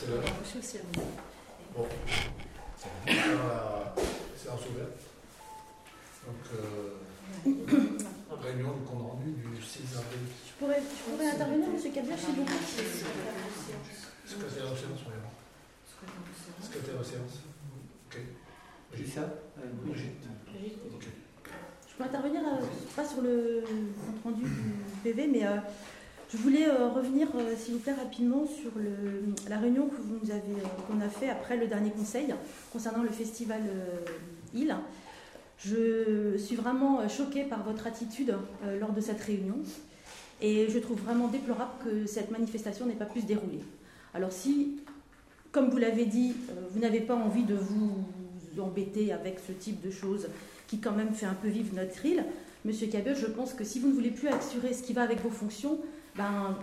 C'est 0.00 0.08
là 0.08 0.16
Bon. 1.76 1.86
Séance 4.34 4.60
ouverte. 4.70 4.98
Donc, 6.26 6.36
euh, 6.54 6.96
réunion 8.42 8.72
du 8.72 8.84
compte 8.84 9.02
rendu 9.02 9.32
du 9.32 9.62
6 9.62 9.96
avril. 9.96 10.20
Je 10.46 10.52
pourrais, 10.58 10.80
je 10.80 11.10
pourrais 11.10 11.28
intervenir, 11.30 11.68
M. 11.68 11.92
Cabia, 11.92 12.16
s'il 12.16 12.34
vous 12.34 12.44
plaît 12.44 12.54
Secrétaire 14.24 14.70
de 14.70 14.76
séance, 14.76 15.00
vraiment. 15.04 15.32
Secrétaire 16.62 16.98
de 16.98 17.04
séance. 17.04 17.40
Ok. 18.10 18.20
Brigitte 18.92 19.14
ça? 19.14 19.34
Brigitte. 19.84 20.24
Ok. 20.94 21.04
Je 21.90 21.94
peux 21.96 22.04
intervenir, 22.04 22.40
euh, 22.40 22.64
pas 22.96 23.04
sur 23.06 23.20
le 23.20 23.64
compte 23.66 24.22
rendu 24.24 24.44
du 24.44 24.72
PV, 25.04 25.26
mais 25.26 25.46
euh, 25.46 25.58
je 26.32 26.36
voulais 26.36 26.68
euh, 26.68 26.88
revenir, 26.88 27.28
euh, 27.34 27.54
s'il 27.56 27.74
vous 27.74 27.80
plaît, 27.80 27.92
rapidement 27.92 28.46
sur 28.46 28.70
la 29.48 29.58
réunion 29.58 29.88
que 29.88 29.96
vous 29.96 30.18
nous 30.22 30.30
avez, 30.30 30.40
euh, 30.40 30.82
qu'on 30.86 31.00
a 31.00 31.08
fait 31.08 31.28
après 31.28 31.56
le 31.56 31.66
dernier 31.66 31.90
conseil 31.90 32.34
concernant 32.72 33.02
le 33.02 33.08
festival 33.08 33.60
euh, 33.66 34.58
Île. 34.58 34.76
Je 35.58 36.36
suis 36.38 36.56
vraiment 36.56 37.00
euh, 37.00 37.08
choquée 37.08 37.44
par 37.44 37.64
votre 37.64 37.86
attitude 37.86 38.34
euh, 38.64 38.78
lors 38.78 38.92
de 38.92 39.00
cette 39.00 39.20
réunion 39.20 39.56
et 40.40 40.68
je 40.70 40.78
trouve 40.78 41.00
vraiment 41.00 41.28
déplorable 41.28 41.72
que 41.84 42.06
cette 42.06 42.30
manifestation 42.30 42.86
n'ait 42.86 42.94
pas 42.94 43.04
pu 43.06 43.20
se 43.20 43.26
dérouler. 43.26 43.60
Alors 44.14 44.32
si, 44.32 44.78
comme 45.52 45.68
vous 45.68 45.78
l'avez 45.78 46.06
dit, 46.06 46.34
euh, 46.50 46.52
vous 46.70 46.80
n'avez 46.80 47.00
pas 47.00 47.14
envie 47.14 47.44
de 47.44 47.54
vous 47.54 48.04
embêter 48.58 49.12
avec 49.12 49.38
ce 49.46 49.52
type 49.52 49.80
de 49.80 49.90
choses 49.90 50.28
qui 50.68 50.78
quand 50.78 50.92
même 50.92 51.12
fait 51.12 51.26
un 51.26 51.34
peu 51.34 51.48
vivre 51.48 51.74
notre 51.74 52.04
île, 52.06 52.24
Monsieur 52.64 52.86
Cabot, 52.88 53.14
je 53.14 53.26
pense 53.26 53.54
que 53.54 53.64
si 53.64 53.80
vous 53.80 53.88
ne 53.88 53.94
voulez 53.94 54.10
plus 54.10 54.28
assurer 54.28 54.74
ce 54.74 54.82
qui 54.82 54.92
va 54.92 55.02
avec 55.02 55.22
vos 55.22 55.30
fonctions, 55.30 55.78
ben, 56.16 56.56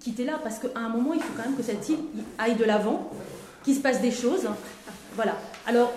quittez-la, 0.00 0.38
parce 0.38 0.58
qu'à 0.58 0.68
un 0.78 0.88
moment, 0.88 1.12
il 1.14 1.20
faut 1.20 1.32
quand 1.36 1.48
même 1.48 1.56
que 1.56 1.62
cette 1.62 1.88
île 1.88 1.98
aille 2.38 2.56
de 2.56 2.64
l'avant, 2.64 3.10
qu'il 3.64 3.74
se 3.74 3.80
passe 3.80 4.00
des 4.00 4.10
choses. 4.10 4.48
Voilà. 5.14 5.36
Alors, 5.66 5.92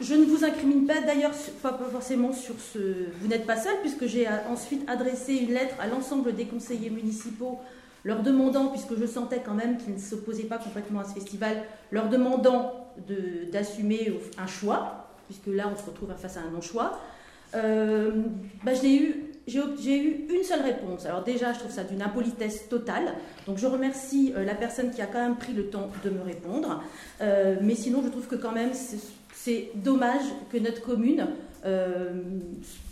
je 0.00 0.14
ne 0.14 0.24
vous 0.26 0.44
incrimine 0.44 0.86
pas 0.86 1.00
d'ailleurs, 1.00 1.32
pas 1.62 1.78
forcément 1.90 2.32
sur 2.32 2.54
ce. 2.60 2.78
Vous 3.20 3.28
n'êtes 3.28 3.46
pas 3.46 3.56
seul, 3.56 3.72
puisque 3.80 4.06
j'ai 4.06 4.26
euh, 4.28 4.32
ensuite 4.50 4.88
adressé 4.88 5.34
une 5.34 5.54
lettre 5.54 5.74
à 5.80 5.86
l'ensemble 5.86 6.34
des 6.34 6.44
conseillers 6.44 6.90
municipaux, 6.90 7.58
leur 8.04 8.22
demandant, 8.22 8.66
puisque 8.68 8.98
je 8.98 9.06
sentais 9.06 9.40
quand 9.44 9.54
même 9.54 9.78
qu'ils 9.78 9.94
ne 9.94 9.98
s'opposaient 9.98 10.44
pas 10.44 10.58
complètement 10.58 11.00
à 11.00 11.04
ce 11.04 11.14
festival, 11.14 11.62
leur 11.90 12.08
demandant 12.10 12.74
de- 13.08 13.50
d'assumer 13.50 14.20
un 14.38 14.46
choix, 14.46 15.08
puisque 15.26 15.46
là 15.46 15.70
on 15.72 15.76
se 15.76 15.86
retrouve 15.88 16.10
face 16.16 16.36
à 16.36 16.40
un 16.40 16.50
non-choix. 16.50 17.00
Bah, 17.52 18.74
je 18.74 18.82
l'ai 18.82 18.96
eu 18.96 19.24
j'ai 19.46 19.96
eu 20.02 20.26
une 20.34 20.42
seule 20.42 20.62
réponse. 20.62 21.06
Alors 21.06 21.22
déjà, 21.22 21.52
je 21.52 21.60
trouve 21.60 21.70
ça 21.70 21.84
d'une 21.84 22.02
impolitesse 22.02 22.68
totale. 22.68 23.14
Donc 23.46 23.58
je 23.58 23.66
remercie 23.66 24.32
euh, 24.36 24.44
la 24.44 24.54
personne 24.54 24.90
qui 24.90 25.00
a 25.02 25.06
quand 25.06 25.20
même 25.20 25.36
pris 25.36 25.52
le 25.52 25.66
temps 25.68 25.88
de 26.04 26.10
me 26.10 26.20
répondre. 26.22 26.82
Euh, 27.20 27.56
mais 27.62 27.74
sinon, 27.76 28.02
je 28.04 28.08
trouve 28.08 28.26
que 28.26 28.36
quand 28.36 28.52
même, 28.52 28.70
c'est- 28.72 29.70
dommage 29.76 30.24
que 30.50 30.56
notre 30.58 30.82
commune, 30.82 31.28
euh, 31.64 32.10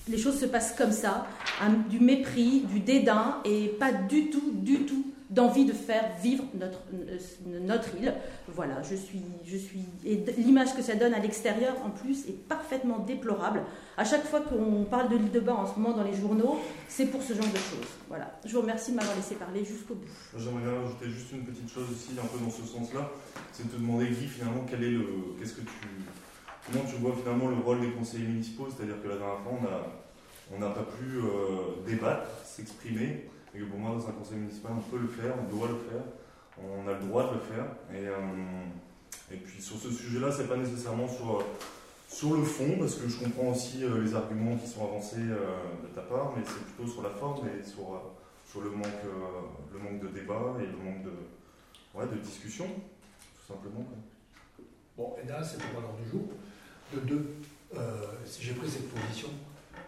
les 0.09 0.19
choses 0.19 0.39
se 0.39 0.47
passent 0.47 0.75
comme 0.79 0.93
ça, 0.93 1.27
un- 1.61 1.89
du 1.91 1.99
mépris, 1.99 2.61
du 2.73 2.79
dédain, 2.79 3.39
et 3.45 3.67
pas 3.69 3.91
du 3.93 4.31
tout, 4.31 4.53
du 4.53 4.81
tout 4.85 5.05
d'envie 5.31 5.65
de 5.65 5.73
faire 5.73 6.05
vivre 6.23 6.45
notre, 6.55 6.81
euh, 6.93 7.19
notre 7.61 7.97
île. 7.97 8.15
Voilà, 8.49 8.83
je 8.83 8.95
suis, 8.95 9.23
je 9.45 9.57
suis, 9.57 9.85
et 10.05 10.23
l'image 10.37 10.75
que 10.75 10.83
ça 10.83 10.95
donne 10.95 11.15
à 11.15 11.19
l'extérieur, 11.19 11.75
en 11.85 11.91
plus, 11.91 12.29
est 12.29 12.39
parfaitement 12.47 12.99
déplorable. 12.99 13.63
À 13.97 14.05
chaque 14.05 14.25
fois 14.25 14.41
qu'on 14.41 14.85
parle 14.85 15.09
de 15.09 15.17
l'île 15.17 15.31
de 15.31 15.41
Bain 15.41 15.55
en 15.55 15.67
ce 15.67 15.79
moment 15.79 15.97
dans 15.97 16.05
les 16.05 16.15
journaux, 16.15 16.59
c'est 16.89 17.07
pour 17.07 17.23
ce 17.23 17.33
genre 17.33 17.47
de 17.47 17.57
choses. 17.57 17.89
Voilà. 18.09 18.39
Je 18.45 18.53
vous 18.53 18.61
remercie 18.61 18.91
de 18.91 18.97
m'avoir 18.97 19.17
laissé 19.17 19.37
parler 19.37 19.65
jusqu'au 19.65 19.95
bout. 19.95 20.07
J'aimerais 20.37 20.63
bien 20.63 20.83
ajouter 20.85 21.09
juste 21.09 21.33
une 21.33 21.45
petite 21.45 21.71
chose 21.71 21.87
aussi, 21.91 22.11
un 22.19 22.27
peu 22.27 22.45
dans 22.45 22.51
ce 22.51 22.63
sens-là, 22.63 23.11
c'est 23.53 23.67
de 23.67 23.73
te 23.73 23.77
demander, 23.77 24.07
Guy, 24.09 24.27
finalement, 24.27 24.65
quel 24.69 24.85
est 24.85 24.91
le, 24.91 25.07
qu'est-ce 25.39 25.55
que 25.55 25.63
tu, 25.63 25.89
comment 26.67 26.85
tu 26.85 26.97
vois 26.97 27.15
finalement 27.17 27.49
le 27.49 27.57
rôle 27.57 27.81
des 27.81 27.91
conseillers 27.93 28.27
municipaux, 28.27 28.69
c'est-à-dire 28.69 29.01
que 29.03 29.09
la 29.09 29.17
dernière 29.17 29.41
fois, 29.41 29.53
on 29.61 29.65
a, 29.65 30.57
on 30.57 30.59
n'a 30.61 30.69
pas 30.69 30.83
pu 30.83 31.17
euh, 31.17 31.83
débattre, 31.87 32.29
s'exprimer, 32.45 33.31
et 33.55 33.59
que 33.61 33.65
pour 33.65 33.79
moi, 33.79 33.93
dans 33.93 34.09
un 34.09 34.13
conseil 34.13 34.39
municipal, 34.39 34.73
on 34.77 34.91
peut 34.91 34.99
le 34.99 35.09
faire, 35.09 35.35
on 35.39 35.57
doit 35.57 35.69
le 35.69 35.77
faire, 35.77 36.03
on 36.59 36.89
a 36.89 36.93
le 36.93 37.07
droit 37.07 37.31
de 37.31 37.35
le 37.35 37.41
faire, 37.41 37.67
et, 37.93 38.09
euh, 38.09 39.37
puis 39.45 39.63
sur 39.63 39.77
ce 39.77 39.91
sujet-là, 39.91 40.31
c'est 40.33 40.49
pas 40.49 40.57
nécessairement 40.57 41.09
sur, 41.09 41.41
euh, 41.41 41.45
sur 42.09 42.35
le 42.35 42.43
fond, 42.43 42.77
parce 42.79 42.97
que 42.97 43.09
je 43.09 43.19
comprends 43.19 43.51
aussi 43.53 43.85
euh, 43.85 44.03
les 44.03 44.15
arguments 44.15 44.57
qui 44.57 44.67
sont 44.67 44.85
avancés 44.85 45.23
de 45.23 45.89
ta 45.95 46.03
part, 46.03 46.33
mais 46.37 46.43
c'est 46.45 46.65
plutôt 46.65 46.91
sur 46.91 47.03
la 47.03 47.11
forme 47.11 47.47
et 47.49 47.65
sur, 47.65 48.15
sur 48.49 48.61
le, 48.61 48.71
manque, 48.71 48.87
le 49.73 49.79
manque 49.79 50.01
de 50.01 50.09
débat 50.09 50.55
et 50.61 50.67
le 50.67 50.77
manque 50.77 51.05
de, 51.05 51.13
ouais, 51.95 52.07
de 52.07 52.21
discussion, 52.21 52.67
tout 52.67 53.53
simplement. 53.53 53.87
Bon, 54.97 55.15
et 55.23 55.27
là, 55.27 55.43
c'était 55.43 55.65
pas 55.75 55.81
l'ordre 55.81 55.99
du 56.05 56.11
jour. 56.11 56.23
De 56.93 57.01
deux, 57.01 57.37
si 58.25 58.43
j'ai 58.43 58.55
pris 58.55 58.69
cette 58.69 58.89
position, 58.91 59.29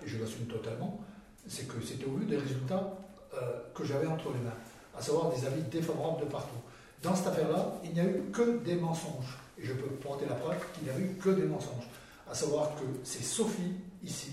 et 0.04 0.08
je 0.08 0.18
l'assume 0.18 0.46
totalement, 0.46 1.00
c'est 1.46 1.68
que 1.68 1.80
c'était 1.80 2.06
au 2.06 2.16
vu 2.16 2.26
des 2.26 2.38
résultats 2.38 2.98
euh, 3.36 3.60
que 3.74 3.84
j'avais 3.84 4.06
entre 4.06 4.32
les 4.32 4.40
mains, 4.40 4.56
à 4.96 5.02
savoir 5.02 5.30
des 5.30 5.44
avis 5.46 5.62
défavorables 5.62 6.20
de 6.20 6.26
partout. 6.26 6.56
Dans 7.02 7.14
cette 7.14 7.28
affaire-là, 7.28 7.74
il 7.84 7.92
n'y 7.92 8.00
a 8.00 8.04
eu 8.04 8.30
que 8.32 8.58
des 8.58 8.76
mensonges. 8.76 9.38
Et 9.58 9.64
je 9.64 9.72
peux 9.72 9.86
porter 9.96 10.26
la 10.26 10.34
preuve 10.34 10.58
qu'il 10.74 10.84
n'y 10.84 10.90
a 10.90 10.98
eu 10.98 11.16
que 11.22 11.30
des 11.30 11.44
mensonges. 11.44 11.86
À 12.30 12.34
savoir 12.34 12.74
que 12.76 12.84
c'est 13.04 13.22
Sophie, 13.22 13.74
ici, 14.02 14.32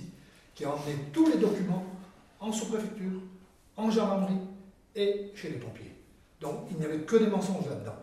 qui 0.55 0.65
a 0.65 0.69
emmené 0.69 0.97
tous 1.11 1.27
les 1.27 1.37
documents 1.37 1.83
en 2.39 2.51
sous-préfecture, 2.51 3.21
en 3.77 3.89
gendarmerie 3.89 4.39
et 4.95 5.31
chez 5.35 5.49
les 5.49 5.57
pompiers. 5.57 5.93
Donc 6.41 6.67
il 6.71 6.77
n'y 6.77 6.85
avait 6.85 6.99
que 6.99 7.15
des 7.15 7.27
mensonges 7.27 7.67
là-dedans. 7.69 7.95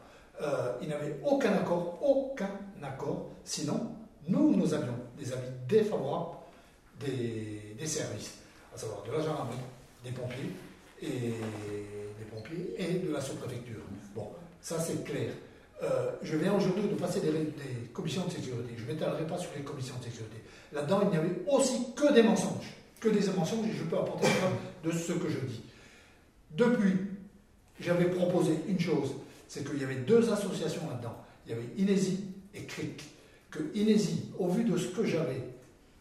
Euh, 0.42 0.72
il 0.80 0.88
n'y 0.88 0.94
avait 0.94 1.20
aucun 1.24 1.52
accord, 1.52 1.98
aucun 2.02 2.50
accord. 2.82 3.30
Sinon, 3.44 3.94
nous, 4.28 4.56
nous 4.56 4.72
avions 4.72 4.94
des 5.18 5.32
avis 5.32 5.50
défavorables 5.68 6.36
des, 7.00 7.74
des 7.78 7.86
services, 7.86 8.34
à 8.74 8.78
savoir 8.78 9.02
de 9.02 9.12
la 9.12 9.20
gendarmerie, 9.20 9.56
des 10.04 10.10
pompiers 10.10 10.50
et 11.02 11.08
des 11.08 12.24
pompiers 12.30 12.74
et 12.78 13.06
de 13.06 13.12
la 13.12 13.20
sous-préfecture. 13.20 13.80
Bon, 14.14 14.28
ça 14.60 14.78
c'est 14.78 15.04
clair. 15.04 15.32
Euh, 15.82 16.10
je 16.22 16.36
viens 16.36 16.54
aujourd'hui 16.54 16.88
de 16.88 16.94
passer 16.94 17.20
des, 17.20 17.30
des 17.30 17.88
commissions 17.92 18.26
de 18.26 18.30
sécurité. 18.30 18.74
Je 18.76 18.84
ne 18.84 18.88
m'étalerai 18.88 19.26
pas 19.26 19.38
sur 19.38 19.50
les 19.56 19.62
commissions 19.62 19.96
de 19.98 20.04
sécurité. 20.04 20.36
Là-dedans, 20.72 21.00
il 21.04 21.10
n'y 21.10 21.16
avait 21.16 21.42
aussi 21.48 21.94
que 21.96 22.12
des 22.12 22.22
mensonges. 22.22 22.74
Que 23.00 23.08
des 23.08 23.26
mensonges, 23.30 23.66
et 23.66 23.72
je 23.72 23.84
peux 23.84 23.96
apporter 23.96 24.26
preuve 24.26 24.52
de 24.84 24.90
ce 24.98 25.12
que 25.12 25.28
je 25.30 25.38
dis. 25.38 25.62
Depuis, 26.50 26.96
j'avais 27.80 28.10
proposé 28.10 28.52
une 28.68 28.78
chose, 28.78 29.14
c'est 29.48 29.64
qu'il 29.64 29.80
y 29.80 29.84
avait 29.84 29.96
deux 29.96 30.30
associations 30.30 30.82
là-dedans. 30.90 31.16
Il 31.46 31.52
y 31.52 31.54
avait 31.54 31.68
Inési 31.78 32.24
et 32.54 32.64
CRIC. 32.64 33.02
Que 33.50 33.60
Inési, 33.74 34.30
au 34.38 34.48
vu 34.48 34.64
de 34.64 34.76
ce 34.76 34.88
que 34.88 35.04
j'avais 35.04 35.42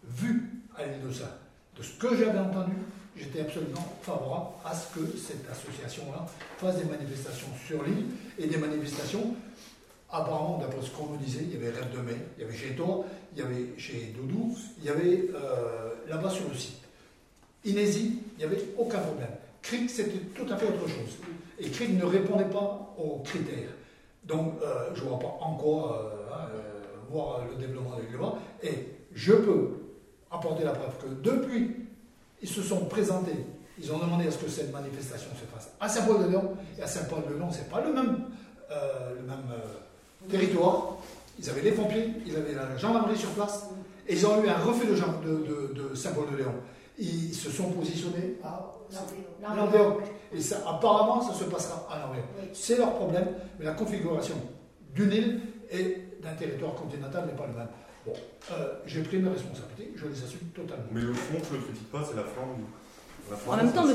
vu 0.04 0.52
à 0.76 0.86
l'île 0.86 1.08
de 1.08 1.12
ça, 1.12 1.40
de 1.78 1.82
ce 1.82 1.98
que 1.98 2.16
j'avais 2.16 2.38
entendu, 2.38 2.74
j'étais 3.20 3.42
absolument 3.42 3.98
favorable 4.02 4.48
à 4.66 4.74
ce 4.74 4.96
que 4.96 5.18
cette 5.18 5.48
association-là 5.50 6.26
fasse 6.58 6.78
des 6.78 6.86
manifestations 6.86 7.50
sur 7.68 7.84
l'île 7.84 8.06
et 8.38 8.48
des 8.48 8.58
manifestations, 8.58 9.36
apparemment, 10.10 10.58
d'après 10.60 10.82
ce 10.82 10.92
qu'on 10.92 11.08
me 11.08 11.18
disait, 11.18 11.42
il 11.44 11.54
y 11.54 11.58
avait 11.58 11.70
Rêve 11.70 11.92
de 11.94 12.00
Mai, 12.00 12.18
il 12.38 12.44
y 12.44 12.46
avait 12.46 12.58
chez 12.58 12.76
toi, 12.76 13.06
il 13.34 13.40
y 13.40 13.42
avait 13.42 13.78
chez 13.78 14.14
Doudou, 14.16 14.56
il 14.80 14.86
y 14.86 14.90
avait 14.90 15.30
euh, 15.34 15.94
là-bas 16.08 16.30
sur 16.30 16.48
le 16.50 16.56
site. 16.56 16.82
Inési, 17.66 18.20
il 18.34 18.38
n'y 18.38 18.44
avait 18.46 18.64
aucun 18.78 19.00
problème. 19.00 19.32
CRIC, 19.62 19.90
c'était 19.90 20.20
tout 20.34 20.52
à 20.52 20.56
fait 20.56 20.68
autre 20.68 20.88
chose. 20.88 21.18
Et 21.60 21.70
CRIC 21.70 21.98
ne 22.00 22.06
répondait 22.06 22.50
pas 22.50 22.96
aux 22.98 23.20
critères. 23.20 23.70
Donc, 24.24 24.54
euh, 24.64 24.90
je 24.96 25.04
ne 25.04 25.10
vois 25.10 25.20
pas 25.20 25.38
encore 25.42 25.92
euh, 25.92 26.34
hein, 26.34 26.48
voir 27.10 27.46
le 27.46 27.56
développement 27.56 27.98
des 27.98 28.18
lois. 28.18 28.40
Et 28.64 28.88
je 29.14 29.34
peux 29.34 29.72
apporter 30.32 30.64
la 30.64 30.72
preuve 30.72 30.98
que 31.00 31.22
depuis, 31.22 31.76
ils 32.42 32.50
se 32.50 32.62
sont 32.62 32.86
présentés, 32.86 33.46
ils 33.82 33.92
ont 33.92 33.98
demandé 34.00 34.28
à 34.28 34.32
ce 34.32 34.38
que 34.38 34.50
cette 34.50 34.72
manifestation 34.74 35.30
se 35.32 35.46
fasse 35.54 35.70
à 35.80 35.88
Saint-Paul-de-Léon. 35.90 36.54
Et 36.78 36.82
à 36.82 36.88
Saint-Paul-de-Léon, 36.88 37.52
ce 37.52 37.60
n'est 37.60 37.64
pas 37.66 37.82
le 37.82 37.94
même, 37.94 38.26
euh, 38.72 39.16
le 39.16 39.22
même 39.28 39.44
euh, 39.52 40.28
territoire. 40.30 40.98
Ils 41.40 41.50
avaient 41.50 41.62
les 41.62 41.72
pompiers, 41.72 42.14
ils 42.26 42.36
avaient 42.36 42.54
la 42.54 42.76
gendarmerie 42.78 43.18
sur 43.18 43.30
place, 43.30 43.68
et 44.08 44.14
ils 44.14 44.26
ont 44.28 44.44
eu 44.44 44.50
un 44.50 44.58
refus 44.58 44.88
de, 44.88 44.96
gen- 44.96 45.22
de, 45.24 45.74
de- 45.74 45.90
de 45.90 45.96
Saint-Paul-de-Léon. 45.96 46.54
Ils 46.98 47.34
se 47.34 47.50
sont 47.50 47.72
positionnés 47.72 48.38
à 48.44 49.56
Landéoc. 49.56 50.02
Et 50.34 50.42
ça, 50.42 50.58
apparemment, 50.68 51.22
ça 51.22 51.34
se 51.34 51.46
passera 51.46 51.88
à 51.90 52.00
Landéoc. 52.00 52.26
C'est 52.54 52.78
leur 52.78 52.94
problème, 52.96 53.28
mais 53.58 53.66
la 53.66 53.72
configuration 53.72 54.36
d'une 54.94 55.12
île 55.14 55.42
et 55.72 55.98
d'un 56.22 56.34
territoire 56.34 56.74
continental 56.76 57.26
n'est 57.26 57.34
pas 57.38 57.48
le 57.48 57.54
même. 57.54 57.68
Bon, 58.06 58.14
euh, 58.52 58.74
j'ai 58.86 59.02
pris 59.02 59.18
mes 59.18 59.30
responsabilités, 59.30 59.92
je 59.96 60.06
les 60.08 60.24
assume 60.24 60.48
totalement. 60.56 60.86
Mais 60.92 61.02
le 61.02 61.14
fond, 61.14 61.38
je 61.50 61.54
ne 61.56 61.60
le 61.60 61.66
critique 61.66 61.92
pas, 61.92 62.04
c'est 62.10 62.16
la 62.16 62.24
forme. 62.24 62.62
La 63.30 63.54
En 63.54 63.58
même 63.58 63.72
temps, 63.72 63.84
pas. 63.84 63.88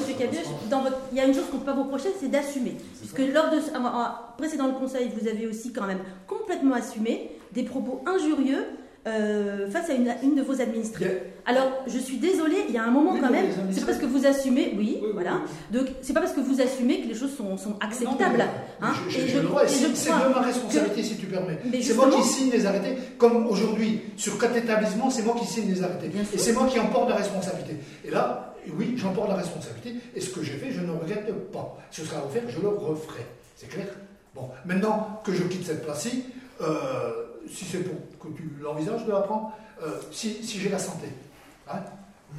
dans 0.71 0.83
votre- 0.83 0.99
il 1.11 1.19
y 1.19 1.21
a 1.21 1.25
une 1.25 1.35
chose 1.35 1.47
qu'on 1.51 1.55
ne 1.57 1.61
peut 1.61 1.67
pas 1.67 1.75
vous 1.75 1.85
reprocher, 1.85 2.11
c'est 2.21 2.29
d'assumer. 2.29 2.77
Puisque 3.01 3.19
lors 3.35 3.51
de 3.51 3.59
ce- 3.61 3.75
en- 3.77 4.15
précédent 4.39 4.69
le 4.69 4.75
conseil, 4.75 5.11
vous 5.19 5.27
avez 5.27 5.47
aussi 5.49 5.73
quand 5.73 5.87
même 5.89 5.99
complètement 6.29 6.75
assumé 6.77 7.33
des 7.53 7.65
propos 7.65 8.05
injurieux 8.07 8.65
euh, 9.07 9.69
face 9.71 9.91
à 9.91 9.95
une, 9.95 10.15
une 10.23 10.35
de 10.35 10.43
vos 10.43 10.61
administrées. 10.61 11.23
Alors, 11.47 11.71
je 11.87 11.99
suis 11.99 12.17
désolée, 12.17 12.65
il 12.69 12.75
y 12.75 12.79
a 12.79 12.85
un 12.85 12.91
moment 12.91 13.13
Oui, 13.13 13.21
quand 13.21 13.31
même, 13.31 13.47
c'est 13.71 13.85
parce 13.85 13.99
que 13.99 14.07
vous 14.07 14.25
assumez, 14.25 14.75
oui, 14.79 15.03
voilà. 15.13 15.41
oui. 15.45 15.79
Donc, 15.79 15.89
c'est 16.01 16.15
pas 16.15 16.21
parce 16.21 16.33
que 16.33 16.41
vous 16.41 16.61
assumez 16.61 17.03
que 17.03 17.09
les 17.09 17.15
choses 17.15 17.37
sont, 17.37 17.57
sont 17.59 17.77
acceptables. 17.81 18.45
Hein. 18.81 18.93
le 19.07 19.11
c'est 19.13 20.09
de 20.09 20.35
ma 20.35 20.41
responsabilité 20.41 21.03
si 21.03 21.17
tu 21.17 21.27
permets. 21.27 21.59
C'est 21.83 21.95
moi 21.95 22.09
qui 22.11 22.23
signe 22.23 22.51
les 22.51 22.65
arrêtés. 22.65 22.97
Comme 23.19 23.47
aujourd'hui, 23.47 24.01
sur 24.17 24.39
quatre 24.39 24.57
établissements, 24.57 25.11
c'est 25.11 25.23
moi 25.23 25.35
qui 25.39 25.47
signe 25.47 25.71
les 25.71 25.83
arrêtés. 25.83 26.09
Bien 26.09 26.23
Et 26.33 26.39
c'est 26.39 26.53
moi 26.53 26.67
qui 26.67 26.79
en 26.81 26.87
porte 26.87 27.11
la 27.11 27.17
responsabilité. 27.17 27.77
Et 28.07 28.11
là, 28.11 28.55
oui, 28.79 28.95
j'en 28.97 29.13
porte 29.13 29.29
la 29.29 29.37
responsabilité. 29.37 29.95
Et 30.15 30.21
ce 30.21 30.31
que 30.31 30.43
j'ai 30.43 30.55
fait, 30.55 30.71
je 30.73 30.81
ne 30.81 30.93
regrette 30.93 31.31
pas. 31.53 31.77
Ce 31.91 32.03
sera 32.05 32.19
à 32.19 32.21
refaire, 32.23 32.45
je 32.49 32.61
le 32.61 32.69
referai. 32.69 33.27
C'est 33.57 33.69
clair? 33.69 33.87
Bon, 34.35 34.49
maintenant 34.65 35.21
que 35.25 35.33
je 35.33 35.43
quitte 35.45 35.67
cette 35.67 35.85
place-ci, 35.85 36.25
euh, 36.61 37.11
si 37.49 37.65
c'est 37.65 37.79
pour 37.81 38.33
que 38.33 38.37
tu 38.37 38.51
l'envisages 38.61 39.05
de 39.05 39.13
la 39.13 39.21
prendre, 39.21 39.53
euh, 39.83 40.01
si, 40.11 40.45
si 40.45 40.59
j'ai 40.59 40.69
la 40.69 40.79
santé. 40.79 41.09
hein, 41.71 41.81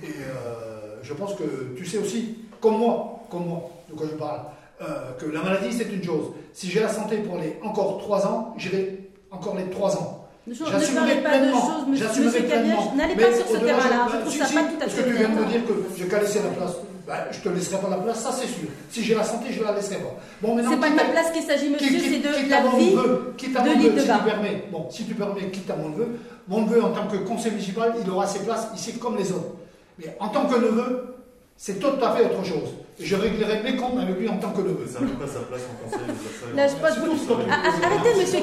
et 0.03 0.07
euh, 0.07 0.97
je 1.03 1.13
pense 1.13 1.35
que 1.35 1.75
tu 1.77 1.85
sais 1.85 1.97
aussi, 1.97 2.39
comme 2.59 2.77
moi, 2.77 3.23
comme 3.29 3.47
moi, 3.47 3.69
de 3.89 3.95
quoi 3.95 4.07
je 4.11 4.15
parle, 4.15 4.41
euh, 4.81 5.13
que 5.13 5.25
la 5.25 5.41
maladie 5.41 5.71
c'est 5.71 5.91
une 5.91 6.03
chose. 6.03 6.33
Si 6.53 6.69
j'ai 6.69 6.81
la 6.81 6.89
santé 6.89 7.17
pour 7.17 7.37
les 7.37 7.57
encore 7.63 7.99
trois 7.99 8.25
ans, 8.27 8.53
j'irai 8.57 9.09
encore 9.31 9.55
les 9.55 9.69
trois 9.69 9.95
ans. 9.95 10.14
J'assumerai 10.47 11.21
pleinement. 11.23 11.85
J'assumerai 11.93 12.39
pleinement. 12.43 12.93
n'allez 12.95 13.15
pas 13.15 13.33
sur 13.33 13.47
ce 13.47 13.57
terrain-là. 13.57 14.07
je- 14.07 14.11
Je 14.15 14.19
trouve 14.21 14.31
si, 14.31 14.37
ça 14.39 14.45
si, 14.45 14.53
pas 14.53 14.61
tout 14.61 14.67
à 14.75 14.79
Parce 14.79 14.93
fait 14.93 15.03
que 15.03 15.09
tu 15.09 15.15
viens 15.15 15.29
de 15.29 15.33
me 15.39 15.45
dire 15.45 15.61
que 15.65 16.03
qu'à 16.09 16.19
laisser 16.21 16.39
la 16.39 16.49
place. 16.49 16.71
Ben, 17.07 17.13
je 17.31 17.39
te 17.39 17.49
laisserai 17.49 17.77
pas 17.77 17.89
la 17.89 17.97
place, 17.97 18.19
ça 18.23 18.31
c'est 18.31 18.47
sûr. 18.47 18.67
Si 18.89 19.03
j'ai 19.03 19.13
la 19.13 19.23
santé, 19.23 19.47
je 19.51 19.63
la 19.63 19.73
laisserai 19.73 19.97
pas. 19.97 20.15
Bon, 20.41 20.55
maintenant, 20.55 20.71
C'est 20.71 20.79
pas 20.79 20.89
de 20.89 20.95
ma 20.95 21.03
place 21.05 21.31
qu'il 21.31 21.43
s'agit, 21.43 21.69
monsieur, 21.69 21.99
c'est 21.99 22.17
de 22.45 22.49
la 22.49 22.57
à 22.57 22.61
mon 22.63 22.77
vie. 22.77 22.95
neveu, 22.95 23.33
quitte 23.37 23.55
à 23.55 23.61
de 23.61 23.69
mon 23.69 23.75
neveu, 23.75 23.99
si 23.99 24.05
tu 24.07 24.23
permets, 24.25 24.63
bon, 24.71 24.87
si 24.89 25.05
tu 25.05 25.13
permets, 25.13 25.49
quitte 25.51 25.69
à 25.69 25.75
mon 25.75 25.89
neveu, 25.89 26.07
mon 26.47 26.61
neveu 26.61 26.83
en 26.83 26.89
tant 26.89 27.05
que 27.07 27.17
conseil 27.17 27.51
municipal, 27.51 27.93
il 28.03 28.09
aura 28.09 28.25
ses 28.25 28.39
places 28.39 28.67
ici 28.75 28.97
comme 28.97 29.17
les 29.17 29.31
autres. 29.31 29.53
Mais 29.99 30.15
en 30.19 30.29
tant 30.29 30.45
que 30.47 30.55
neveu, 30.55 31.15
c'est 31.55 31.79
tout 31.79 31.93
à 32.01 32.15
fait 32.15 32.25
autre 32.25 32.43
chose. 32.43 32.69
Je 32.97 33.15
réglerai 33.15 33.61
mes 33.61 33.75
comptes 33.75 33.99
avec 33.99 34.17
lui 34.17 34.29
en 34.29 34.37
tant 34.37 34.51
que 34.51 34.61
neveu. 34.61 34.87
Ça 34.87 35.01
n'a 35.01 35.07
pas 35.19 35.27
sa 35.27 35.39
place 35.41 35.61
en 35.67 35.75
conseil. 35.83 36.07
Là, 36.55 36.67
je 36.67 36.75
pense 36.79 36.95
que 36.95 37.09
vous- 37.11 37.35
Ah, 37.51 37.59
ah, 37.65 37.85
Arrêtez, 37.87 38.19
monsieur 38.21 38.39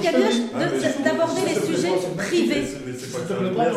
Ah, 0.54 0.64
de- 0.68 0.76
je- 0.76 1.02
d'aborder 1.02 1.40
les 1.48 1.54
je- 1.54 1.66
sujets 1.72 1.88
je- 1.96 2.22
privés. 2.22 2.60
Mais 2.84 2.92
c'est- 2.92 3.06
ça 3.16 3.34
pas, 3.56 3.64
n'a 3.64 3.72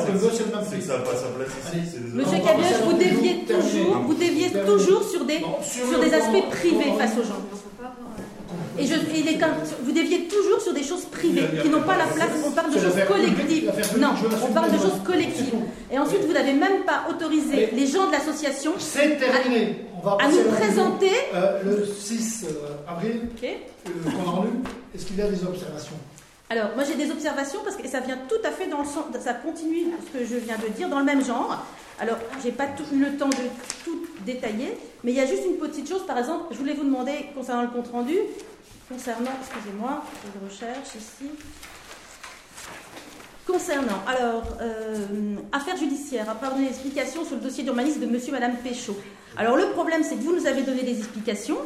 sa 1.16 1.28
place 1.32 1.48
ici. 1.64 2.00
Monsieur 2.14 2.40
à 2.44 2.84
vous 2.92 2.98
déviez 2.98 3.46
toujours, 3.48 3.98
vous 4.04 4.14
déviez 4.16 4.52
toujours 4.52 5.04
sur 5.04 5.24
des, 5.24 5.40
sur 5.64 6.00
aspects 6.14 6.50
privés 6.52 6.92
face 7.00 7.14
aux 7.20 7.24
gens. 7.24 7.40
Et, 8.78 8.86
je, 8.86 8.94
et 8.94 9.24
les 9.24 9.38
cas- 9.38 9.50
vous 9.84 9.92
déviez 9.92 10.28
toujours 10.28 10.60
sur 10.62 10.74
des 10.74 10.84
choses 10.84 11.06
privées 11.06 11.48
qui 11.62 11.70
n'ont 11.70 11.82
pas 11.84 11.98
la 11.98 12.06
place. 12.06 12.30
On 12.46 12.52
parle 12.52 12.72
de 12.74 12.80
choses 12.80 12.96
collectives. 13.08 13.72
Non, 14.00 14.10
on 14.50 14.54
parle 14.54 14.72
de 14.72 14.78
choses 14.78 15.00
collectives. 15.06 15.54
Et 15.92 15.98
ensuite, 16.00 16.26
vous 16.26 16.34
n'avez 16.34 16.54
même 16.54 16.84
pas 16.86 17.06
autorisé 17.10 17.70
les 17.74 17.88
gens 17.88 18.08
de 18.08 18.12
l'association 18.12 18.74
à 20.20 20.28
nous 20.30 20.44
présenter. 20.58 21.12
Euh, 21.34 21.64
le 21.64 21.86
6 21.86 22.46
euh, 22.50 22.92
avril, 22.92 23.22
Ok. 23.36 23.44
euh, 23.44 23.90
est-ce 24.94 25.06
qu'il 25.06 25.18
y 25.18 25.22
a 25.22 25.28
des 25.28 25.44
observations? 25.44 25.96
Alors, 26.50 26.70
moi 26.76 26.84
j'ai 26.84 26.94
des 26.94 27.10
observations 27.12 27.60
parce 27.64 27.76
que 27.76 27.88
ça 27.88 28.02
vient 28.02 28.20
tout 28.30 28.46
à 28.48 28.52
fait 28.52 28.68
dans 28.68 28.80
le 28.82 28.86
sens, 28.86 29.06
ça 29.20 29.34
continue 29.34 29.86
ce 30.06 30.20
que 30.20 30.24
je 30.26 30.36
viens 30.36 30.58
de 30.58 30.72
dire, 30.78 30.90
dans 30.90 31.00
le 31.00 31.06
même 31.06 31.26
genre. 31.26 31.66
Alors, 32.00 32.18
j'ai 32.44 32.52
pas 32.52 32.68
tout- 32.68 32.84
eu 32.94 33.00
le 33.00 33.18
temps 33.18 33.30
de 33.30 33.36
tout 33.84 34.06
détailler, 34.26 34.78
mais 35.04 35.12
il 35.12 35.18
y 35.18 35.22
a 35.22 35.26
juste 35.26 35.44
une 35.46 35.56
petite 35.58 35.90
chose, 35.90 36.06
par 36.06 36.20
exemple, 36.20 36.44
je 36.52 36.58
voulais 36.58 36.74
vous 36.74 36.84
demander 36.84 37.14
concernant 37.34 37.64
le 37.64 37.70
compte 37.70 37.88
rendu, 37.92 38.16
concernant, 38.90 39.32
excusez-moi, 39.42 40.04
je 40.24 40.40
le 40.40 40.46
recherche 40.48 40.96
ici. 40.96 41.30
Concernant, 43.48 44.02
alors, 44.08 44.44
euh, 44.62 45.36
affaire 45.52 45.78
judiciaire, 45.78 46.28
après 46.30 46.48
avoir 46.48 46.54
donné 46.56 46.70
des 46.70 46.74
explications 46.74 47.24
sur 47.24 47.36
le 47.36 47.42
dossier 47.42 47.64
d'urbanisme 47.64 48.00
de 48.00 48.08
monsieur 48.08 48.30
et 48.30 48.40
madame 48.40 48.56
Péchaud. 48.58 48.98
Alors, 49.38 49.56
le 49.56 49.68
problème, 49.70 50.04
c'est 50.04 50.16
que 50.16 50.22
vous 50.24 50.36
nous 50.36 50.48
avez 50.48 50.64
donné 50.64 50.82
des 50.84 50.98
explications, 50.98 51.58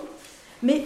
mais 0.61 0.85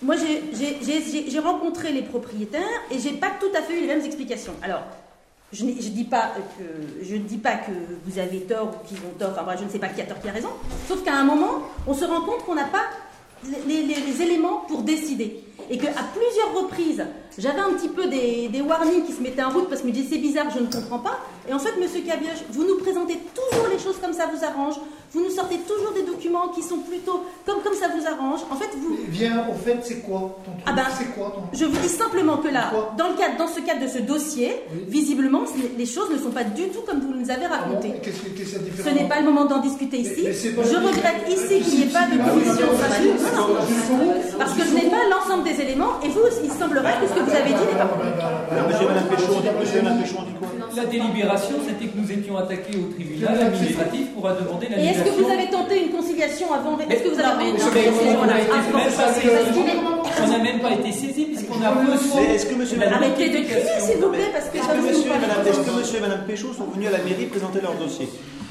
moi, 0.00 0.16
j'ai- 0.16 1.38
rencontré 1.40 1.92
les 1.92 2.02
propriétaires 2.02 2.62
et 2.90 2.98
j'ai 2.98 3.12
pas 3.12 3.30
tout 3.38 3.50
à 3.56 3.62
fait 3.62 3.76
eu 3.76 3.80
les 3.82 3.86
mêmes 3.86 4.04
explications. 4.04 4.54
Alors, 4.62 4.82
je 5.52 5.64
ne 5.64 5.72
dis 5.72 6.04
pas 6.04 6.32
que 6.58 7.04
je 7.04 7.14
ne 7.14 7.20
dis 7.22 7.38
pas 7.38 7.54
que 7.56 7.70
vous 8.06 8.18
avez 8.18 8.40
tort 8.42 8.68
ou 8.68 8.86
qu'ils 8.88 8.98
ont 8.98 9.14
tort. 9.18 9.30
Enfin, 9.32 9.42
bref, 9.44 9.58
je 9.60 9.64
ne 9.64 9.70
sais 9.70 9.78
pas 9.78 9.88
qui 9.88 10.00
a 10.02 10.06
tort, 10.06 10.20
qui 10.20 10.28
a 10.28 10.32
raison. 10.32 10.50
Sauf 10.86 11.02
qu'à 11.04 11.14
un 11.14 11.24
moment, 11.24 11.62
on 11.86 11.94
se 11.94 12.04
rend 12.04 12.20
compte 12.22 12.44
qu'on 12.44 12.54
n'a 12.54 12.64
pas 12.66 12.84
les, 13.66 14.22
éléments 14.22 14.64
pour 14.68 14.82
décider 14.82 15.44
et 15.70 15.78
qu'à 15.78 15.90
plusieurs 16.14 16.54
reprises, 16.62 17.04
j'avais 17.36 17.60
un 17.60 17.72
petit 17.74 17.88
peu 17.88 18.06
des, 18.08 18.48
des 18.48 18.60
warnings 18.60 19.04
qui 19.04 19.12
se 19.12 19.20
mettaient 19.20 19.42
en 19.42 19.50
route 19.50 19.68
parce 19.68 19.82
que 19.82 19.88
je 19.88 19.92
me 19.92 19.96
disais 19.96 20.16
c'est 20.16 20.20
bizarre, 20.20 20.46
je 20.50 20.60
ne 20.60 20.66
comprends 20.66 20.98
pas. 20.98 21.18
Et 21.48 21.52
en 21.52 21.58
fait, 21.58 21.78
Monsieur 21.80 22.00
Cabiège, 22.00 22.44
vous 22.50 22.64
nous 22.64 22.78
présentez 22.78 23.18
toujours 23.34 23.68
les 23.68 23.78
choses 23.78 23.98
comme 24.00 24.12
ça 24.12 24.26
vous 24.26 24.44
arrange. 24.44 24.76
Vous 25.12 25.24
nous 25.24 25.30
sortez 25.30 25.56
toujours 25.66 25.92
des 25.94 26.02
documents 26.02 26.48
qui 26.48 26.62
sont 26.62 26.78
plutôt 26.78 27.24
comme 27.46 27.60
comme 27.62 27.74
ça 27.74 27.88
vous 27.88 28.06
arrange. 28.06 28.40
En 28.50 28.56
fait, 28.56 28.68
vous 28.76 28.90
Mais 29.00 29.06
Viens, 29.08 29.46
au 29.50 29.54
fait, 29.54 29.78
c'est 29.82 30.00
quoi 30.00 30.36
ton 30.44 30.52
truc 30.52 30.64
Ah 30.66 30.72
ben, 30.72 30.84
C'est 30.98 31.14
quoi 31.14 31.32
ton 31.34 31.42
je 31.56 31.64
vous 31.64 31.78
dis 31.78 31.88
simplement 31.88 32.36
que 32.36 32.48
là, 32.48 32.70
dans, 32.98 33.08
le 33.08 33.14
cadre, 33.14 33.36
dans 33.38 33.46
ce 33.48 33.60
cadre 33.60 33.80
de 33.82 33.88
ce 33.88 33.98
dossier, 33.98 34.52
Oui. 34.72 34.84
visiblement, 34.88 35.42
les 35.78 35.86
choses 35.86 36.10
ne 36.12 36.18
sont 36.18 36.30
pas 36.30 36.44
du 36.44 36.68
tout 36.68 36.82
comme 36.86 37.00
vous 37.00 37.14
nous 37.14 37.30
avez 37.30 37.46
Ah 37.46 37.64
bon, 37.64 37.74
racontées. 37.74 37.94
Qu'est-ce 38.02 38.20
qu'est-ce 38.36 38.82
Ce 38.82 38.88
n'est 38.90 39.08
pas 39.08 39.18
le 39.20 39.24
moment 39.24 39.46
d'en 39.46 39.60
discuter 39.60 39.98
ici. 40.00 40.22
mais 40.24 40.32
Je 40.32 40.76
regrette 40.76 41.24
ici 41.28 41.60
qu'il 41.60 41.78
n'y 41.78 41.84
ait 41.84 41.92
pas 41.92 42.04
de 42.06 42.18
Ah 42.20 42.28
commission. 42.28 42.66
ah 42.68 43.00
oui, 43.00 43.08
Non, 43.34 43.48
non, 43.48 44.14
Parce 44.38 44.52
que 44.54 44.64
je 44.64 44.74
n'ai 44.74 44.90
pas 44.90 45.02
l'ensemble 45.10 45.44
des 45.44 45.60
éléments 45.60 46.00
et 46.04 46.08
vous, 46.08 46.20
il 46.44 46.50
semblerait 46.52 46.94
que 47.00 47.08
ce 47.08 47.14
que 47.14 47.20
vous 47.20 47.30
avez 47.36 47.48
dit 47.50 47.64
n'est 47.72 47.78
pas 47.78 47.86
vrai. 47.86 48.12
La 50.76 50.84
délibération, 50.84 51.56
c'était 51.66 51.86
que 51.90 51.98
nous 51.98 52.12
étions 52.12 52.36
attaqués 52.36 52.76
au 52.78 52.92
tribunal 52.92 53.40
administratif 53.40 54.08
pour 54.14 54.22
demander 54.28 54.66
Et 54.66 54.94
est-ce 55.06 55.16
que 55.16 55.22
vous 55.22 55.30
avez 55.30 55.48
tenté 55.50 55.82
une 55.84 55.90
conciliation 55.90 56.52
avant 56.52 56.78
Est-ce 56.78 57.02
que 57.02 57.08
vous 57.08 57.20
avez 57.20 57.28
rencontré 57.28 57.80
mais- 57.84 58.90
saisi. 58.90 59.60
On 60.20 60.26
n'a 60.28 60.38
même 60.38 60.60
pas 60.60 60.72
été 60.72 60.92
saisis 60.92 61.24
puisqu'on 61.26 61.62
a 61.62 61.70
reçu. 61.70 62.18
Est-ce 62.34 62.46
que 62.46 62.54
monsieur 62.54 62.78
madame, 62.78 62.94
Arrêtez 63.02 63.28
de 63.30 63.38
crier, 63.44 63.80
s'il 63.80 63.96
vous 64.00 64.08
plaît, 64.10 64.30
parce 64.32 64.48
que 64.48 64.58
est-ce 64.58 64.66
que 64.68 64.86
monsieur 64.88 65.06
et 65.10 65.18
madame, 65.20 65.46
est-ce 65.46 65.60
que 65.60 65.70
monsieur 65.78 65.98
et 65.98 66.00
madame 66.00 66.24
Péchaud 66.26 66.52
sont 66.52 66.64
venus 66.74 66.88
à 66.88 66.92
la 66.92 66.98
mairie 67.04 67.26
présenter 67.26 67.60
leur 67.60 67.74
dossier 67.74 68.08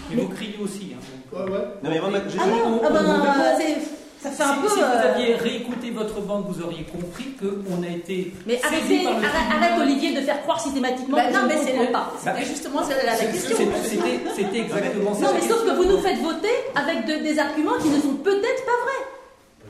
Mais 0.09 0.21
vous 0.21 0.29
criez 0.29 0.55
aussi. 0.63 0.93
hein. 0.95 1.01
Ouais, 1.33 1.43
ouais. 1.51 1.65
Non 1.83 1.89
mais 1.89 1.99
moi, 1.99 2.09
Ah 2.15 2.45
non, 2.47 2.79
on- 2.81 2.85
ah 2.85 2.89
ben, 2.89 3.55
c'est- 3.57 4.06
ça 4.31 4.45
fait 4.45 4.49
un 4.51 4.53
si, 4.55 4.59
peu. 4.61 4.69
si 4.69 4.75
vous 4.79 4.85
euh, 4.85 5.11
aviez 5.13 5.35
réécouté 5.35 5.91
votre 5.91 6.19
bande, 6.21 6.45
vous 6.49 6.61
auriez 6.63 6.83
compris 6.83 7.27
qu'on 7.39 7.83
a 7.83 7.87
été. 7.89 8.33
Mais 8.45 8.59
arrêtez, 8.63 9.03
par 9.03 9.13
le 9.19 9.25
arrête, 9.25 9.79
Olivier 9.81 10.13
de 10.15 10.21
faire 10.21 10.41
croire 10.43 10.59
systématiquement 10.59 11.17
Bah 11.17 11.27
que 11.29 11.33
non, 11.33 11.43
mais 11.47 11.57
c'est 11.63 11.77
le- 11.77 11.91
pas. 11.91 12.11
c'était 12.17 12.45
justement 12.45 12.81
c'est 12.87 12.97
la, 13.05 13.11
la 13.13 13.17
question. 13.17 13.55
C'était 13.83 14.19
c'était 14.35 14.59
exactement 14.59 15.13
ça. 15.13 15.21
Non, 15.21 15.29
mais 15.35 15.47
sauf 15.47 15.65
que 15.65 15.71
vous 15.75 15.85
nous 15.85 15.99
faites 15.99 16.19
voter 16.21 16.55
avec 16.75 17.05
de- 17.05 17.23
des 17.23 17.37
arguments 17.39 17.77
qui 17.81 17.89
ne 17.89 17.99
sont 17.99 18.15
peut-être 18.23 18.65
pas 18.65 18.77
vrais. 18.83 19.03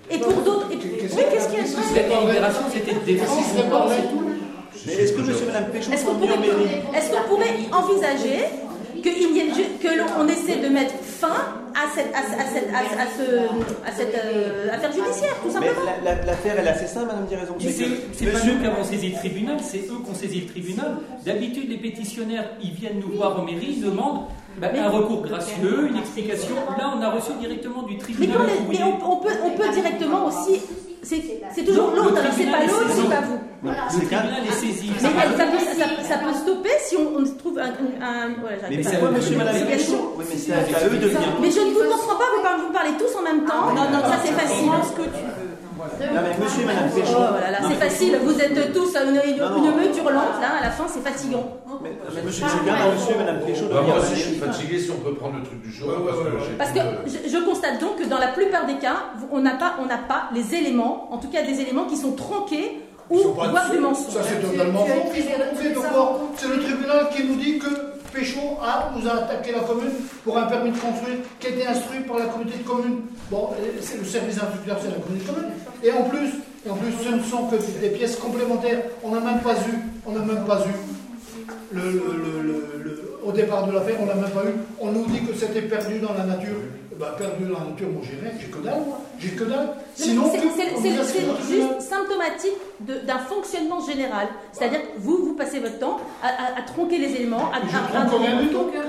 Et 0.09 0.17
pour 0.19 0.33
d'autres. 0.41 0.67
Oui, 0.71 0.77
qu'est-ce 0.79 1.47
qu'il 1.49 1.57
y 1.57 1.61
a 1.61 1.63
de 1.63 1.67
qu'est-ce 1.67 1.75
vrai 1.75 1.83
Cette 1.93 2.07
délibération, 2.09 2.61
c'était 2.73 2.95
défense. 3.05 3.53
pas 3.69 3.87
mais 4.85 4.93
est-ce 4.93 5.13
que 5.13 5.21
monsieur 5.21 5.43
et 5.43 5.47
madame 5.47 5.65
sont 5.97 6.13
mairie 6.37 6.77
est-ce 6.95 7.09
qu'on 7.11 7.27
pourrait 7.27 7.55
envisager 7.73 8.45
que 9.11 9.87
l'on 9.97 10.27
essaie 10.27 10.57
de 10.57 10.69
mettre 10.69 10.93
fin 11.03 11.27
à 11.75 11.85
cette, 11.93 12.13
à, 12.13 12.19
à 12.19 12.45
cette, 12.45 12.69
à, 12.73 12.79
à 12.79 13.05
ce, 13.07 13.87
à 13.87 13.91
cette 13.95 14.15
euh, 14.15 14.67
affaire 14.73 14.91
judiciaire, 14.91 15.33
tout 15.41 15.47
Mais 15.47 15.53
simplement 15.53 15.81
la- 16.03 16.15
la- 16.15 16.25
l'affaire 16.25 16.55
elle 16.57 16.65
est 16.67 16.69
assez 16.71 16.87
simple, 16.87 17.07
madame 17.07 17.25
Diraison. 17.27 17.55
C'est 17.59 18.25
pas 18.25 18.39
nous 18.45 18.59
qui 18.59 18.65
avons 18.65 18.83
saisi 18.83 19.09
le 19.09 19.15
tribunal, 19.17 19.57
c'est 19.61 19.79
eux 19.79 19.99
qui 20.03 20.11
ont 20.11 20.15
saisi 20.15 20.41
le 20.41 20.47
tribunal. 20.47 20.97
D'habitude, 21.25 21.69
les 21.69 21.77
pétitionnaires, 21.77 22.49
ils 22.63 22.71
viennent 22.71 22.99
nous 22.99 23.15
voir 23.15 23.39
en 23.39 23.43
mairie, 23.43 23.75
ils 23.77 23.81
demandent 23.81 24.25
bah, 24.59 24.69
un 24.75 24.89
recours 24.89 25.21
gracieux, 25.21 25.87
une 25.91 25.97
explication. 25.97 26.55
Là, 26.77 26.93
on 26.97 27.01
a 27.01 27.09
reçu 27.11 27.31
directement 27.39 27.83
du 27.83 27.97
tribunal. 27.97 28.37
mais 28.69 28.79
on, 28.83 29.11
on 29.13 29.17
peut, 29.17 29.29
on 29.45 29.49
peut 29.51 29.69
directement 29.71 30.25
aussi. 30.25 30.59
C'est 31.03 31.63
toujours 31.63 31.91
l'autre, 31.91 32.17
alors 32.17 32.33
c'est 32.35 32.45
pas 32.45 32.65
l'autre, 32.65 32.89
c'est 32.89 33.07
pas 33.09 33.21
vous. 33.21 33.39
Non, 33.63 33.71
Le 33.71 33.97
tribunal 34.05 34.41
est 34.47 34.51
saisi. 34.51 34.89
Mais 35.01 36.03
ça 36.03 36.17
peut 36.17 36.33
stopper 36.33 36.69
si 36.81 36.95
on, 36.97 37.17
on 37.21 37.25
trouve 37.73 37.91
un. 38.01 38.05
un- 38.05 38.29
voilà, 38.39 38.57
j'arrive 38.61 38.77
Mais 38.77 38.83
pas. 38.83 38.89
pourquoi 38.91 39.11
monsieur 39.11 39.33
et 39.33 39.37
madame 39.37 39.55
C'est 39.57 39.65
Péchaud 39.65 40.13
Oui, 40.17 40.25
mais 40.29 40.37
c'est 40.37 40.53
à 40.53 40.85
eux 40.85 40.97
de 40.97 41.07
venir. 41.07 41.27
Mais 41.41 41.51
je 41.51 41.59
ne 41.59 41.71
vous 41.73 41.83
comprends 41.89 42.15
pas, 42.17 42.29
vous 42.35 42.43
parlez, 42.43 42.61
vous 42.67 42.73
parlez 42.73 42.91
tous 42.97 43.13
en 43.17 43.23
même 43.23 43.45
temps. 43.45 43.73
Non, 43.73 43.89
non, 43.91 44.01
ça 44.01 44.17
c'est 44.23 44.33
facile. 44.33 44.67
Non 45.77 46.21
mais 46.23 46.43
monsieur 46.43 46.63
et 46.63 46.65
madame 46.65 46.89
Oh, 46.91 46.99
Péchaud. 46.99 47.17
voilà, 47.17 47.57
c'est 47.69 47.75
facile, 47.75 48.17
vous 48.23 48.39
êtes 48.41 48.73
tous 48.73 48.95
une, 48.97 49.15
une, 49.15 49.75
meute 49.77 49.95
hurlante, 49.97 50.41
là, 50.41 50.57
à 50.59 50.61
la 50.63 50.71
fin 50.71 50.85
c'est 50.87 51.01
fatigant. 51.01 51.57
Mais, 51.83 51.91
mais 52.15 52.21
monsieur, 52.23 52.45
c'est 52.49 52.63
bien 52.63 52.73
à 52.73 52.91
monsieur 52.91 53.13
et 53.13 53.17
madame 53.19 53.39
Péchaud 53.45 53.65
de 53.67 53.73
Bah, 53.73 53.81
moi 53.85 53.95
à 53.95 53.99
aussi, 53.99 54.15
je 54.15 54.19
suis 54.21 54.37
mairie. 54.39 54.51
fatigué 54.53 54.79
si 54.79 54.91
on 54.91 54.95
peut 54.97 55.13
prendre 55.13 55.35
le 55.37 55.43
truc 55.43 55.61
du 55.61 55.71
jour. 55.71 55.87
Ouais, 55.89 55.95
ouais, 55.95 56.01
parce 56.07 56.17
que 56.17 56.23
ouais, 56.35 56.41
j'ai 56.49 56.57
Parce 56.57 56.71
que 56.71 56.79
je, 57.29 57.29
je 57.37 57.45
constate 57.45 57.79
donc 57.79 57.97
que 57.97 58.05
dans 58.05 58.17
la 58.17 58.27
plupart 58.29 58.65
des 58.65 58.75
cas, 58.77 58.95
vous- 59.17 59.27
on 59.31 59.39
n'a 59.39 59.51
pas, 59.55 59.75
on 59.81 59.85
n'a 59.85 59.97
pas 59.99 60.29
les 60.33 60.55
éléments, 60.55 61.07
en 61.11 61.17
tout 61.17 61.29
cas 61.29 61.43
des 61.43 61.61
éléments 61.61 61.85
qui 61.85 61.95
sont 61.97 62.13
tronqués 62.13 62.81
ou 63.09 63.17
voire 63.33 63.69
du 63.71 63.77
mensonge. 63.79 64.13
Ça, 64.13 64.21
c'est 64.23 64.41
totalement 64.41 64.85
faux. 64.85 65.09
de 65.69 65.73
C'est 66.37 66.47
le 66.47 66.59
tribunal 66.63 67.09
qui 67.15 67.23
nous 67.23 67.35
dit 67.35 67.57
que 67.59 67.67
Péchaud 68.13 68.57
a, 68.61 68.91
nous 68.97 69.07
a 69.07 69.13
attaqué 69.13 69.51
la 69.51 69.59
commune 69.59 69.91
pour 70.23 70.37
un 70.37 70.43
permis 70.47 70.71
de 70.71 70.77
construire 70.77 71.17
qui 71.39 71.47
a 71.47 71.49
été 71.51 71.67
instruit 71.67 71.99
par 72.01 72.17
la 72.19 72.25
communauté 72.25 72.57
de 72.59 72.63
communes. 72.67 73.01
Bon, 73.29 73.49
et 73.61 73.81
c'est 73.81 73.97
le 73.97 74.05
service 74.05 74.37
instructeur, 74.41 74.77
c'est 74.81 74.89
la 74.89 74.97
communauté 75.03 75.27
de 75.27 75.33
communes. 75.33 75.51
Et 75.83 75.91
en 75.91 76.03
plus, 76.03 76.29
et 76.65 76.69
en 76.69 76.75
plus, 76.75 76.91
ce 77.03 77.09
ne 77.09 77.21
sont 77.23 77.47
que 77.47 77.55
des 77.79 77.89
pièces 77.89 78.15
complémentaires. 78.17 78.81
On 79.03 79.11
n'a 79.11 79.19
même 79.19 79.39
pas 79.41 79.53
eu, 79.53 79.75
on 80.05 80.11
n'a 80.13 80.19
même 80.19 80.45
pas 80.45 80.59
eu 80.65 80.73
le, 81.75 81.81
le, 81.81 81.91
le, 82.43 82.83
le- 82.83 83.03
départ 83.33 83.67
de 83.67 83.73
l'affaire, 83.73 83.97
on 84.01 84.05
l'a 84.05 84.15
même 84.15 84.31
pas 84.31 84.45
eu. 84.45 84.53
On 84.79 84.91
nous 84.91 85.05
dit 85.07 85.19
que 85.21 85.35
c'était 85.35 85.61
perdu 85.61 85.99
dans 85.99 86.13
la 86.13 86.23
nature. 86.23 86.55
Perdu 86.97 87.45
dans 87.45 87.59
la 87.59 87.65
nature, 87.69 87.89
moi 87.89 88.01
j'ai 88.03 88.17
j'ai 88.41 88.47
que 88.47 88.57
dalle, 88.57 88.81
moi. 88.85 88.99
J'ai 89.19 89.29
que 89.29 89.43
dalle. 89.43 89.69
Sinon, 89.95 90.31
C'est- 90.31 91.47
juste 91.47 91.81
symptomatique 91.81 92.57
d'un 92.79 93.19
fonctionnement 93.19 93.79
général. 93.79 94.27
C'est-à-dire 94.51 94.81
que 94.81 94.87
vous, 94.97 95.17
vous 95.25 95.33
passez 95.35 95.59
votre 95.59 95.77
temps 95.79 95.97
à, 96.23 96.27
à- 96.27 96.59
à 96.59 96.61
tronquer 96.63 96.97
les 96.97 97.13
éléments, 97.15 97.51
à. 97.51 97.59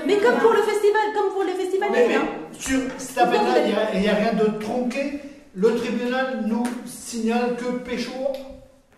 Mais 0.06 0.16
comme 0.16 0.36
pour 0.36 0.52
le 0.52 0.62
festival, 0.62 1.02
comme 1.14 1.32
pour 1.34 1.44
les 1.44 1.52
festivals, 1.54 1.88
Mais, 1.92 2.08
mais 2.08 2.58
sur 2.58 2.80
cette 2.98 3.18
affaire-là, 3.18 3.58
il 3.60 3.66
n'y 3.66 3.74
a, 3.74 3.94
il 3.94 4.02
y 4.04 4.08
a 4.08 4.14
rien 4.14 4.32
de 4.32 4.58
tronqué. 4.58 5.20
Le 5.54 5.74
tribunal 5.74 6.44
nous 6.46 6.64
signale 6.86 7.56
que 7.56 7.64
Pécho. 7.88 8.12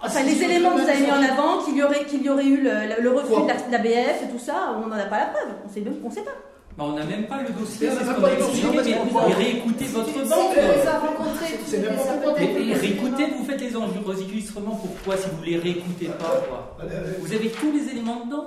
a 0.01 0.07
Enfin, 0.07 0.23
les 0.23 0.35
le 0.35 0.43
éléments 0.45 0.71
que 0.71 0.81
vous 0.83 0.89
avez 0.89 1.01
mis 1.01 1.11
en 1.11 1.23
avant, 1.23 1.63
qu'il 1.65 1.77
y 1.77 1.83
aurait, 1.83 2.05
qu'il 2.05 2.23
y 2.23 2.29
aurait 2.29 2.47
eu 2.47 2.59
le, 2.63 3.11
refus 3.11 3.33
de 3.43 3.49
la, 3.49 3.55
de 3.55 3.73
la 3.73 3.79
BF 3.79 4.23
et 4.25 4.29
tout 4.33 4.39
ça, 4.39 4.75
on 4.77 4.87
n'en 4.89 4.97
a 4.97 5.05
pas 5.05 5.19
la 5.19 5.27
preuve. 5.27 5.49
On 5.65 5.93
qu'on 6.03 6.11
sait 6.11 6.23
pas. 6.23 6.33
Bah, 6.81 6.87
on 6.89 6.93
n'a 6.97 7.05
même 7.05 7.27
pas 7.27 7.43
le 7.43 7.51
dossier, 7.53 7.89
Mais 7.89 7.93
on 7.93 7.99
c'est 7.99 8.05
n'a 8.07 8.15
ce 8.15 8.21
pas 8.21 8.21
qu'on 8.23 8.27
a 8.27 8.39
expliqué, 8.39 8.67
mais, 8.73 9.29
mais 9.29 9.35
réécoutez 9.35 9.85
votre 9.85 10.13
banque. 10.15 10.57
C'est 11.67 11.79
même 11.79 11.95
pas 11.95 12.33
Mais, 12.39 12.55
mais 12.67 12.73
réécoutez, 12.75 13.25
vous 13.37 13.45
faites 13.45 13.61
les 13.61 13.77
enregistrements, 13.77 14.77
pourquoi 14.77 15.17
si 15.19 15.29
vous 15.29 15.43
les 15.45 15.59
réécoutez 15.59 16.07
pas 16.07 16.41
quoi 16.49 16.77
Allez, 16.81 16.95
allez. 16.97 17.17
Vous 17.21 17.33
avez 17.35 17.51
tous 17.51 17.71
les 17.71 17.91
éléments 17.93 18.25
dedans 18.25 18.47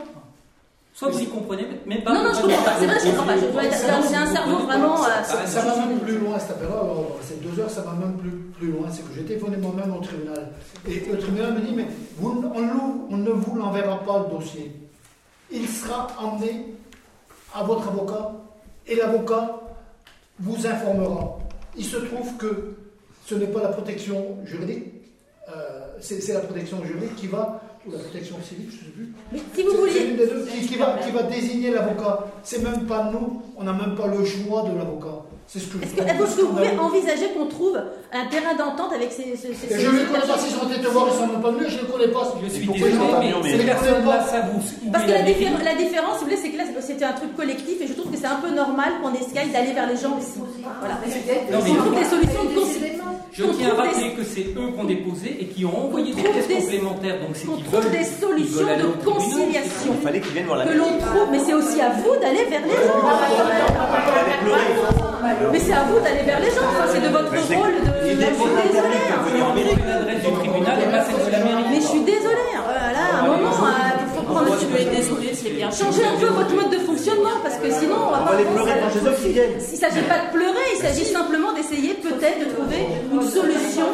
Soit 0.96 1.10
vous 1.10 1.20
y 1.22 1.26
comprenez, 1.28 1.68
même 1.86 2.02
pas. 2.04 2.14
Non, 2.14 2.24
non, 2.24 2.30
je 2.34 2.42
comprends 2.42 2.64
pas. 2.64 2.74
C'est 2.80 2.86
vrai, 2.88 3.00
je 3.04 3.10
comprends 3.10 3.26
pas. 3.26 3.38
Je 3.38 3.46
dois 3.46 3.64
être- 3.66 3.88
Non, 3.92 4.08
J'ai 4.10 4.16
un 4.16 4.26
cerveau 4.28 4.58
vraiment. 4.66 5.04
euh, 5.06 5.46
Ça 5.46 5.62
va 5.62 5.86
même 5.86 6.00
plus 6.00 6.18
loin 6.20 6.38
cette 6.40 6.52
affaire-là. 6.52 6.76
Alors, 6.76 7.18
Ces 7.22 7.36
deux 7.36 7.60
heures, 7.62 7.70
ça 7.70 7.82
va 7.82 7.94
même 7.94 8.16
plus, 8.18 8.30
plus 8.58 8.72
loin. 8.72 8.88
C'est 8.92 9.02
que 9.02 9.14
j'ai 9.16 9.24
téléphoné 9.24 9.58
moi-même 9.58 9.92
au 9.96 10.02
tribunal. 10.02 10.50
Et 10.88 11.04
le 11.12 11.18
tribunal 11.20 11.54
me 11.54 11.60
dit 11.62 11.74
Mais 11.76 11.88
vous, 12.18 12.30
on, 12.56 12.62
l'ouvre, 12.62 12.96
on 13.12 13.18
ne 13.18 13.30
vous 13.32 13.56
l'enverra 13.58 14.00
pas 14.04 14.24
le 14.28 14.36
dossier. 14.38 14.72
Il 15.52 15.68
sera 15.68 16.08
emmené 16.20 16.74
à 17.54 17.64
votre 17.64 17.88
avocat 17.88 18.32
et 18.88 18.96
l'avocat 18.96 19.60
vous 20.40 20.66
informera. 20.68 21.38
Il 21.78 21.86
se 21.86 21.98
trouve 21.98 22.36
que 22.38 22.76
ce 23.26 23.36
n'est 23.36 23.48
pas 23.48 23.62
la 23.62 23.70
protection 23.70 24.38
juridique, 24.46 24.86
euh, 25.50 25.86
c'est 26.02 26.34
la 26.34 26.42
protection 26.42 26.84
juridique 26.84 27.16
qui 27.16 27.28
va, 27.28 27.62
ou 27.88 27.92
la 27.92 28.00
protection 28.00 28.36
civique, 28.42 28.70
je 28.72 28.76
ne 28.78 28.80
sais 28.82 28.92
plus, 28.92 29.14
Mais 29.32 29.40
si 29.54 29.64
vous 29.64 29.72
c'est- 29.72 29.76
c'est 29.76 29.82
vouliez. 29.82 30.10
une 30.12 30.18
des 30.18 30.28
deux 30.28 30.46
qui, 30.46 30.66
qui 30.68 30.76
va, 30.78 30.98
qui 31.00 31.12
va 31.12 31.24
désigner 31.24 31.72
l'avocat. 31.72 32.26
C'est 32.44 32.64
même 32.64 32.86
pas 32.86 33.10
nous, 33.12 33.42
on 33.58 33.64
n'a 33.64 33.74
même 33.74 33.96
pas 33.96 34.08
le 34.08 34.24
choix 34.26 34.64
de 34.64 34.78
l'avocat. 34.78 35.22
C'est 35.48 35.60
ce 35.60 35.66
que 35.68 35.84
Est-ce 35.84 35.94
que, 35.94 36.02
est-ce 36.02 36.36
que 36.38 36.42
vous 36.42 36.54
pouvez 36.54 36.78
envisager 36.80 37.28
qu'on 37.38 37.46
trouve 37.46 37.78
un 37.78 38.26
terrain 38.28 38.56
d'entente 38.58 38.92
avec 38.94 39.12
ces. 39.12 39.36
ces, 39.38 39.54
je 39.54 39.88
ne 39.88 40.00
les 40.00 40.06
connais 40.06 40.26
pas, 40.26 40.38
s'ils 40.38 40.56
sont 40.56 40.68
été 40.70 40.82
te 40.82 40.88
voir, 40.88 41.06
ils 41.12 41.18
s'en 41.18 41.30
ont 41.36 41.42
pas 41.42 41.52
venus, 41.52 41.68
je 41.70 41.78
ne 41.78 41.82
les 41.84 41.88
connais 41.92 42.08
pas. 42.08 42.24
Je 42.42 42.50
suis 42.50 42.66
désolé, 42.68 42.92
sont 42.98 43.08
pas 43.12 43.20
mais 43.22 43.52
ces 43.58 43.66
personnes-là, 43.66 44.18
ça 44.26 44.40
vous. 44.50 44.62
Parce 44.92 45.04
que 45.06 45.12
la, 45.12 45.22
mairie- 45.22 45.34
diffé- 45.46 45.64
la 45.64 45.76
différence, 45.76 46.14
si 46.18 46.20
vous 46.24 46.30
voulez, 46.30 46.42
c'est 46.42 46.50
que 46.50 46.58
là, 46.58 46.64
c'était 46.82 47.06
un 47.06 47.14
truc 47.14 47.36
collectif 47.36 47.78
et 47.82 47.88
je 47.88 47.94
trouve 47.94 48.10
que 48.12 48.18
c'est 48.18 48.26
un 48.28 48.40
peu 48.42 48.50
normal 48.50 48.94
qu'on 49.02 49.14
essaye 49.14 49.50
d'aller 49.52 49.74
vers 49.74 49.88
les 49.88 49.98
gens 49.98 50.18
aussi. 50.18 50.40
Voilà. 50.80 50.96
Non, 51.52 51.60
mais- 51.64 51.72
On 51.72 51.76
trouve 51.76 51.96
des 52.00 52.06
solutions 52.10 52.44
de. 52.50 52.54
Je 53.36 53.44
tiens 53.46 53.70
à 53.72 53.82
rappeler 53.82 54.12
que 54.14 54.24
c'est 54.24 54.42
eux 54.56 54.70
qui 54.74 54.80
ont 54.80 54.84
déposé 54.84 55.38
et 55.42 55.46
qui 55.48 55.66
ont 55.66 55.86
envoyé 55.86 56.14
des 56.14 56.22
pièces 56.22 56.48
des- 56.48 56.56
complémentaires. 56.56 57.20
Donc 57.20 57.30
c'est 57.34 57.48
qu'ils 57.48 57.64
trouve 57.66 57.82
veulent. 57.82 57.92
des 57.92 58.04
solutions 58.04 58.66
veulent 58.66 58.78
de 58.78 59.06
conciliation. 59.10 59.92
Il 59.98 60.04
fallait 60.06 60.20
qu'ils 60.22 60.34
viennent 60.34 60.46
voir 60.46 60.60
la 60.60 60.66
Que 60.66 60.78
l'on 60.78 60.98
trouve, 61.00 61.28
mais 61.32 61.40
c'est 61.40 61.54
aussi 61.56 61.82
à 61.82 61.90
vous 61.90 62.14
d'aller 62.22 62.46
vers 62.46 62.62
les 62.62 62.78
gens. 62.78 63.02
Mais 65.52 65.60
c'est 65.60 65.74
à 65.74 65.84
vous 65.84 66.00
d'aller 66.00 66.24
vers 66.26 66.40
les 66.40 66.52
gens. 66.52 66.62
Enfin, 66.70 66.86
c'est 66.94 67.02
de 67.02 67.08
votre 67.10 67.32
rôle 67.32 67.74
de. 67.74 67.92
Je 68.04 68.08
suis 68.08 68.16
désolée. 68.18 68.70
d'interdire 68.70 69.02
hein. 69.10 69.24
de 69.26 69.30
venir 69.32 69.46
en 69.48 69.54
mairie. 69.56 69.78
L'adresse 69.88 70.22
du 70.24 70.32
tribunal 70.32 70.78
et 70.80 70.92
pas 70.92 71.04
celle 71.06 71.26
de 71.26 71.32
la 71.32 71.40
mairie. 71.44 71.64
Mais 71.72 71.82
je 71.82 71.88
suis 71.88 72.02
désolée. 72.02 72.54
hein. 72.56 72.62
Voilà, 72.66 73.18
à 73.18 73.24
un 73.24 73.28
moment, 73.28 73.50
il 74.24 74.28
faut 74.28 74.34
prendre. 74.34 74.58
tu 74.60 74.66
veux 74.72 74.80
être 74.80 74.96
désolé, 74.96 75.30
c'est 75.36 75.50
bien. 75.52 75.70
Changer 75.72 76.04
un 76.08 76.18
peu 76.20 76.28
votre 76.32 76.54
mode 76.56 76.72
de 76.72 76.80
fonctionnement 76.80 77.36
parce 77.44 77.58
que 77.60 77.70
sinon 77.72 77.96
on 78.08 78.12
va 78.12 78.20
On 78.22 78.26
pas. 78.26 78.32
va 78.32 78.38
les 78.40 78.46
pleurer 78.48 78.72
quand 78.80 78.96
eux 79.10 79.16
qui 79.22 79.30
viennent. 79.36 79.60
Il 79.60 79.76
ne 79.76 79.84
s'agit 79.84 80.06
pas 80.08 80.20
de 80.24 80.28
pleurer, 80.32 80.66
il 80.76 80.80
s'agit 80.82 81.06
simplement 81.06 81.52
d'essayer 81.54 81.94
peut-être 81.96 82.40
de 82.40 82.48
trouver 82.56 82.82
une 83.12 83.22
solution. 83.28 83.88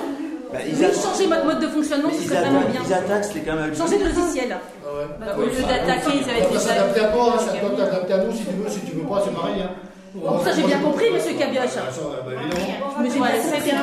Bah, 0.54 0.60
ils 0.66 0.74
Oui, 0.74 0.90
changer 0.98 1.28
votre 1.30 1.46
mode 1.46 1.60
de 1.62 1.68
fonctionnement, 1.68 2.10
ce 2.10 2.26
serait 2.28 2.42
vraiment 2.42 2.62
bien. 2.74 2.82
ils 2.86 2.94
attaquent, 2.94 3.24
c'était 3.26 3.46
quand 3.46 3.56
même. 3.56 3.70
Changer 3.76 3.98
de 4.00 4.06
logiciel. 4.06 4.50
Ah 4.58 4.90
ouais. 4.98 5.06
Bah, 5.20 5.26
au 5.38 5.42
lieu 5.46 5.62
d'attaquer, 5.62 6.10
ils 6.22 6.26
avaient 6.30 6.48
déjà. 6.48 6.60
s'adapter 6.74 7.02
à 7.02 7.08
toi, 7.14 7.26
hein, 7.34 7.40
ça 7.46 7.54
doit 7.54 7.78
t'adapter 7.78 8.14
à 8.14 8.18
nous 8.26 8.32
si 8.34 8.46
tu 8.46 8.54
veux, 8.58 8.70
si 8.70 8.80
tu 8.82 8.94
veux 8.98 9.06
pas, 9.06 9.22
c'est 9.24 9.34
pareil. 9.36 9.62
Hein. 9.62 9.70
Bon, 10.16 10.40
ça 10.44 10.50
j'ai 10.56 10.64
bien 10.64 10.80
compris, 10.80 11.06
monsieur 11.14 11.34
Cabioche. 11.38 11.78
Ah, 11.78 11.86
bah, 12.26 12.32
j'ai 12.34 13.20
Ouais, 13.20 13.30
bien 13.30 13.42
très 13.46 13.62
compris. 13.62 13.70
bien. 13.70 13.78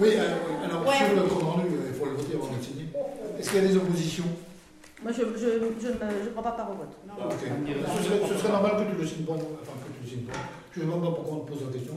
Oui, 0.00 0.08
alors 0.64 0.94
sur 0.94 1.14
le 1.16 1.22
voter 1.22 2.34
avant 2.34 2.46
de 2.46 2.56
le 2.56 2.62
signer. 2.62 2.86
Est-ce 3.40 3.50
qu'il 3.50 3.62
y 3.62 3.64
a 3.64 3.68
des 3.68 3.76
oppositions? 3.76 4.24
Moi 5.02 5.12
je 5.12 5.22
je, 5.22 5.48
je 5.80 5.88
ne 5.88 5.92
je 6.24 6.28
prends 6.34 6.42
pas 6.42 6.50
part 6.52 6.70
au 6.70 6.74
vote. 6.74 6.92
Ce 7.00 8.04
serait, 8.04 8.20
ce 8.28 8.34
serait 8.38 8.52
normal 8.52 8.72
que 8.76 8.92
tu 8.94 9.00
le 9.00 9.06
signes 9.06 9.24
pas, 9.24 9.32
enfin 9.32 9.72
que 9.80 9.88
tu 9.96 10.02
le 10.04 10.08
signes 10.08 10.26
pas. 10.28 10.36
Je 10.76 10.80
ne 10.82 10.84
sais 10.84 10.90
pas 10.92 11.00
pourquoi 11.16 11.36
on 11.36 11.40
te 11.40 11.50
pose 11.52 11.62
la 11.66 11.72
question. 11.72 11.94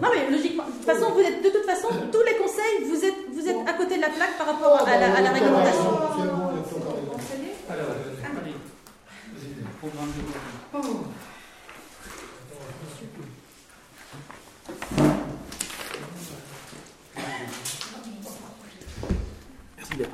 Non 0.00 0.08
mais 0.14 0.30
logiquement, 0.30 0.64
de 0.66 0.70
toute 0.70 0.84
façon, 0.84 1.12
vous 1.12 1.20
êtes, 1.20 1.42
de 1.42 1.50
toute 1.50 1.66
façon, 1.66 1.88
tous 2.12 2.22
les 2.22 2.36
conseils, 2.38 2.86
vous 2.88 3.04
êtes, 3.04 3.20
vous 3.34 3.48
êtes 3.48 3.68
à 3.68 3.72
côté 3.74 3.96
de 3.96 4.00
la 4.02 4.08
plaque 4.10 4.38
par 4.38 4.46
rapport 4.46 4.86
à 4.86 4.98
la, 4.98 5.16
à 5.16 5.20
la 5.20 5.30
réglementation. 5.32 5.90
Alors, 7.68 7.96
programme 9.80 10.12
de 10.14 10.22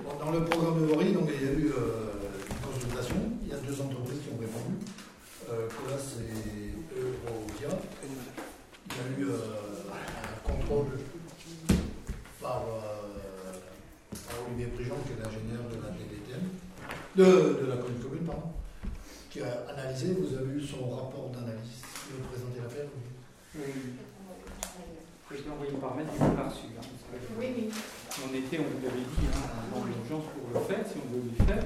Bon, 0.05 0.13
Dans 0.25 0.31
le 0.33 0.45
programme 0.45 0.81
de 0.81 0.87
Vori, 0.93 1.13
donc, 1.13 1.29
il 1.41 1.47
y 1.47 1.49
a 1.49 1.53
eu 1.53 1.67
euh, 1.71 2.13
une 2.51 2.67
consultation. 2.67 3.17
Il 3.43 3.49
y 3.49 3.53
a 3.53 3.59
deux 3.59 3.81
entreprises 3.81 4.19
qui 4.23 4.31
ont 4.35 4.41
répondu. 4.41 4.75
Euh, 5.51 5.69
Colas 5.69 6.03
et 6.21 6.75
Eurodia. 6.99 7.79
Il 8.03 8.97
y 8.97 9.01
a 9.01 9.21
eu 9.21 9.31
euh, 9.31 9.37
un 9.93 10.51
contrôle 10.51 10.87
par, 12.43 12.63
euh, 12.67 13.53
par 14.27 14.37
Olivier 14.49 14.67
Prigent, 14.67 14.97
qui 15.07 15.13
est 15.13 15.23
l'ingénieur 15.23 15.63
de 15.71 15.77
la 15.81 15.91
DDTM, 15.95 16.45
de, 17.17 17.63
de 17.63 17.67
la 17.71 17.77
commune 17.77 18.01
commune, 18.03 18.27
pardon, 18.27 18.51
qui 19.31 19.41
a 19.43 19.65
analysé. 19.71 20.17
Vous 20.19 20.35
avez 20.37 20.59
eu 20.59 20.61
son 20.67 20.91
rapport 20.91 21.31
d'analyse. 21.33 21.81
Vous 22.11 22.19
pouvez 22.19 22.29
présenter 22.33 22.61
l'affaire 22.63 22.89
Oui. 23.55 23.63
Je 25.31 25.45
l'ai 25.45 25.51
envoyé 25.51 25.73
par 25.73 25.95
mail, 25.95 26.07
je 26.09 26.25
l'ai 26.25 26.31
pas 26.35 26.49
reçu. 26.49 26.73
hein, 26.73 26.81
vous 26.81 27.05
savez. 27.05 27.21
Oui, 27.39 27.47
oui. 27.55 27.69
On 28.25 28.35
était, 28.35 28.59
on 28.59 28.63
vous 28.65 28.81
l'avait 28.83 28.97
dit, 29.05 29.27
hein, 29.29 29.47
dans 29.75 29.85
l'urgence 29.85 30.25
pour 30.33 30.49
le 30.59 30.65
faire, 30.67 30.85
si 30.89 30.95
on 30.97 31.13
veut 31.15 31.23
le 31.39 31.45
faire. 31.45 31.65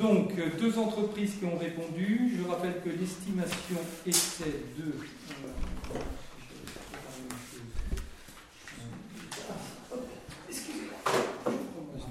Donc, 0.00 0.32
euh, 0.36 0.50
deux 0.60 0.76
entreprises 0.78 1.36
qui 1.38 1.44
ont 1.44 1.56
répondu. 1.56 2.36
Je 2.36 2.42
rappelle 2.50 2.80
que 2.82 2.88
l'estimation 2.90 3.76
était 4.04 4.66
de. 4.76 4.98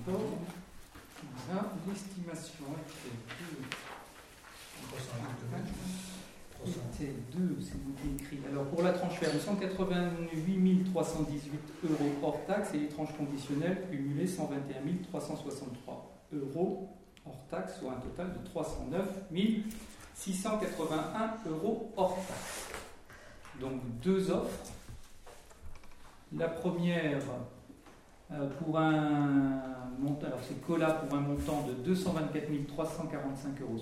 euh, 0.08 0.14
Voilà, 1.48 1.66
l'estimation 1.88 2.66
était 2.88 3.16
de. 3.44 3.64
C'était 6.66 7.14
2, 7.38 7.58
c'est 7.62 7.76
noté 7.76 8.20
écrit. 8.24 8.40
Alors 8.52 8.66
pour 8.66 8.82
la 8.82 8.92
tranche 8.92 9.14
ferme, 9.20 9.40
188 9.40 10.84
318 10.92 11.52
euros 11.86 12.12
hors 12.24 12.46
taxe 12.48 12.70
et 12.74 12.80
les 12.80 12.88
tranches 12.88 13.16
conditionnelles 13.18 13.84
cumulées 13.92 14.28
121 14.28 14.82
363 15.10 16.12
euros 16.34 16.90
hors 17.26 17.48
taxe, 17.50 17.80
soit 17.80 17.92
un 17.92 18.00
total 18.00 18.34
de 18.34 18.46
309 18.46 19.06
681 20.16 21.50
euros 21.50 21.92
hors 21.96 22.16
taxe. 22.28 22.70
Donc 23.60 23.82
deux 24.02 24.32
offres. 24.32 24.72
La 26.36 26.50
première 26.50 27.22
euh, 28.32 28.50
pour 28.60 28.78
un 28.78 29.62
montant, 29.98 30.28
alors 30.28 30.40
c'est 30.42 30.62
Cola 30.66 30.92
pour 30.92 31.18
un 31.18 31.22
montant 31.22 31.66
de 31.66 31.74
224 31.74 32.50
345,75 32.52 33.62
euros, 33.62 33.80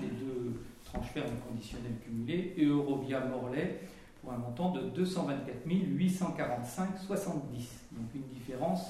les 0.00 0.08
deux 0.08 0.62
tranches 0.84 1.08
fermes 1.12 1.36
conditionnelles 1.46 1.98
cumulées, 2.02 2.54
et 2.56 2.64
Eurovia 2.64 3.20
Morlaix 3.20 3.80
pour 4.22 4.32
un 4.32 4.38
montant 4.38 4.70
de 4.70 4.80
224 4.88 5.66
845,70. 5.66 7.28
Donc 7.92 8.14
une 8.14 8.28
différence 8.32 8.86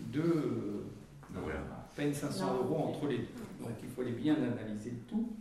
de 0.00 0.20
euh, 0.20 1.50
à 1.70 1.88
peine 1.96 2.12
500 2.14 2.54
euros 2.56 2.76
entre 2.94 3.06
les 3.08 3.18
deux. 3.18 3.24
Donc 3.60 3.70
il 3.82 3.88
faut 3.88 4.02
les 4.02 4.12
bien 4.12 4.34
analyser 4.34 4.90
le 4.90 4.98
tout. 5.08 5.32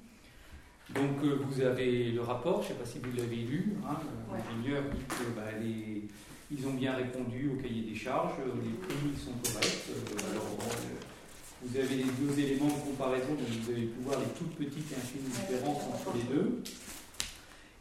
Donc 0.94 1.24
euh, 1.24 1.38
vous 1.48 1.62
avez 1.62 2.12
le 2.12 2.22
rapport, 2.22 2.62
je 2.62 2.70
ne 2.70 2.74
sais 2.74 2.80
pas 2.80 2.86
si 2.86 3.00
vous 3.00 3.16
l'avez 3.18 3.38
lu, 3.38 3.74
hein, 3.88 3.98
Ouais. 4.32 4.38
l'ingénieur 4.40 4.84
dit 4.94 5.04
que 5.08 5.36
bah, 5.36 5.52
les- 5.60 6.04
ils 6.52 6.68
ont 6.68 6.74
bien 6.74 6.94
répondu 6.96 7.50
au 7.50 7.62
cahier 7.62 7.82
des 7.84 7.96
charges, 7.96 8.34
euh, 8.40 8.52
les 8.64 8.78
prix 8.88 9.18
sont 9.18 9.32
corrects. 9.52 9.86
euh, 9.90 10.32
alors, 10.32 10.46
bon, 10.46 10.64
euh, 10.64 11.64
vous 11.64 11.78
avez 11.78 11.96
les 11.96 12.04
deux 12.04 12.40
éléments 12.40 12.68
de 12.68 12.82
comparaison, 12.92 13.30
donc 13.34 13.48
vous 13.48 13.72
allez 13.72 13.88
pouvoir 13.88 14.20
les 14.20 14.28
toutes 14.38 14.56
petites 14.56 14.92
et 14.92 14.96
infimes 14.96 15.24
différences 15.24 15.84
entre 15.88 16.16
les 16.16 16.36
deux. 16.36 16.62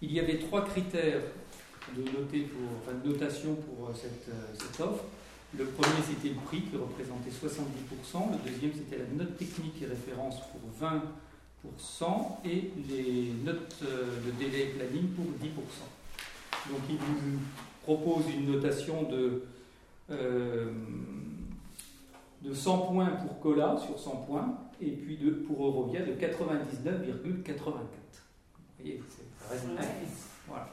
Il 0.00 0.12
y 0.12 0.20
avait 0.20 0.38
trois 0.38 0.64
critères 0.64 1.20
de, 1.94 2.02
noter 2.02 2.40
pour, 2.44 2.62
enfin, 2.80 2.96
de 3.04 3.08
notation 3.12 3.54
pour 3.54 3.88
euh, 3.88 3.92
cette, 3.94 4.28
euh, 4.30 4.54
cette 4.54 4.80
offre. 4.80 5.04
Le 5.56 5.64
premier, 5.66 6.02
c'était 6.04 6.30
le 6.30 6.40
prix 6.44 6.62
qui 6.62 6.76
représentait 6.76 7.30
70%. 7.30 8.32
Le 8.32 8.50
deuxième, 8.50 8.72
c'était 8.74 8.98
la 8.98 9.06
note 9.24 9.36
technique 9.36 9.80
et 9.82 9.86
référence 9.86 10.36
pour 10.50 10.60
20% 12.02 12.38
et 12.44 12.70
les 12.88 13.32
notes 13.44 13.76
euh, 13.84 14.16
de 14.26 14.30
délai 14.32 14.62
et 14.62 14.66
planning 14.70 15.08
pour 15.10 15.26
10%. 15.26 16.70
Donc, 16.70 16.80
il 16.90 16.96
vous 16.96 17.38
propose 17.82 18.24
une 18.34 18.50
notation 18.52 19.04
de, 19.04 19.42
euh, 20.10 20.72
de 22.42 22.52
100 22.54 22.78
points 22.78 23.10
pour 23.10 23.38
Cola 23.40 23.76
sur 23.86 23.98
100 23.98 24.10
points 24.26 24.58
et 24.80 24.90
puis 24.90 25.16
de, 25.18 25.30
pour 25.30 25.66
Eurovia 25.66 26.00
de 26.00 26.12
99,84. 26.14 27.64
Vous 27.64 28.82
voyez, 28.82 29.00
c'est- 29.08 29.22
ça 29.48 29.54
reste. 29.54 29.68
Voilà. 30.48 30.68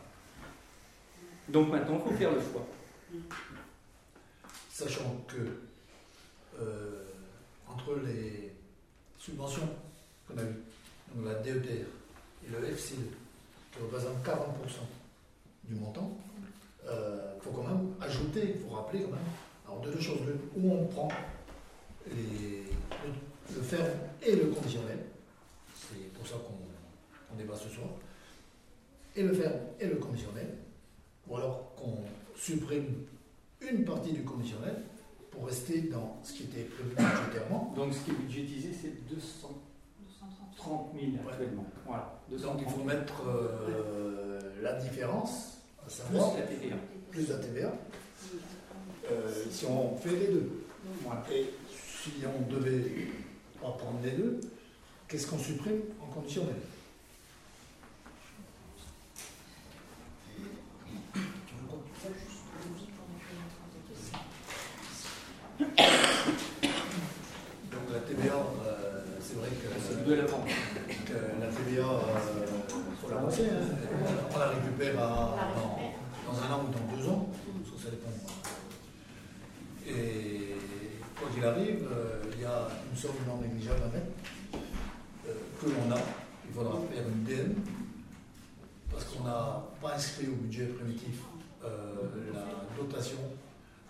Donc 1.50 1.70
maintenant, 1.72 2.02
il 2.04 2.12
faut 2.12 2.18
faire 2.18 2.32
le 2.34 2.40
choix. 2.42 2.66
Sachant 4.72 5.24
que 5.28 5.36
euh, 6.60 7.04
entre 7.68 8.00
les 8.06 8.54
subventions 9.20 9.68
qu'on 10.28 10.38
a 10.38 10.44
eues, 10.44 10.64
donc 11.14 11.26
la 11.26 11.36
DETR 11.36 11.86
et 12.46 12.50
le 12.50 12.76
FCE, 12.76 12.96
qui 13.72 13.80
représentent 13.82 14.26
40% 14.26 14.32
du 15.66 15.76
montant, 15.76 16.18
il 16.86 17.42
faut 17.42 17.52
quand 17.52 17.68
même 17.68 17.94
ajouter, 18.00 18.56
il 18.56 18.62
faut 18.62 18.76
rappeler 18.76 19.02
quand 19.02 19.12
même, 19.12 19.20
alors 19.68 19.82
de 19.82 19.92
deux 19.92 20.02
choses, 20.02 20.20
où 20.56 20.72
on 20.72 20.86
prend 20.86 21.10
le, 22.08 23.62
ferme 23.62 23.90
et 24.22 24.36
le 24.36 24.46
conditionnel, 24.48 25.00
c'est 25.76 26.14
pour 26.14 26.28
ça 26.28 26.36
qu'on 26.36 27.36
débat 27.36 27.56
ce 27.56 27.70
soir, 27.70 27.90
et 29.16 29.24
le 29.24 29.34
ferme 29.34 29.60
et 29.80 29.88
le 29.88 29.96
conditionnel, 29.96 30.56
ou 31.28 31.38
alors 31.38 31.74
qu'on 31.76 32.04
supprime 32.38 33.06
une 33.70 33.86
partie 33.86 34.12
du 34.14 34.24
conditionnel 34.24 34.82
pour 35.30 35.46
rester 35.48 35.82
dans 35.82 36.20
ce 36.24 36.34
qui 36.34 36.44
était 36.44 36.64
prévu 36.64 36.90
budgétairement. 36.96 37.74
Donc 37.76 37.94
ce 37.94 38.00
qui 38.00 38.12
est 38.12 38.16
budgétisé, 38.16 38.72
c'est 38.74 39.08
230 39.10 39.56
000 40.94 41.12
actuellement. 41.30 41.66
Voilà. 41.86 42.20
Donc 42.30 42.40
230 42.40 42.62
il 42.62 42.68
000 42.68 42.78
faut 42.80 42.84
mettre 42.86 43.22
euh, 43.28 44.40
la 44.62 44.74
différence, 44.74 45.58
à 45.80 45.84
plus 45.86 45.92
savoir 45.96 46.34
la 46.38 46.42
TVA. 46.44 46.76
plus 47.10 47.30
la 47.30 47.36
TVA, 47.38 47.74
euh, 49.12 49.32
si 49.50 49.66
on 49.66 49.96
fait 49.98 50.16
les 50.16 50.28
deux. 50.28 50.64
Voilà. 51.04 51.24
Et 51.32 51.46
si 52.04 52.12
on 52.26 52.52
devait 52.52 53.08
pas 53.62 53.72
prendre 53.72 54.00
les 54.04 54.12
deux, 54.12 54.42
qu'est-ce 55.08 55.28
qu'on 55.28 55.38
supprime 55.38 55.82
en 56.02 56.08
conditionnel 56.08 56.56
Donc 67.72 67.82
la 67.94 68.00
TVA, 68.00 68.34
euh, 68.36 69.02
c'est 69.22 69.36
vrai 69.38 69.50
que 69.50 69.68
C'est 69.80 70.06
de 70.06 70.14
la 70.14 70.26
vente. 70.26 70.48
que 71.06 71.14
la 71.40 71.48
TVA, 71.48 71.88
il 72.70 72.96
faut 73.02 73.10
l'avancer. 73.14 73.44
Hein. 73.46 73.76
On 74.34 74.40
la 74.40 74.48
récupère 74.50 75.00
à- 75.00 75.54
dans, 75.56 76.32
dans 76.34 76.40
un 76.40 76.52
an 76.54 76.66
ou 76.68 76.72
dans 76.72 76.96
deux 76.98 77.08
ans, 77.10 77.30
parce 77.64 77.76
que 77.76 77.84
ça 77.84 77.90
dépend. 77.92 78.10
Et 79.88 80.56
quoi 81.20 81.30
qu'il 81.34 81.44
arrive, 81.46 81.88
euh, 81.92 82.24
il 82.36 82.42
y 82.42 82.46
a 83.02 83.08
une 83.08 83.14
somme 83.14 83.26
non 83.28 83.42
négligeable 83.42 83.82
à 83.84 83.88
mettre 83.88 84.12
euh, 85.28 85.34
que 85.60 85.66
l'on 85.68 85.92
a. 85.96 86.00
Il 86.48 86.54
faudra 86.54 86.80
faire 86.92 87.04
une 87.08 87.24
DM 87.24 87.54
parce 88.92 89.06
qu'on 89.06 89.24
n'a 89.24 89.64
pas 89.82 89.96
inscrit 89.96 90.28
au 90.28 90.36
budget 90.36 90.66
primitif 90.66 91.22
euh, 91.64 91.96
la 92.34 92.46
dotation 92.78 93.18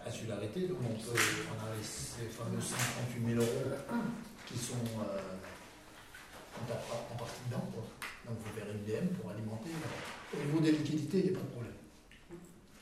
insularité. 0.05 0.67
Donc 0.67 0.77
on, 0.83 0.93
peut, 0.93 1.19
on 1.19 1.65
a 1.65 1.75
les- 1.75 1.83
ces 1.83 2.25
fameux 2.29 2.61
138 2.61 3.25
000 3.35 3.41
euros 3.41 3.75
qui 4.45 4.57
sont 4.57 4.75
euh, 4.75 5.17
en, 6.61 6.65
par- 6.67 7.07
en 7.11 7.15
partie 7.17 7.41
dedans. 7.49 7.65
quoi. 7.73 7.83
Donc 8.27 8.37
il 8.39 8.43
faut 8.47 8.55
faire 8.59 8.69
une 8.71 8.83
DM 8.85 9.07
pour 9.19 9.31
alimenter. 9.31 9.71
Au 10.33 10.45
niveau 10.45 10.59
des 10.59 10.71
liquidités, 10.73 11.19
il 11.19 11.31
n'y 11.31 11.35
a 11.35 11.39
pas 11.39 11.45
de 11.45 11.51
problème. 11.51 11.73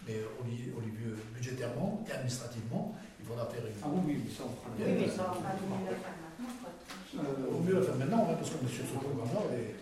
Mais 0.07 0.15
au, 0.39 0.43
li- 0.45 0.71
au 0.75 0.81
niveau 0.81 1.15
budgétairement 1.35 2.03
et 2.07 2.11
administrativement, 2.11 2.95
il 3.19 3.25
faudra 3.25 3.45
faire 3.45 3.65
une. 3.65 3.73
Ah 3.83 3.87
oui, 3.93 4.19
oui, 4.25 4.31
ça 4.35 4.43
on 4.43 4.49
fera. 4.59 4.75
Oui, 4.75 4.83
mais 4.99 5.07
ça, 5.07 5.31
on 5.31 5.39
va 5.39 5.53
mieux 5.79 5.91
le 5.91 5.95
faire 5.95 6.15
maintenant, 6.19 6.53
quoi. 6.59 6.71
Euh, 7.19 7.53
Au 7.53 7.59
mieux 7.59 7.73
la 7.75 7.81
faire 7.81 7.95
maintenant, 7.95 8.27
hein, 8.29 8.35
parce 8.39 8.49
qu'on 8.51 8.65
est 8.65 8.71
sur 8.73 8.85
ce 8.85 8.93
programme-là. 8.97 9.41
Et... 9.55 9.75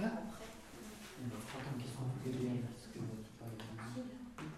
Hein 0.00 0.10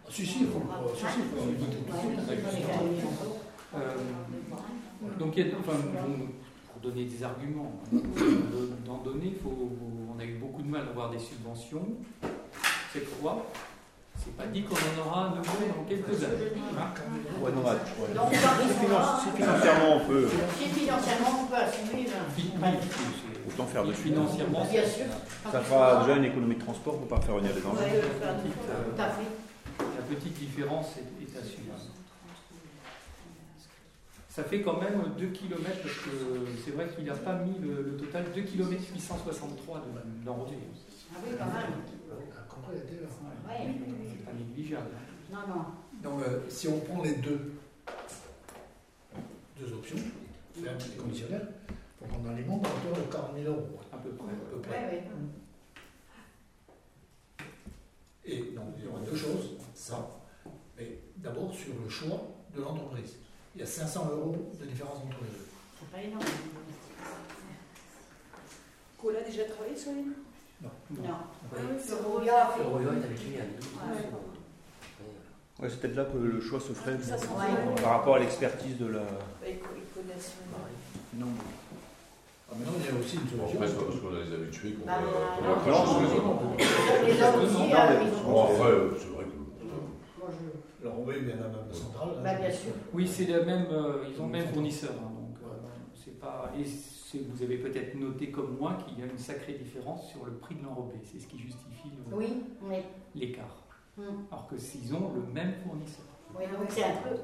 Ah, 0.07 0.11
si, 0.11 0.27
si, 0.27 0.41
il 0.43 0.47
faut, 0.47 0.59
euh, 0.59 0.61
si, 0.61 0.61
si, 0.61 0.61
il 0.61 0.61
faut 0.61 0.61
voter 0.61 0.63
tout 0.65 0.65
de 0.65 0.67
suite. 0.67 0.69
hein. 0.69 0.85
euh, 0.85 0.94
donc, 5.19 5.37
il 5.37 5.47
y 5.47 5.51
a- 5.51 5.55
enfin, 5.59 5.77
pour 6.73 6.81
donner 6.91 7.05
des 7.05 7.23
arguments, 7.23 7.73
d'en 8.87 8.99
donner, 8.99 9.37
faut, 9.43 9.71
on 10.15 10.19
a 10.21 10.25
eu 10.25 10.35
beaucoup 10.35 10.63
de 10.63 10.69
mal 10.69 10.83
à 10.87 10.91
avoir 10.91 11.11
des 11.11 11.19
subventions. 11.19 11.87
C'est 12.93 13.21
quoi? 13.21 13.47
C'est 14.17 14.37
pas 14.37 14.47
dit 14.47 14.63
qu'on 14.63 14.77
en 14.77 15.07
aura 15.09 15.27
à 15.27 15.29
nouveau 15.31 15.43
dans 15.43 15.85
quelques 15.89 16.23
années. 16.23 16.53
Hein 16.79 16.87
Ouais, 17.43 17.51
non, 17.51 17.63
ouais, 17.63 17.71
ouais. 17.73 18.15
Donc, 18.15 18.33
Si, 18.33 18.87
finan- 18.87 19.21
si 19.21 19.31
financièrement 19.37 19.97
on 19.97 20.07
peut, 20.07 20.29
Si 20.57 20.65
financièrement 20.69 21.41
on 21.43 21.47
peut 21.47 21.57
assumer, 21.57 22.07
c'est- 22.07 23.49
autant 23.49 23.67
faire 23.67 23.85
dessus. 23.85 24.03
Financièrement, 24.03 24.65
bien 24.71 24.87
sûr. 24.87 25.07
Ça 25.51 25.61
fera 25.61 26.05
déjà 26.05 26.17
une 26.17 26.25
économie 26.27 26.55
de 26.55 26.61
transport 26.61 26.97
pour 26.99 27.09
pas 27.09 27.21
faire 27.21 27.35
venir 27.37 27.51
les 27.55 27.61
enfants. 27.67 27.77
Ouais, 27.77 28.01
tout 28.01 29.03
à 29.03 29.09
fait. 29.09 29.44
La 29.95 30.03
petite 30.03 30.35
différence 30.35 30.97
est, 30.97 31.23
est. 31.23 31.35
Ça 34.29 34.43
fait 34.43 34.63
quand 34.63 34.81
même 34.81 35.13
2 35.17 35.27
km, 35.29 35.63
parce 35.63 35.95
que 35.95 36.11
c'est 36.65 36.73
vrai 36.73 36.89
qu'il 36.89 37.05
n'a 37.05 37.15
pas 37.15 37.37
mis 37.37 37.57
le, 37.61 37.83
le 37.83 37.97
total 37.97 38.25
2 38.35 38.43
km 38.43 38.83
863 38.93 39.79
de-. 39.79 39.83
Ah 40.27 41.21
oui, 41.25 41.37
pas 41.39 41.45
mal. 41.45 41.65
Ah, 42.37 42.43
compris 42.49 42.75
la 42.75 42.81
TVA. 42.81 43.07
Ouais. 43.07 43.75
C'est 44.11 44.25
pas 44.25 44.33
négligeable. 44.33 44.89
Non, 45.33 45.39
non. 45.49 45.65
Donc, 46.03 46.23
euh, 46.23 46.41
si 46.49 46.67
on 46.67 46.81
prend 46.81 47.03
les 47.03 47.15
deux, 47.17 47.53
deux 49.61 49.73
options, 49.73 49.97
ferme 50.53 50.79
et 50.79 50.97
conditionnel, 51.01 51.49
il 51.71 51.75
faut 52.09 52.13
qu'on 52.17 52.29
alimente 52.29 52.67
à 52.67 52.71
hauteur 52.71 53.05
de 53.07 53.13
40 53.13 53.31
000 53.41 53.55
euros, 53.55 53.69
À 53.93 53.97
peu 53.99 54.11
près. 54.11 54.27
à 54.33 54.51
peu 54.51 54.57
Ouais, 54.57 54.63
près. 54.63 54.85
ouais. 54.97 55.05
Et 58.27 58.53
donc, 58.55 58.75
il 58.79 58.85
y 58.85 58.89
aura 58.89 58.99
deux 59.01 59.17
choses, 59.17 59.51
ça. 59.75 60.11
Mais 60.77 60.99
d'abord, 61.19 61.55
sur 61.55 61.75
le 61.81 61.89
choix 61.89 62.21
Il 63.55 63.61
y 63.61 63.63
a 63.63 63.67
500 63.67 64.09
euros 64.11 64.37
de 64.61 64.65
différence 64.67 64.97
entre 64.99 65.23
les 65.23 65.31
deux. 65.31 65.47
C'est 65.79 65.91
pas 65.91 66.03
énorme. 66.03 66.25
Cola 69.01 69.19
a 69.21 69.23
déjà 69.23 69.45
travaillé 69.45 69.77
sur 69.77 69.93
les 69.93 70.03
Non. 70.63 70.71
C'est 71.79 71.93
Eurovia, 71.93 72.49
Eurovia. 72.59 72.91
fait- 72.93 73.01
Ouais. 73.01 74.09
Ouais, 75.61 75.69
c'est 75.71 75.81
peut-être 75.81 75.95
là 75.97 76.05
que 76.07 76.17
le 76.19 76.41
choix 76.41 76.59
se 76.59 76.73
ferait 76.73 76.99
Ça, 77.01 77.17
c'est 77.17 77.29
Ouais. 77.29 77.83
par 77.83 77.93
rapport 77.93 78.17
à 78.17 78.19
l'expertise 78.19 78.77
de 78.79 78.87
la. 78.87 79.03
Ils 79.47 79.59
connaissent. 79.95 80.33
Non. 81.17 81.27
Ah, 82.51 82.55
maintenant, 82.59 82.73
il 82.79 82.85
y 82.85 82.89
a 82.89 83.01
aussi 83.01 83.17
une 83.17 83.29
solution. 83.29 83.45
après, 83.55 83.69
c'est 83.69 83.77
pas 83.79 83.85
parce 83.85 84.01
qu'on 84.01 84.09
a 84.17 84.21
les 84.25 84.33
habitués 84.35 84.73
qu'on 84.73 84.87
Bah, 84.87 84.99
non, 85.01 85.11
va 85.11 85.63
Alors, 90.85 91.01
oui, 91.07 91.15
il 91.23 91.29
y 91.29 91.33
en 91.33 91.37
a 91.37 91.49
même 91.49 91.73
centrale. 91.73 92.09
hein. 92.19 92.21
Bah, 92.23 92.35
bien 92.35 92.51
sûr. 92.51 92.73
Oui, 92.93 93.09
c'est 93.09 93.27
la 93.27 93.43
même, 93.43 93.67
euh, 93.73 94.05
ils 94.13 94.21
ont 94.21 94.27
le 94.27 94.33
même 94.33 94.49
fournisseur. 94.49 94.91
hein, 94.93 95.11
donc, 95.15 95.39
euh, 95.43 95.67
c'est 95.95 96.19
pas, 96.21 96.53
et 96.59 96.65
vous 97.19 97.43
avez 97.43 97.57
peut-être 97.59 97.95
noté 97.95 98.31
comme 98.31 98.57
moi 98.59 98.77
qu'il 98.85 98.99
y 98.99 99.03
a 99.03 99.07
une 99.07 99.17
sacrée 99.19 99.55
différence 99.55 100.11
sur 100.11 100.25
le 100.27 100.33
prix 100.33 100.57
de 100.57 100.65
l'enrobé. 100.65 100.97
C'est 101.05 101.21
ce 101.21 101.27
qui 101.27 101.39
justifie 101.39 101.93
le- 102.11 102.17
Oui, 102.17 102.43
oui. 102.63 102.77
l'écart. 103.15 103.63
Hum. 103.97 104.27
Alors 104.31 104.47
que 104.49 104.59
s'ils 104.59 104.93
ont 104.95 105.13
le 105.15 105.23
même 105.33 105.55
fournisseur. 105.65 106.05
Oui, 106.37 106.45
donc 106.53 106.69
c'est 106.69 106.83
un 106.85 106.97
peu 106.97 107.17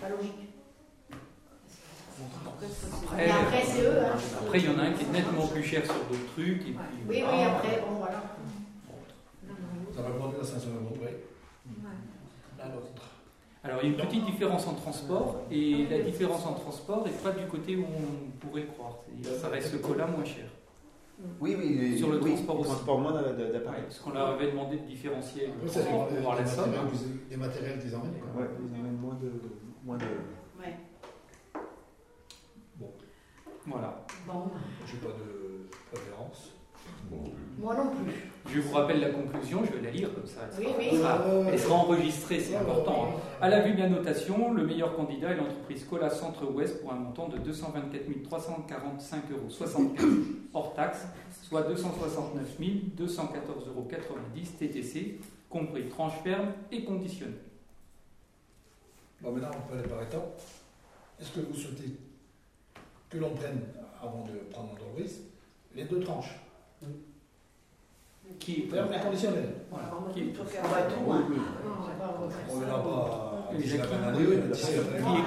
pas 0.00 0.08
logique. 0.08 0.48
Après, 3.12 3.62
c'est 3.64 3.82
eux. 3.82 3.98
Hein. 4.00 4.16
Après, 4.42 4.58
il 4.58 4.64
y 4.64 4.68
en 4.68 4.78
a 4.78 4.82
un 4.84 4.92
qui 4.92 5.04
est 5.04 5.12
nettement 5.12 5.46
plus 5.46 5.62
cher 5.62 5.84
sur 5.84 5.94
d'autres 5.94 6.32
trucs. 6.32 6.62
Et 6.62 6.72
puis, 6.72 6.74
Oui, 7.08 7.22
oui, 7.30 7.42
après, 7.44 7.80
bon, 7.80 7.96
voilà. 7.98 8.22
Ça 9.94 10.02
va 10.02 10.10
produire 10.10 10.40
à 10.40 10.44
500 10.44 10.68
euros 10.82 10.96
près. 11.00 11.16
L'autre. 12.74 13.02
Alors, 13.64 13.78
il 13.82 13.90
y 13.90 13.94
a 13.94 13.96
une 13.96 14.04
petite 14.06 14.24
différence 14.26 14.66
en 14.66 14.74
transport, 14.74 15.42
et 15.50 15.86
la 15.88 16.00
différence 16.00 16.44
en 16.46 16.54
transport 16.54 17.04
n'est 17.04 17.12
pas 17.12 17.30
du 17.32 17.46
côté 17.46 17.76
où 17.76 17.84
on 17.84 18.30
pourrait 18.44 18.66
croire. 18.66 18.98
Ça 19.40 19.48
reste 19.48 19.72
le 19.72 19.78
cola 19.78 20.06
moins 20.06 20.24
cher. 20.24 20.46
Oui, 21.40 21.54
oui. 21.56 21.96
Sur 21.96 22.10
le 22.10 22.20
oui, 22.20 22.32
transport 22.32 22.58
aussi. 22.60 22.68
transport 22.70 22.98
moins 22.98 23.12
Ouais, 23.12 23.52
d'appareils. 23.52 23.82
parce 23.84 24.00
qu'on 24.00 24.10
leur 24.10 24.30
avait 24.30 24.50
demandé 24.50 24.78
de 24.78 24.82
différencier 24.86 25.50
le 25.62 25.68
ça 25.68 25.80
transport 25.82 26.08
pour 26.08 26.18
voir 26.18 26.34
la 26.36 26.42
des, 26.42 26.48
somme. 26.50 26.72
des 27.30 27.36
matériels 27.36 27.78
qu'ils 27.80 27.94
emmènent. 27.94 28.14
ils 28.16 28.80
amènent 28.80 28.96
moins 28.96 29.14
de. 29.14 29.30
Moins 29.84 29.98
de... 29.98 30.04
Ouais. 30.58 30.76
Voilà. 33.66 34.04
Bon, 34.26 34.50
Je 34.86 34.94
n'ai 34.94 35.00
pas 35.00 35.08
de 35.18 35.68
préférence. 35.92 36.50
Bon, 37.08 37.22
moi 37.58 37.74
non 37.76 37.90
plus. 37.90 38.12
Je 38.52 38.60
vous 38.60 38.74
rappelle 38.74 39.00
la 39.00 39.10
conclusion, 39.10 39.64
je 39.64 39.72
vais 39.72 39.82
la 39.82 39.90
lire 39.90 40.12
comme 40.14 40.26
ça. 40.26 40.40
Oui, 40.58 40.66
Elle 40.78 40.92
oui. 40.92 40.98
sera- 40.98 41.20
Euh, 41.22 41.44
Elle 41.52 41.58
sera 41.58 41.74
enregistrée, 41.76 42.40
c'est 42.40 42.56
important. 42.56 43.04
hein. 43.04 43.20
À 43.40 43.48
la 43.48 43.60
vue 43.60 43.74
de 43.74 43.78
la 43.78 43.88
notation, 43.88 44.52
le 44.52 44.66
meilleur 44.66 44.96
candidat 44.96 45.30
est 45.30 45.36
l'entreprise 45.36 45.84
Cola 45.84 46.10
Centre-Ouest 46.10 46.80
pour 46.82 46.92
un 46.92 46.96
montant 46.96 47.28
de 47.28 47.38
224 47.38 48.08
345,75 48.28 49.32
euros 49.32 49.48
hors 50.54 50.74
taxe, 50.74 51.06
soit 51.42 51.62
269 51.62 52.58
214,90 52.96 53.68
euros 53.68 53.88
TTC, 54.58 55.20
compris 55.48 55.88
tranche 55.88 56.14
ferme 56.24 56.48
et 56.72 56.84
conditionnelle. 56.84 57.38
Bon, 59.20 59.30
maintenant, 59.32 59.50
on 59.56 59.70
peut 59.72 59.78
aller 59.78 59.88
par 59.88 60.02
étapes. 60.02 60.40
Est-ce 61.20 61.30
que 61.30 61.40
vous 61.46 61.54
souhaitez 61.54 61.92
que 63.08 63.18
l'on 63.18 63.30
prenne, 63.30 63.60
avant 64.02 64.24
de 64.24 64.32
prendre 64.50 64.70
l'entreprise, 64.70 65.20
les 65.76 65.84
deux 65.84 66.00
tranches? 66.00 66.34
Qui 68.38 68.52
est 68.62 68.66
Ferme 68.70 68.92
et 68.92 69.00
conditionnel. 69.00 69.54
voilà, 69.70 69.90
qui 70.12 70.20
est- 70.20 70.32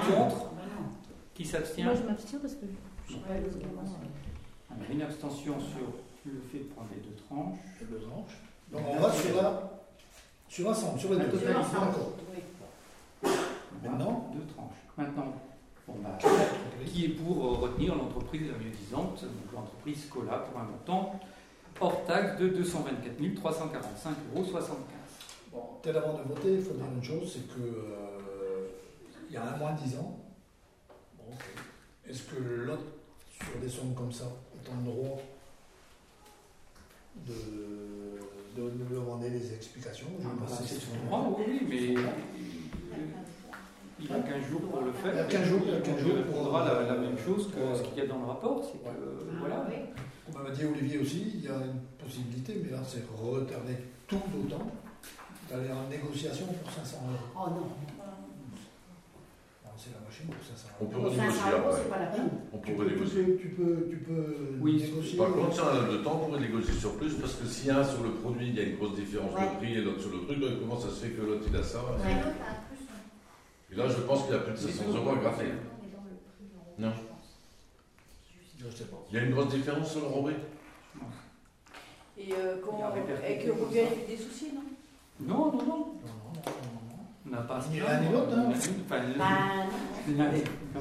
contre 0.06 0.50
Bah 0.56 0.62
non. 0.78 0.86
Qui 1.34 1.44
s'abstient 1.44 1.84
Moi, 1.84 1.94
je 1.94 2.02
m'abstiens 2.02 2.38
parce 2.40 2.54
que 2.54 2.66
je 3.06 3.12
sais 3.12 3.18
pas 3.20 3.34
Alors, 3.34 4.90
Une 4.90 5.02
abstention 5.02 5.54
sur 5.60 5.86
le 6.26 6.40
fait 6.50 6.58
de 6.58 6.64
prendre 6.64 6.88
les 6.94 7.00
deux 7.00 7.14
tranches. 7.28 7.58
Deux 7.90 8.00
tranches. 8.00 8.36
Donc 8.72 8.82
on 8.90 9.00
va 9.00 9.12
sur 9.12 9.36
la 9.36 9.70
sur 10.48 10.68
l'ensemble, 10.68 10.98
sur 10.98 11.10
les 11.12 11.18
deux. 11.26 11.38
Oui. 13.22 13.30
Maintenant 13.82 14.30
Deux 14.34 14.46
tranches. 14.54 14.72
Maintenant, 14.96 15.32
bon, 15.86 15.94
bah, 16.02 16.18
qui 16.86 17.04
est 17.04 17.08
pour 17.10 17.44
euh, 17.44 17.48
retenir 17.58 17.94
l'entreprise 17.94 18.42
la 18.50 18.56
mieux 18.58 18.70
disante, 18.70 19.22
donc 19.22 19.52
l'entreprise 19.52 20.06
Cola 20.06 20.38
pour 20.38 20.58
un 20.60 20.64
montant 20.64 21.20
hors 21.80 22.04
taxe 22.06 22.38
de 22.40 22.48
224 22.48 23.20
345,75 23.20 23.40
euros. 24.34 24.46
Bon, 25.52 25.60
tel 25.82 25.96
avant 25.96 26.14
de 26.14 26.22
voter, 26.28 26.54
il 26.54 26.62
faut 26.62 26.74
dire 26.74 26.84
une 26.94 27.02
chose, 27.02 27.32
c'est 27.32 27.46
que 27.54 27.60
euh, 27.62 28.66
il 29.28 29.34
y 29.34 29.36
a 29.36 29.42
un 29.54 29.56
mois 29.56 29.72
dix 29.72 29.96
ans, 29.96 30.18
bon, 31.18 31.24
ok. 31.32 31.44
est-ce 32.08 32.22
que 32.24 32.40
l'autre, 32.42 32.84
sur 33.30 33.58
des 33.60 33.68
sommes 33.68 33.94
comme 33.94 34.12
ça, 34.12 34.24
est 34.54 34.68
en 34.70 34.82
droit 34.82 35.18
de, 37.26 37.32
de 38.60 38.70
nous 38.70 38.84
demander 39.00 39.30
des 39.30 39.54
explications? 39.54 40.06
Je 40.20 40.26
Ah, 40.26 40.32
vais 40.34 40.40
bah, 40.40 40.46
c'est 40.60 40.74
sur- 40.74 40.82
son 40.90 41.06
droit, 41.06 41.36
oui, 41.38 41.60
mais 41.68 41.94
il 43.98 44.12
a 44.12 44.18
15 44.20 44.44
jours 44.50 44.60
pour 44.62 44.80
le 44.82 44.92
faire. 44.92 45.12
Il 45.12 45.16
y 45.16 45.20
a 45.20 45.24
15 45.24 45.44
jours, 45.48 45.60
il 45.66 45.74
a 45.74 45.80
15 45.80 45.88
Donc, 45.94 45.98
jours 46.00 46.10
il 46.12 46.22
répondra 46.22 46.64
la, 46.64 46.82
la 46.94 47.00
même 47.00 47.18
chose 47.18 47.50
que 47.50 47.74
ce 47.74 47.82
qu'il 47.82 47.96
y 47.96 48.00
a 48.02 48.06
dans 48.06 48.18
le 48.18 48.26
rapport, 48.26 48.62
c'est 48.64 48.78
que 48.82 48.88
Ouais. 48.88 48.94
euh, 48.94 49.36
voilà. 49.40 49.66
Comme 50.36 50.44
m'a 50.48 50.50
dit 50.54 50.64
Olivier 50.66 50.98
aussi, 50.98 51.32
il 51.36 51.44
y 51.44 51.48
a 51.48 51.56
une 51.64 51.80
possibilité, 52.04 52.60
mais 52.62 52.70
là 52.70 52.82
c'est 52.86 53.04
retarder 53.16 53.76
tout 54.06 54.20
d'autant, 54.34 54.70
d'aller 55.50 55.70
en 55.72 55.88
négociation 55.88 56.44
pour 56.46 56.70
500 56.70 56.96
euros. 57.08 57.18
Oh 57.34 57.50
non. 57.50 57.66
Non, 59.64 59.72
C'est 59.78 59.92
la 59.94 60.04
machine 60.04 60.26
pour 60.26 60.44
500 60.44 60.68
On 60.78 60.84
euros. 60.84 60.92
peut 60.92 61.00
Pour 61.00 61.08
500 61.08 61.16
renégocier 61.16 61.52
euros, 61.56 61.68
après. 61.70 61.80
c'est 61.82 61.88
pas 61.88 61.98
la 62.00 62.06
peine. 62.12 62.28
On 62.52 62.58
Tu 62.58 62.72
pourrait 62.72 62.84
peux, 62.86 62.92
tu 62.92 62.98
négocier. 62.98 63.22
peux, 63.24 63.36
tu 63.38 63.48
peux, 63.48 63.86
tu 63.88 63.96
peux 63.96 64.36
Oui, 64.60 64.76
négocier. 64.82 65.16
Par 65.18 65.32
contre, 65.32 65.54
si 65.54 65.60
on 65.60 65.68
a 65.68 65.88
le 65.90 66.02
temps, 66.02 66.20
on 66.22 66.26
pourrait 66.26 66.40
négocier 66.40 66.74
sur 66.74 66.92
plus, 66.96 67.14
parce 67.14 67.34
que 67.36 67.46
s'il 67.46 67.66
y 67.68 67.70
a 67.70 67.78
un 67.78 67.84
sur 67.84 68.02
le 68.02 68.10
produit, 68.10 68.48
il 68.48 68.54
y 68.56 68.60
a 68.60 68.64
une 68.64 68.76
grosse 68.76 68.94
différence 68.94 69.32
Ouais. 69.34 69.40
de 69.48 69.56
prix 69.56 69.72
et 69.72 69.80
l'autre 69.80 70.00
sur 70.02 70.10
le 70.12 70.20
truc, 70.26 70.38
donc 70.38 70.60
comment 70.60 70.78
ça 70.78 70.90
se 70.90 71.00
fait 71.06 71.10
que 71.16 71.22
l'autre 71.22 71.44
il 71.48 71.56
a 71.56 71.62
ça 71.62 71.78
Ouais. 71.80 72.12
Et 73.72 73.74
là, 73.74 73.88
je 73.88 74.00
pense 74.02 74.24
qu'il 74.24 74.32
y 74.32 74.36
a 74.36 74.40
plus 74.40 74.52
de 74.52 74.58
C'est 74.58 74.68
700 74.72 74.84
tout. 74.92 74.96
euros 74.98 75.10
à 75.10 75.16
gratter. 75.16 75.48
Non. 76.78 76.92
Je 78.68 78.76
sais 78.76 78.84
pas. 78.84 78.96
Il 79.10 79.16
y 79.16 79.20
a 79.20 79.22
une 79.24 79.32
grosse 79.32 79.48
différence 79.48 79.90
sur 79.92 80.00
le 80.00 80.06
robé 80.06 80.32
Et 82.18 82.32
euh, 82.32 82.56
quand, 82.64 82.78
avec 82.84 83.04
Robert, 83.48 83.68
il 83.70 83.76
y 83.76 83.80
a 83.80 83.82
eu 83.84 84.06
des 84.08 84.16
soucis, 84.16 84.52
non? 84.54 84.62
Non, 85.20 85.52
non, 85.52 85.58
non. 85.58 85.66
Non, 85.66 85.76
non, 85.76 86.32
non, 86.44 86.80
non. 86.88 87.04
On 87.26 87.30
n'a 87.30 87.42
pas. 87.42 87.60
Ni 87.70 87.78
l'un 87.80 88.00
ni 88.00 88.12
l'autre, 88.12 88.32
hein. 88.36 88.52
Enfin, 88.52 89.00
Bah. 89.18 89.24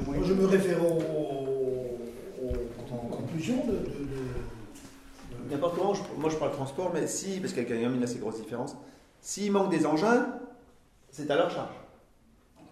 Moi, 0.06 0.16
je 0.24 0.34
me 0.34 0.46
réfère 0.46 0.84
aux, 0.86 1.00
aux- 1.00 2.46
aux 2.46 3.08
conclusions 3.16 3.66
de. 3.66 3.72
de, 3.72 3.78
de- 3.78 4.06
de- 4.06 5.52
N'importe 5.52 5.78
comment, 5.78 5.94
je- 5.94 6.02
moi 6.18 6.30
je 6.32 6.38
parle 6.38 6.52
transport, 6.54 6.92
mais 6.94 7.06
si, 7.06 7.40
parce 7.40 7.54
qu'il 7.54 7.62
y 7.64 7.66
a 7.66 7.70
quand 7.70 7.80
même 7.80 7.96
une 7.96 8.04
assez 8.04 8.18
grosse 8.18 8.38
différence, 8.42 8.76
s'il 9.22 9.52
manque 9.52 9.70
des 9.70 9.86
engins, 9.86 10.28
c'est 11.12 11.30
à 11.30 11.36
leur 11.36 11.52
charge. 11.52 11.76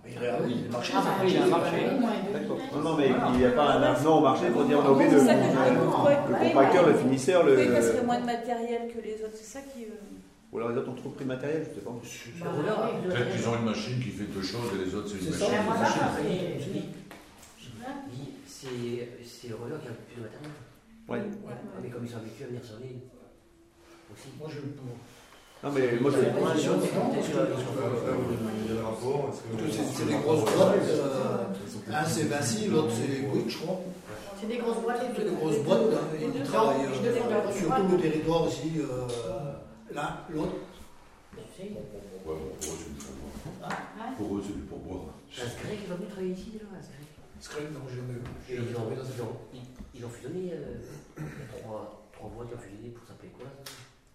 Mais 0.05 0.11
oui, 0.45 0.63
le 0.65 0.69
marché, 0.69 0.93
Ah, 0.95 1.01
bah, 1.01 1.23
il 1.25 1.33
y 1.33 1.37
a 1.37 1.41
un 1.41 1.45
oui, 1.45 1.49
marché. 1.51 1.77
oui, 1.79 2.33
D'accord. 2.33 2.57
business. 2.57 2.73
Non, 2.73 2.81
non, 2.81 2.97
mais 2.97 3.07
il 3.33 3.37
n'y 3.39 3.45
a 3.45 3.51
pas 3.51 3.71
un 3.75 3.83
avenant 3.83 4.17
au 4.17 4.21
marché 4.21 4.49
pour 4.49 4.65
dire 4.65 4.79
on 4.79 4.83
est 4.83 4.87
obligé 4.89 5.11
de. 5.11 5.19
C'est 5.19 5.25
ça 5.25 5.33
que 5.33 5.39
je 5.39 5.49
Le 5.49 6.43
le 6.43 6.49
compacteur, 6.49 6.87
le 6.87 6.93
finisseur, 6.95 7.43
le. 7.45 7.57
Oui, 7.57 7.67
parce 7.71 7.87
qu'il 7.87 7.95
y 7.95 7.99
a 7.99 8.03
moins 8.03 8.19
de 8.19 8.25
matériel 8.25 8.91
que 8.93 8.99
les 9.01 9.13
autres, 9.23 9.35
c'est 9.35 9.45
ça 9.45 9.59
qui. 9.61 9.85
euh, 9.85 9.87
Ou 10.51 10.57
alors 10.57 10.69
les 10.71 10.77
autres 10.77 10.89
ont 10.91 10.95
trop 10.95 11.09
pris 11.09 11.23
de 11.23 11.29
matériel, 11.29 11.65
je 11.69 11.75
sais 11.75 11.81
pas. 11.81 11.91
Bah, 11.91 12.91
oui, 13.01 13.09
Peut-être 13.09 13.31
qu'ils 13.31 13.47
ont 13.49 13.55
une 13.55 13.65
machine 13.65 13.99
qui 14.03 14.09
fait 14.09 14.25
deux 14.25 14.41
choses 14.43 14.69
et 14.75 14.85
les 14.85 14.93
autres, 14.93 15.07
c'est 15.07 15.23
une 15.23 15.31
machine. 15.31 15.45
Qui 15.47 15.51
voilà, 15.65 15.85
fait 15.85 16.59
c'est- 16.59 16.69
Oui. 16.73 16.83
Oui, 18.65 19.01
c'est 19.25 19.47
le 19.49 19.55
roller 19.55 19.79
qui 19.81 19.87
a 19.87 19.91
plus 19.91 20.15
de 20.17 20.21
matériel. 20.21 20.51
Ouais. 21.09 21.21
Mais 21.81 21.89
comme 21.89 22.05
ils 22.05 22.09
sont 22.11 22.17
habitués 22.17 22.45
à 22.45 22.47
venir 22.47 22.63
sur 22.63 22.75
l'île 22.79 22.99
aussi. 24.13 24.29
Moi, 24.39 24.47
je. 24.51 24.59
pour- 24.59 24.95
Non, 25.63 25.71
mais 25.71 25.93
moi 26.02 26.12
je. 26.12 26.19
Rapport. 28.84 29.30
est-ce 29.32 29.78
que- 29.78 29.93
C'est 29.95 30.06
des 30.08 30.15
grosses 30.15 30.43
boîtes. 30.56 30.76
euh, 30.89 31.45
un 31.93 32.06
c'est 32.06 32.23
Vinci, 32.23 32.67
l'autre 32.67 32.91
c'est 32.91 33.21
Bouygues, 33.28 33.49
je 33.49 33.58
crois. 33.60 33.80
C'est 34.39 34.47
des 34.47 34.58
grosses 34.58 34.82
boîtes. 34.84 35.02
C'est 35.15 35.23
des 35.23 35.32
grosses 35.36 35.60
boîtes. 35.63 35.82
hein, 35.93 36.17
Ils 36.36 36.43
travaillent 36.43 36.88
je 36.93 36.99
devais 36.99 37.19
faire 37.19 37.28
euh, 37.32 37.47
des 37.52 37.58
sur 37.60 37.67
boîtes. 37.69 37.82
tout 37.88 37.95
le 37.95 38.02
territoire 38.02 38.41
aussi. 38.43 38.71
euh, 38.80 39.08
L'un, 39.93 40.17
l'autre. 40.30 40.54
Pour 42.26 42.34
eux, 42.36 42.39
c'est 42.78 42.89
du 42.89 42.99
pourboire. 42.99 43.71
Hein 43.71 44.13
Pour 44.17 44.38
eux, 44.38 44.41
c'est 44.45 44.54
du 44.56 44.62
pourboire. 44.63 45.06
Qui 45.30 45.88
va 45.88 45.95
venir 45.95 46.10
travailler 46.10 46.34
ici, 46.34 46.52
là. 46.60 46.67
un 46.78 46.82
Screc. 46.82 47.08
Screen, 47.39 47.67
non, 47.73 47.82
j'ai 47.89 47.95
jamais 47.97 48.13
vu. 48.13 48.21
Ils 48.49 48.76
ont, 48.78 48.88
ils 49.54 49.60
ils, 49.60 49.99
ils 49.99 50.06
fusionné. 50.10 50.52
euh, 50.54 50.76
il 51.17 51.23
y 51.23 51.28
a 51.28 51.60
trois, 51.62 52.04
boîtes 52.36 52.47
qui 52.49 52.56
ont 52.56 52.60
fusionné 52.60 52.89
pour 52.89 53.06
ça 53.08 53.12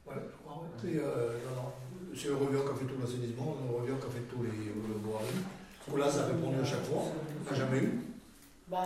Ouais, 0.09 0.23
je 0.31 0.37
crois, 0.42 0.62
ouais. 0.64 0.90
Et, 0.90 0.99
euh, 0.99 1.38
non, 1.44 1.62
non. 1.62 1.68
C'est 2.16 2.29
Eurovia 2.29 2.61
qui 2.61 2.71
a 2.71 2.75
fait 2.75 2.85
tout 2.87 2.99
l'assainissement, 3.01 3.57
Eurovia 3.68 3.94
qui 4.01 4.07
a 4.07 4.11
fait 4.11 4.27
tous 4.29 4.42
les 4.42 4.51
le 4.51 4.99
voiries. 5.05 5.44
Là, 5.97 6.11
ça 6.11 6.25
a 6.25 6.27
répondu 6.27 6.61
à 6.61 6.64
chaque 6.64 6.85
fois. 6.85 7.03
On 7.07 7.51
n'a 7.51 7.57
jamais 7.57 7.79
eu. 7.79 8.01
Bah 8.68 8.85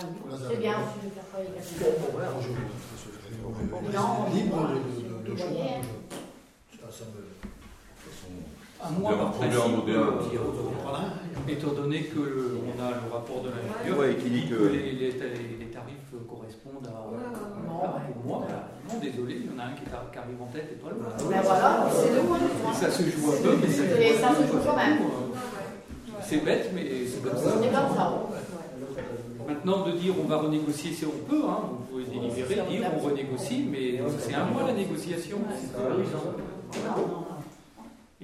c'est 0.48 0.56
bien 0.60 0.74
faire. 0.74 1.40
Bon, 1.80 2.08
voilà, 2.12 2.28
je 2.40 2.48
libre 4.32 4.68
de, 5.24 5.36
choix. 5.36 5.46
hein. 5.48 5.80
Ça 6.90 7.04
me. 7.06 7.51
De 8.82 8.86
À 8.86 8.90
Bien, 8.90 8.98
moi, 8.98 9.12
par 9.16 9.30
principe, 9.32 9.88
euh, 9.88 10.02
Voilà. 10.82 10.98
étant 11.48 11.72
donné 11.72 12.02
que 12.04 12.18
le- 12.18 12.58
on 12.66 12.82
a 12.82 12.88
le 12.90 13.12
rapport 13.12 13.40
de 13.42 13.50
l'ingénieur 13.50 13.98
Ouais, 13.98 14.16
qui 14.16 14.28
dit 14.30 14.48
que- 14.48 14.54
les, 14.74 14.92
les 14.92 15.10
ta- 15.12 15.24
les 15.24 15.66
tarifs 15.66 16.10
correspondent 16.28 16.86
à. 16.86 17.06
Non, 17.66 17.78
moi, 18.26 18.46
non, 18.88 18.98
désolé, 19.00 19.36
il 19.38 19.46
y 19.46 19.50
en 19.54 19.58
a 19.62 19.66
un 19.70 19.72
qui, 19.74 19.82
est- 19.84 20.12
qui 20.12 20.18
arrive 20.18 20.42
en 20.42 20.46
tête 20.46 20.68
et 20.72 20.76
toi 20.80 20.90
l'autre. 20.90 21.28
Ben 21.30 21.40
voilà, 21.42 21.86
c'est 21.94 22.14
le 22.14 22.20
point. 22.22 22.38
Ça 22.74 22.90
se 22.90 23.02
joue 23.04 23.30
un 23.30 23.42
peu, 23.42 23.56
mais 23.62 23.68
ça, 23.68 23.82
Et 23.84 24.14
ça 24.14 24.28
se 24.34 24.42
joue 24.50 24.58
quand 24.66 24.76
même. 24.76 24.98
C'est 26.20 26.44
bête, 26.44 26.70
mais 26.74 26.84
c'est 27.06 27.22
comme 27.22 27.38
ça. 27.38 27.50
C'est 27.62 27.70
comme 27.70 27.96
ça. 27.96 28.12
Maintenant, 29.46 29.86
de 29.86 29.92
dire 29.92 30.14
on 30.22 30.26
va 30.28 30.36
renégocier, 30.38 30.92
c'est 30.92 31.06
on 31.06 31.18
peut, 31.28 31.42
hein, 31.48 31.58
vous 31.70 31.84
pouvez 31.90 32.04
délibérer, 32.04 32.54
dire 32.70 32.90
on 32.96 32.98
renégocie, 33.06 33.66
mais 33.70 34.00
c'est 34.18 34.34
un 34.34 34.44
mois 34.46 34.62
la 34.66 34.72
négociation. 34.72 35.38
Non, 35.38 35.98
non, 35.98 37.06
non. 37.06 37.21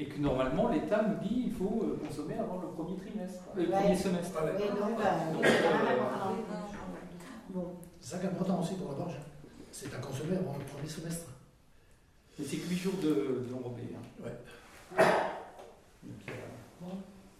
Et 0.00 0.04
que 0.06 0.18
normalement, 0.20 0.68
l'État 0.68 1.02
nous 1.02 1.16
dit 1.28 1.44
il 1.46 1.52
faut 1.52 1.82
euh, 1.82 1.98
consommer 2.06 2.34
avant 2.38 2.60
le 2.62 2.68
premier 2.68 2.96
trimestre, 2.96 3.42
le 3.56 3.62
Ouais. 3.64 3.68
premier 3.70 3.96
semestre. 3.96 4.32
Donc, 4.40 4.50
euh, 4.60 5.34
donc, 7.52 7.64
c'est 8.00 8.10
ça 8.12 8.18
qui 8.18 8.26
est 8.26 8.28
important 8.28 8.60
aussi 8.60 8.74
pour 8.74 8.92
la 8.92 8.98
barge. 8.98 9.16
C'est 9.72 9.92
à 9.92 9.98
consommer 9.98 10.36
avant 10.36 10.54
le 10.58 10.64
premier 10.64 10.88
semestre. 10.88 11.26
Mais 12.38 12.44
c'est 12.44 12.56
que 12.58 12.68
8 12.68 12.76
jours 12.76 12.92
de, 13.02 13.08
de. 13.08 13.48
Hein. 13.52 14.24
Ouais. 14.24 15.04
Donc, 16.04 16.14
euh, 16.28 16.32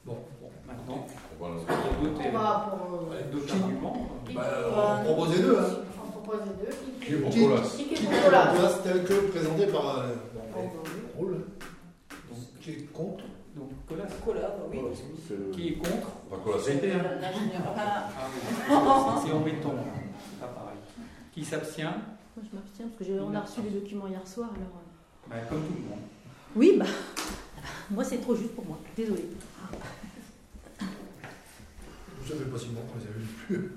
Bon. 0.05 0.17
bon, 0.41 0.51
maintenant, 0.67 1.07
on 1.41 1.45
va 1.45 1.51
On 1.51 2.69
pour. 2.71 3.13
euh, 3.13 3.31
d'autres 3.31 3.55
arguments. 3.55 3.97
Bah, 4.35 4.43
on 4.75 4.79
euh, 4.79 5.05
proposait 5.05 5.43
deux. 5.43 5.59
Hein. 5.59 5.65
On 6.05 6.11
propose 6.11 6.41
les 6.47 6.67
deux. 6.67 6.75
Qui 7.07 7.13
est 7.13 7.19
pour 7.19 7.31
Colas 7.31 7.69
Qui 7.77 7.83
est 7.95 8.09
pour 8.09 8.25
Colas 8.25 8.81
tel 8.83 9.05
que 9.05 9.15
présenté 9.31 9.67
par. 9.67 9.99
euh, 10.01 10.15
bon, 10.35 10.41
Oh, 10.55 10.59
ouais, 10.59 10.67
bah 10.67 10.81
oui. 10.85 10.91
Roule. 11.17 11.35
Donc, 12.31 12.39
qui 12.73 12.81
est 12.83 12.87
contre 12.93 13.25
Donc, 13.57 13.71
Colas, 13.89 14.05
Cola, 14.25 14.41
bah 14.41 14.67
oui. 14.71 14.79
qui 15.53 15.69
est 15.69 15.73
contre 15.79 16.11
Pas 16.31 16.37
Colas. 16.45 16.59
C'était. 16.63 16.93
Ah, 16.93 17.01
Ah 18.19 18.27
oui, 18.35 19.23
c'est 19.27 19.33
en 19.33 19.41
béton, 19.41 19.71
hein. 19.71 20.01
c'est 20.31 20.41
pas 20.41 20.47
pareil. 20.49 20.77
Qui 21.33 21.45
s'abstient? 21.45 21.85
Moi, 22.37 22.45
je 22.51 22.57
m'abstiens 22.57 22.87
parce 22.87 22.99
que 22.99 23.05
j'ai- 23.05 23.19
on 23.21 23.35
a 23.35 23.41
reçu 23.41 23.61
les 23.65 23.71
documents 23.81 24.07
hier 24.07 24.27
soir. 24.27 24.51
Alors, 24.55 24.69
euh, 24.77 25.31
Bah, 25.31 25.37
Comme 25.49 25.61
tout 25.63 25.75
le 25.75 25.89
monde. 25.89 25.99
Oui, 26.57 26.77
bah, 26.79 26.85
moi, 27.91 28.05
c'est 28.05 28.19
trop 28.19 28.35
juste 28.37 28.55
pour 28.55 28.65
moi. 28.67 28.79
Désolée. 28.97 29.25
Vous 30.81 32.29
savez 32.29 32.45
pas 32.51 32.59
si 32.59 32.67
bon, 32.69 32.81
vous 32.95 33.01
avez 33.03 33.19
vu 33.19 33.27
plus. 33.47 33.73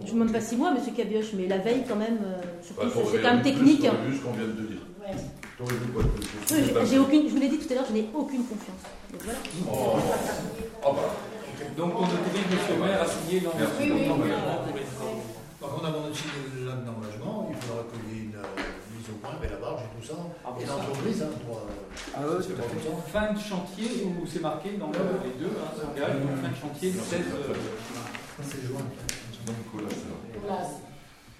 Je 0.00 0.06
ne 0.06 0.12
demande 0.18 0.32
pas 0.32 0.40
six 0.40 0.56
mois, 0.56 0.72
monsieur 0.72 0.92
Cabioche, 0.92 1.32
mais 1.34 1.46
la 1.46 1.58
veille, 1.58 1.84
quand 1.86 1.96
même, 1.96 2.18
euh, 2.24 2.40
surtout, 2.62 2.86
Bah, 2.86 2.92
c'est 3.12 3.20
quand 3.22 3.32
même 3.34 3.42
plus 3.42 3.52
technique. 3.52 3.82
sur 3.82 3.92
le 3.92 4.08
bus 4.10 4.20
qu'on 4.20 4.32
vient 4.32 4.46
de 4.46 4.52
dire. 4.52 4.78
Ouais. 5.00 5.14
Oui, 5.60 5.68
j'ai- 6.90 6.98
aucune, 6.98 7.28
je 7.28 7.34
vous 7.34 7.40
l'ai 7.40 7.48
dit 7.48 7.58
tout 7.58 7.72
à 7.72 7.74
l'heure, 7.76 7.84
je 7.88 7.92
n'ai 7.94 8.08
aucune 8.14 8.44
confiance. 8.44 8.82
Donc 9.12 9.22
voilà. 9.22 9.38
Oh, 9.70 9.96
Ah 10.84 10.90
bah. 10.92 11.14
Donc 11.76 11.92
on 11.94 12.02
autorise 12.02 12.46
Monsieur 12.50 12.74
le 12.74 12.82
maire 12.84 13.02
à 13.02 13.06
signer 13.06 13.40
Merci. 13.42 13.88
l'engagement 13.88 14.16
Oui, 14.66 14.72
oui, 14.74 14.82
oui. 15.04 15.22
Par 15.60 15.70
contre, 15.70 15.86
avant 15.86 16.08
de 16.08 16.12
signer 16.12 16.66
l'acte 16.66 16.84
d'engagement, 16.84 17.48
il 17.50 17.56
faudra 17.62 17.84
qu'il 17.86 18.02
y 18.10 18.18
ait 18.18 18.24
une 18.26 18.34
euh, 18.34 18.96
mise 18.98 19.06
au 19.14 19.16
point 19.22 19.30
avec 19.38 19.50
la 19.52 19.56
barge 19.62 19.82
et 19.86 19.90
tout 19.94 20.02
ça. 20.08 20.18
Ah, 20.44 20.50
bon, 20.50 20.60
Et 20.60 20.66
l'entreprise, 20.66 21.22
hein, 21.22 21.30
doit. 21.46 21.66
Ah 22.16 22.20
ouais, 22.26 22.42
c'est 22.42 22.56
pas. 22.58 22.66
Fin 23.12 23.32
de 23.32 23.38
chantier, 23.38 23.86
où 24.02 24.26
c'est 24.26 24.42
marqué 24.42 24.74
dans 24.80 24.90
le- 24.90 25.22
les 25.22 25.38
deux, 25.38 25.54
hein, 25.54 25.70
donc 25.78 26.34
fin 26.42 26.50
de 26.50 26.58
chantier 26.58 26.90
le 26.90 26.98
16 26.98 27.30
euh, 27.30 27.54
juin. 27.54 28.08
C'est 28.42 28.66
joint. 28.66 28.82
Donc, 29.46 29.56
voilà, 29.72 29.88
ça. 29.94 30.66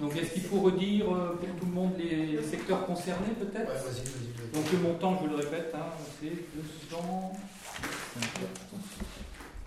Donc 0.02 0.16
est-ce 0.16 0.32
qu'il 0.32 0.42
faut 0.42 0.60
redire 0.60 1.14
euh, 1.14 1.36
pour 1.36 1.48
tout 1.60 1.66
le 1.66 1.72
monde 1.72 1.92
les, 1.96 2.42
secteurs 2.42 2.84
concernés 2.86 3.28
Ouais, 3.28 3.46
peut-être 3.46 3.68
vas-y, 3.68 4.02
vas-y. 4.02 4.02
vas-y. 4.02 4.50
Donc 4.52 4.72
le 4.72 4.78
montant, 4.78 5.14
je 5.14 5.20
vous 5.20 5.26
le 5.28 5.36
répète, 5.36 5.72
hein, 5.76 5.86
c'est 6.20 6.32
200... 6.90 7.32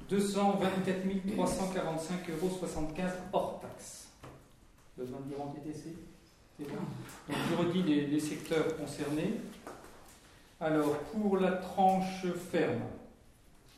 224 0.10 1.08
345,75 1.08 1.40
euros 2.42 2.60
hors 3.32 3.62
taxe. 3.62 4.10
Besoin 4.98 5.20
de 5.22 5.30
dire 5.30 5.42
en 5.42 5.48
TTC 5.48 5.96
C'est 6.60 6.68
bon 6.68 6.76
Donc 7.30 7.38
je 7.50 7.56
redis 7.56 7.84
les, 7.84 8.08
les 8.08 8.20
secteurs 8.20 8.76
concernés. 8.76 9.40
Alors 10.60 10.98
pour 11.14 11.38
la 11.38 11.54
tranche 11.54 12.26
ferme, 12.52 12.82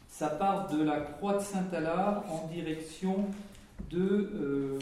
ça 0.09 0.29
part 0.29 0.69
de 0.69 0.83
la 0.83 1.01
Croix 1.01 1.35
de 1.35 1.43
Saint-Alard 1.43 2.23
en 2.31 2.47
direction 2.47 3.27
de 3.91 3.99
euh, 3.99 4.79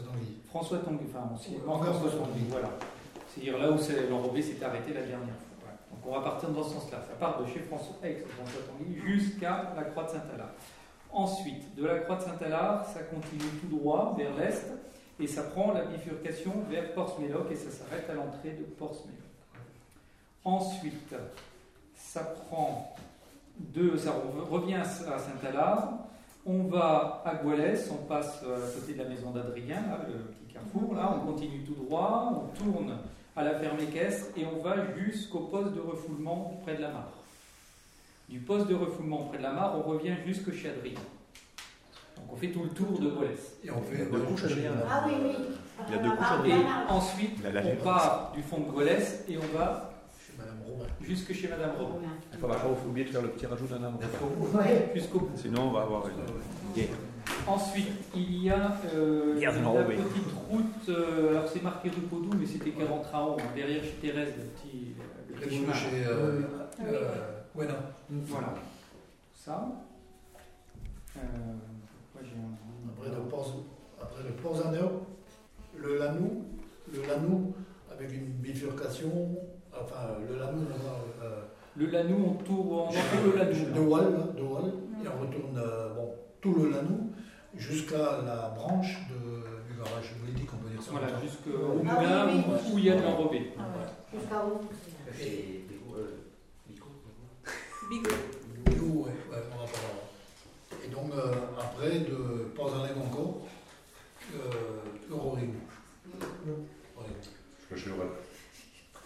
Ça 0.00 0.06
Tanguy. 0.06 0.34
François 0.48 0.78
Tanguy, 0.78 1.04
enfin 1.12 1.24
Encore 1.66 1.84
François 1.84 2.10
François 2.10 2.26
Tanguy, 2.26 2.44
voilà. 2.50 2.68
C'est-à-dire 3.28 3.58
là 3.58 3.70
où 3.70 3.78
c'est- 3.78 4.08
l'enrobé 4.08 4.42
s'était 4.42 4.64
arrêté 4.64 4.92
la 4.94 5.02
dernière 5.02 5.26
fois. 5.28 5.56
Voilà. 5.60 5.76
Donc 5.90 6.00
on 6.06 6.12
va 6.18 6.30
partir 6.30 6.48
dans 6.50 6.62
ce 6.64 6.74
sens-là. 6.74 6.98
Ça 7.08 7.14
part 7.18 7.40
de 7.40 7.46
chez 7.46 7.60
François, 7.60 7.94
ex 8.02 8.24
François 8.30 8.60
Tanguy 8.68 8.98
jusqu'à 9.06 9.72
la 9.76 9.82
Croix 9.84 10.04
de 10.04 10.10
Saint-Alard. 10.10 10.50
Ensuite, 11.12 11.74
de 11.74 11.86
la 11.86 11.98
Croix 12.00 12.16
de 12.16 12.22
Saint-Alard, 12.22 12.86
ça 12.86 13.00
continue 13.02 13.42
tout 13.60 13.76
droit 13.76 14.14
vers 14.16 14.34
l'est 14.36 14.66
et 15.18 15.26
ça 15.26 15.42
prend 15.42 15.72
la 15.72 15.84
bifurcation 15.84 16.52
vers 16.70 16.92
Porce-Méloc 16.94 17.50
et 17.50 17.56
ça 17.56 17.70
s'arrête 17.70 18.08
à 18.08 18.14
l'entrée 18.14 18.50
de 18.50 18.62
Porce-Méloc. 18.64 19.18
Ensuite, 20.44 21.14
ça 21.94 22.20
prend 22.48 22.94
de, 23.58 23.96
ça 23.96 24.10
re- 24.12 24.48
revient 24.48 24.76
à 24.76 24.84
Saint-Alard, 24.84 25.98
on 26.50 26.64
va 26.68 27.22
à 27.24 27.34
Goualès, 27.36 27.88
on 27.92 28.04
passe 28.06 28.40
euh, 28.44 28.56
à 28.56 28.70
côté 28.72 28.94
de 28.94 29.02
la 29.02 29.08
maison 29.08 29.30
d'Adrien, 29.30 29.82
le 30.08 30.14
petit 30.18 30.52
carrefour, 30.52 30.94
là, 30.94 31.14
on 31.16 31.32
continue 31.32 31.60
tout 31.64 31.74
droit, 31.74 32.32
on 32.52 32.58
tourne 32.58 32.96
à 33.36 33.44
la 33.44 33.54
ferme 33.58 33.78
équestre 33.80 34.26
et 34.36 34.44
on 34.44 34.60
va 34.62 34.74
jusqu'au 34.96 35.40
poste 35.40 35.72
de 35.74 35.80
refoulement 35.80 36.58
près 36.62 36.76
de 36.76 36.82
la 36.82 36.88
mare. 36.88 37.12
Du 38.28 38.40
poste 38.40 38.66
de 38.68 38.74
refoulement 38.74 39.24
près 39.24 39.38
de 39.38 39.42
la 39.42 39.52
mare, 39.52 39.74
on 39.78 39.88
revient 39.88 40.14
jusque 40.26 40.52
chez 40.52 40.68
Adrien. 40.70 40.94
Donc 42.16 42.32
on 42.32 42.36
fait 42.36 42.48
tout 42.48 42.62
le 42.64 42.70
tour 42.70 42.98
de 43.00 43.08
Goualès. 43.08 43.56
Et 43.64 43.70
on 43.70 43.80
fait 43.82 44.04
deux 44.10 44.18
couches, 44.20 44.44
Adrien. 44.44 44.72
Ah 44.88 45.04
oui, 45.06 45.12
oui. 45.22 45.34
Il 45.88 45.94
y 45.94 45.98
a 45.98 46.02
deux 46.02 46.10
couches, 46.10 46.18
Ah, 46.30 46.34
Et 46.46 46.52
Adrien. 46.52 46.66
ah, 46.68 46.84
ah. 46.88 46.92
ensuite, 46.94 47.44
a 47.46 47.50
la 47.50 47.62
on 47.66 47.76
part 47.84 48.32
du 48.34 48.42
fond 48.42 48.58
de 48.60 48.70
Goualès 48.70 49.24
et 49.28 49.38
on 49.38 49.56
va 49.58 49.89
Chez 50.60 50.68
Madame 50.68 50.78
Robin. 50.78 50.86
jusque 51.00 51.32
chez 51.32 51.48
Madame 51.48 51.70
Robin. 51.78 52.08
Il 52.32 52.36
ne 52.36 52.40
faudra 52.40 52.56
pas 52.56 52.68
oublier 52.86 53.06
de 53.06 53.10
faire 53.10 53.22
le 53.22 53.28
petit 53.28 53.46
rajout 53.46 53.66
d'un 53.66 53.82
arbre. 53.84 53.98
Ouais. 54.54 54.90
Jusqu'au 54.94 55.20
bout. 55.20 55.30
Sinon, 55.36 55.68
on 55.68 55.72
va 55.72 55.82
avoir 55.82 56.04
une 56.08 56.74
guerre. 56.74 56.88
Ensuite, 57.46 57.88
il 58.14 58.42
y 58.44 58.50
a 58.50 58.72
euh, 58.94 59.38
la 59.40 59.52
petite 59.52 60.32
route, 60.50 60.88
euh, 60.88 61.30
alors 61.30 61.48
c'est 61.48 61.62
marqué 61.62 61.88
rue 61.88 62.00
Podou, 62.02 62.30
mais 62.38 62.46
c'était 62.46 62.70
40 62.70 63.06
à 63.12 63.22
haut, 63.24 63.36
hein, 63.38 63.44
derrière 63.54 63.82
chez 63.82 63.92
Thérèse, 64.00 64.32
le 64.36 64.44
petit, 64.44 64.94
le 65.28 65.34
Le 65.36 65.40
petit 65.40 65.56
chemin. 65.58 65.72
chez. 65.72 66.06
Euh, 66.06 66.40
Oui. 66.80 66.84
euh, 66.86 67.14
ouais, 67.54 67.66
non. 67.66 67.74
Voilà. 68.26 68.54
Ça. 69.34 69.68
Euh, 71.16 71.20
un- 71.20 72.90
Après 72.92 73.10
le 73.16 73.22
Port, 73.28 73.54
après 74.00 74.22
le 74.24 74.30
Port 74.34 74.56
Zaneo, 74.56 75.06
le 75.76 75.98
Lanou, 75.98 76.44
le 76.92 77.02
Lanou 77.06 77.54
avec 77.90 78.12
une 78.12 78.26
bifurcation, 78.26 79.36
enfin 79.82 80.16
le 80.28 80.38
Lanou, 80.38 80.66
on 80.74 80.78
va, 80.86 81.26
euh, 81.26 81.40
Le 81.76 81.86
Lanou, 81.86 82.24
on 82.38 82.42
tourne, 82.44 82.88
on 82.88 82.90
fait 82.90 83.22
le 83.24 83.36
Lanou. 83.36 83.74
de 83.74 83.80
Wall, 83.80 84.12
là, 84.12 84.18
de 84.36 84.42
Wall, 84.42 84.72
et 85.04 85.08
on 85.08 85.20
retourne 85.20 85.58
euh, 85.58 85.94
bon, 85.94 86.14
tout 86.40 86.54
le 86.54 86.70
Lanou 86.70 87.12
jusqu'à 87.56 88.22
la 88.24 88.48
branche 88.54 88.98
de, 89.08 89.72
du 89.72 89.78
garage 89.78 90.14
juridique, 90.18 90.48
on 90.54 90.56
peut 90.62 90.70
dire 90.70 90.82
ça. 90.82 90.90
Voilà, 90.92 91.08
jusqu'au 91.20 91.50
Ah 91.88 91.96
oui, 91.98 92.06
moulin 92.06 92.26
oui, 92.26 92.44
où, 92.46 92.52
oui. 92.52 92.72
où 92.74 92.78
il 92.78 92.84
y 92.84 92.90
a 92.90 92.96
de 92.96 93.02
l'enrobé. 93.02 93.52
Ah 93.58 93.62
ouais. 93.62 94.18
Jusqu'à 94.18 94.44
où 94.46 94.60
Et 95.20 95.64
Bigot. 97.90 98.10
Bio, 98.66 98.84
ouais, 99.04 99.10
ouais, 99.10 99.42
on 99.52 99.58
va 99.58 99.64
pas. 99.64 100.76
Et 100.84 100.88
donc 100.88 101.12
euh, 101.12 101.32
après 101.58 101.98
de 102.00 102.14
Port 102.54 102.70
Zaneo 102.70 103.00
encore, 103.04 103.38
euh, 104.34 105.10
Euroring. 105.10 105.54
Ouais. 106.96 107.04
Je 107.72 107.76
suis 107.76 107.90
le 107.90 107.96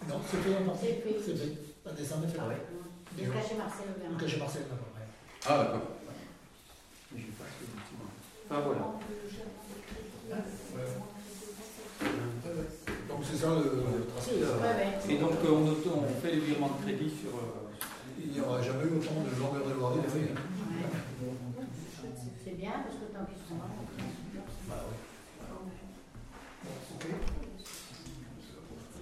Non, 0.07 0.19
c'est 0.29 0.37
fait 0.37 0.55
en 0.57 0.65
partie. 0.65 0.85
C'est 0.85 1.01
fait. 1.01 1.15
C'est 1.25 1.35
fait. 1.37 1.53
La 1.85 1.91
descente 1.93 2.23
est 2.25 2.27
faite. 2.27 2.41
Ah 2.43 2.47
ouais 2.47 2.61
Jusqu'à 3.17 3.41
chez 3.41 3.55
Marcel 3.55 3.85
Le 3.99 4.05
Aubin. 4.09 4.19
cachet 4.19 4.37
Marcel, 4.37 4.61
là, 4.63 4.73
à 4.73 4.77
peu 4.77 4.89
près. 4.91 5.05
Ah, 5.47 5.57
d'accord. 5.63 5.81
Je 7.15 7.21
sais 7.21 7.27
pas 7.39 7.45
ce. 7.47 7.63
Enfin 8.49 8.61
voilà. 8.61 8.85
Donc 13.07 13.19
c'est 13.23 13.37
ça 13.37 13.47
le, 13.49 13.63
le 13.63 14.05
tracé. 14.11 14.39
là. 14.41 14.47
Et 15.09 15.17
donc 15.17 15.31
euh, 15.45 15.49
on, 15.51 15.67
auto- 15.69 15.95
on 16.03 16.21
fait 16.21 16.31
les 16.31 16.39
virements 16.41 16.71
de 16.77 16.83
crédit 16.83 17.09
sur. 17.09 17.29
euh, 17.29 17.71
Il 18.19 18.31
n'y 18.33 18.41
aura 18.41 18.61
jamais 18.61 18.83
eu 18.83 18.97
autant 18.97 19.21
de 19.23 19.39
longueur 19.39 19.65
de 19.67 19.73
loyer 19.73 20.01
de 20.01 20.07
fait. 20.07 20.31
hein. 20.31 20.41
Ouais. 20.71 21.65
C'est 22.43 22.57
bien 22.57 22.71
parce 22.83 22.95
que 22.95 23.05
tant 23.17 23.25
qu'ils 23.25 23.41
sont 23.47 23.55
là, 23.55 23.67
on 23.79 23.85
peut 23.85 24.03
Bah 24.69 24.83
oui. 24.89 24.95
Ok. 26.95 27.05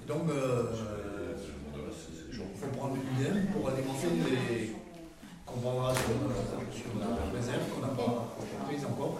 Et 0.04 0.08
donc, 0.08 0.30
euh, 0.30 0.66
il 2.32 2.38
faut 2.38 2.68
prendre 2.78 2.96
une 2.96 3.46
pour 3.48 3.70
alimenter 3.70 4.08
les. 4.30 4.76
qu'on 5.46 5.60
prendra 5.60 5.94
sur, 5.94 6.10
euh, 6.10 6.74
sur 6.74 7.00
la 7.00 7.38
réserve 7.38 7.70
qu'on 7.74 7.82
n'a 7.82 7.88
pas 7.94 8.28
prise 8.68 8.86
encore. 8.86 9.20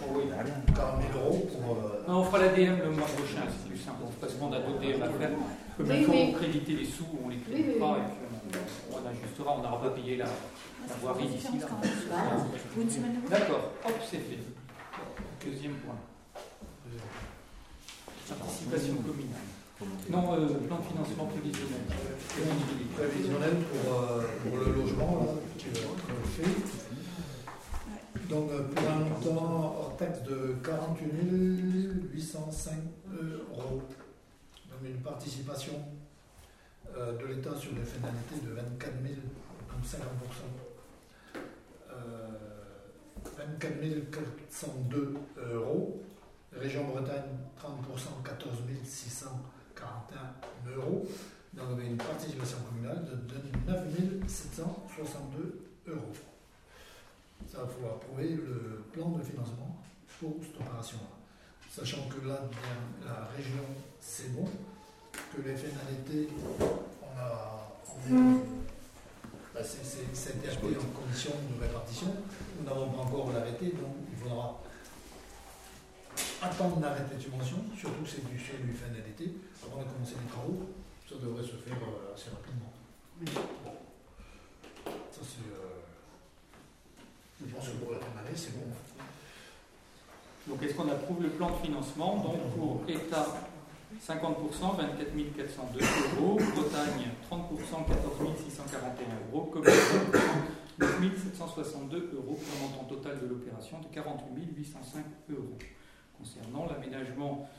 40 0.76 1.02
000 1.14 1.24
euros 1.26 1.48
pour. 1.52 1.78
euh, 1.78 2.04
Non, 2.08 2.20
on 2.20 2.24
fera 2.26 2.40
l'ADM 2.40 2.80
le 2.84 2.90
mois 2.92 3.08
prochain, 3.08 3.44
c'est 3.50 3.70
plus 3.70 3.78
simple, 3.78 4.04
parce 4.20 4.34
qu'on 4.34 4.52
a 4.52 4.60
d'autres 4.60 4.80
DM 4.80 5.02
à 5.04 5.10
faire. 5.10 5.30
Comme 5.78 5.88
Oui, 5.90 5.96
il 6.00 6.06
faut 6.06 6.12
oui. 6.12 6.34
créditer 6.34 6.74
les 6.74 6.86
sous, 6.86 7.06
on 7.24 7.30
les 7.30 7.38
crédite 7.38 7.66
oui, 7.76 7.80
pas, 7.80 7.92
oui. 7.94 8.00
et 8.00 8.04
puis 8.52 8.60
on, 8.92 8.96
on 8.98 9.10
ajustera, 9.10 9.56
on 9.58 9.62
n'aura 9.64 9.82
pas 9.82 9.90
payé 9.92 10.18
la, 10.18 10.26
la 10.26 10.96
voirie 11.02 11.28
d'ici 11.28 11.58
là. 11.60 11.68
Avant. 11.68 12.46
D'accord, 13.30 13.72
hop, 13.86 13.94
c'est 14.10 14.18
fait. 14.18 14.40
Deuxième 15.46 15.74
point. 15.76 15.96
Participation 18.30 18.96
communale. 18.96 19.63
Non, 20.10 20.34
euh, 20.34 20.48
plan 20.68 20.80
de 20.80 20.84
financement 20.84 21.26
prévisionnel. 21.26 21.82
Prévisionnel 22.96 23.56
pour, 23.72 23.94
euh, 23.94 24.24
pour 24.44 24.58
le 24.58 24.74
logement 24.74 25.26
là, 25.26 25.32
qui 25.58 25.70
va 25.70 25.80
être 25.80 26.28
fait. 26.28 26.84
Donc 28.30 28.52
euh, 28.52 28.64
pour 28.64 28.90
un 28.90 29.00
montant 29.00 29.76
hors 29.78 29.96
taxe 29.98 30.22
de 30.24 30.56
48 30.64 32.12
805 32.14 32.74
euros. 33.12 33.82
Donc 34.70 34.80
une 34.84 35.02
participation 35.02 35.74
euh, 36.98 37.18
de 37.18 37.26
l'État 37.26 37.56
sur 37.56 37.72
les 37.76 37.84
finalités 37.84 38.46
de 38.46 38.52
24 38.54 38.94
000, 39.04 39.16
donc 39.16 39.84
50%. 39.86 39.96
Euh, 41.92 42.28
24 43.38 44.12
402 44.12 45.14
euros. 45.54 46.02
Région 46.56 46.84
Bretagne, 46.86 47.38
30%, 47.60 48.24
14 48.24 48.58
641 48.84 49.34
euros. 49.34 49.40
Donc, 51.56 51.66
on 51.70 51.74
avait 51.74 51.88
une 51.88 51.98
participation 51.98 52.58
communale 52.70 53.06
de 53.06 53.72
9 53.72 54.28
762 54.28 55.60
euros. 55.88 56.02
Ça, 57.52 57.60
il 57.64 57.70
faut 57.82 57.88
approuver 57.90 58.30
le 58.30 58.84
plan 58.92 59.10
de 59.10 59.22
financement 59.24 59.78
pour 60.20 60.36
cette 60.42 60.60
opération-là. 60.62 61.10
Sachant 61.70 62.08
que 62.08 62.28
là, 62.28 62.40
la 63.06 63.26
région, 63.36 63.64
c'est 64.00 64.34
bon, 64.34 64.46
que 65.12 65.42
les 65.42 65.56
finalités, 65.56 66.30
on 66.60 67.20
a. 67.20 67.70
on 67.88 68.16
est- 68.16 68.40
bah, 69.54 69.60
en 70.78 71.00
condition 71.00 71.32
de 71.56 71.62
répartition. 71.64 72.08
Nous 72.60 72.66
n'avons 72.66 72.90
pas 72.90 73.02
encore 73.02 73.32
l'arrêté, 73.34 73.68
donc 73.68 73.94
il 74.12 74.18
faudra 74.18 74.60
attendre 76.44 76.80
l'arrêté 76.82 77.16
de 77.16 77.22
subvention, 77.22 77.58
surtout 77.78 78.04
que 78.04 78.10
c'est 78.10 78.26
du 78.30 78.38
sur 78.40 78.56
du 78.60 78.74
fin 78.74 78.90
d'été, 78.92 79.34
avant 79.64 79.82
de 79.84 79.88
commencer 79.90 80.16
les 80.22 80.30
travaux. 80.30 80.70
Ça 81.08 81.16
devrait 81.22 81.44
se 81.44 81.56
faire 81.58 81.78
euh, 81.78 82.14
assez 82.16 82.30
rapidement. 82.30 82.72
Bon. 83.22 83.78
Ça, 85.12 85.22
c'est. 85.22 85.48
euh, 85.48 85.84
je 87.46 87.54
pense 87.54 87.68
que 87.68 87.76
pour 87.78 87.92
la 87.92 88.00
fin 88.00 88.12
d'année, 88.16 88.36
c'est 88.36 88.54
bon. 88.58 88.66
Donc 90.48 90.62
est-ce 90.64 90.74
qu'on 90.76 90.90
approuve 90.90 91.24
le 91.24 91.30
plan 91.30 91.52
de 91.52 91.56
financement 91.66 92.18
donc 92.18 92.38
pour 92.56 92.84
État 92.88 93.28
50%, 94.02 94.76
24 94.78 95.36
402 95.38 95.80
euros. 96.20 96.36
Bretagne, 96.36 97.12
30%, 97.32 97.88
14 97.88 98.38
641 98.44 99.32
euros. 99.32 99.46
Communauté, 99.46 99.80
9 100.80 101.00
762 101.38 102.12
euros 102.16 102.36
pour 102.36 102.58
un 102.58 102.72
montant 102.72 102.84
total 102.86 103.20
de 103.22 103.28
l'opération 103.28 103.80
de 103.80 103.86
48 103.94 104.50
805 104.58 105.06
euros. 105.30 105.58
Concernant 106.28 106.66
l'aménagement 106.72 107.50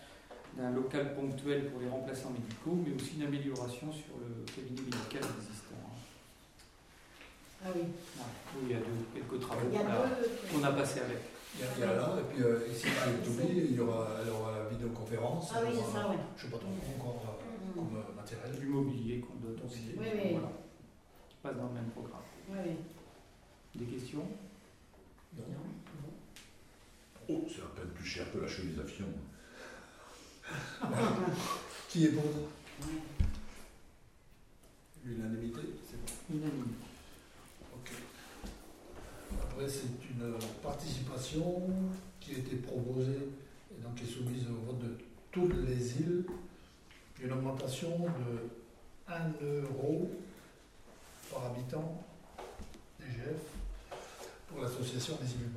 d'un 0.56 0.70
local 0.70 1.14
ponctuel 1.14 1.70
pour 1.70 1.80
les 1.80 1.88
remplaçants 1.88 2.30
médicaux, 2.30 2.78
mais 2.86 2.94
aussi 2.94 3.16
une 3.16 3.26
amélioration 3.26 3.92
sur 3.92 4.14
le 4.16 4.42
cabinet 4.46 4.80
médical 4.80 5.20
existant. 5.36 5.84
Ah 7.62 7.68
oui. 7.76 7.82
Il 8.62 8.70
y 8.70 8.74
a 8.74 8.78
deux- 8.78 9.04
quelques 9.12 9.40
travaux 9.42 9.68
qu'on 9.68 9.76
a- 9.80 10.06
deux. 10.16 10.30
qu'on 10.50 10.64
a 10.64 10.72
passés 10.72 11.00
avec. 11.00 11.18
Il 11.56 11.60
y 11.60 11.64
a, 11.64 11.66
il 11.76 11.80
y 11.80 11.82
a 11.82 11.94
là, 11.94 12.16
et 12.18 12.32
puis 12.34 12.42
euh, 12.42 12.66
ici, 12.72 12.86
à 12.88 13.10
Toubi, 13.22 13.44
il 13.54 13.74
y 13.76 13.80
aura, 13.80 14.08
aura 14.32 14.58
la 14.58 14.64
vidéoconférence. 14.70 15.52
Ah 15.54 15.58
oui, 15.62 15.72
c'est 15.74 15.92
ça, 15.92 16.06
oui. 16.08 16.16
Je 16.36 16.46
ne 16.46 16.50
sais 16.50 16.56
pas 16.56 16.58
trop 16.62 16.70
encore 16.98 17.22
euh, 17.28 17.68
Mhm. 17.68 17.74
comme 17.74 17.96
euh, 17.98 18.14
matériel. 18.16 18.58
Du 18.58 18.66
mobilier 18.66 19.20
qu'on 19.20 19.34
dote 19.46 19.62
aussi. 19.66 19.90
Oui, 19.98 20.06
oui. 20.14 20.30
Voilà. 20.32 20.48
Qui 21.28 21.36
passe 21.42 21.56
dans 21.56 21.66
le 21.68 21.74
même 21.74 21.90
programme. 21.90 22.22
Oui, 22.48 22.58
oui. 22.64 22.76
Des 23.74 23.84
questions? 23.92 24.24
Non. 25.36 25.44
Oh, 27.28 27.46
c'est 27.48 27.62
à 27.62 27.66
peine 27.74 27.90
plus 27.94 28.04
cher 28.04 28.30
que 28.32 28.38
la 28.38 28.48
chemise 28.48 28.78
à 28.78 28.84
Fillon. 28.84 29.08
Qui 31.88 32.04
est 32.06 32.08
pour 32.08 32.24
Ouais. 32.24 33.00
L'unanimité, 35.04 35.60
c'est 35.88 35.96
bon. 35.96 36.36
Unanime. 36.38 36.74
Ok. 37.74 37.92
Après, 39.42 39.68
c'est 39.68 40.10
une 40.10 40.34
participation 40.62 41.62
qui 42.20 42.34
a 42.34 42.38
été 42.38 42.56
proposée 42.56 43.28
et 43.70 43.82
donc 43.82 43.94
qui 43.94 44.04
est 44.04 44.08
soumise 44.08 44.46
au 44.48 44.66
vote 44.66 44.80
de 44.80 44.98
toutes 45.30 45.54
les 45.66 46.00
îles. 46.00 46.24
Une 47.22 47.32
augmentation 47.32 47.96
de 48.00 48.50
1 49.08 49.32
euro 49.42 50.10
par 51.30 51.46
habitant 51.46 52.04
DGF 52.98 53.40
pour 54.48 54.62
l'association 54.62 55.16
des 55.22 55.30
îles. 55.30 55.50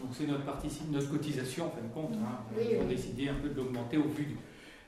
Donc 0.00 0.10
c'est 0.12 0.26
notre, 0.26 0.44
notre 0.90 1.10
cotisation 1.10 1.66
en 1.66 1.70
fin 1.70 1.82
de 1.82 1.92
compte. 1.92 2.14
hein. 2.14 2.38
Oui, 2.56 2.64
Ils 2.72 2.76
ont 2.78 2.80
oui. 2.82 2.94
décidé 2.94 3.28
un 3.28 3.34
peu 3.34 3.48
de 3.48 3.54
l'augmenter 3.54 3.96
au 3.96 4.08
vu 4.08 4.24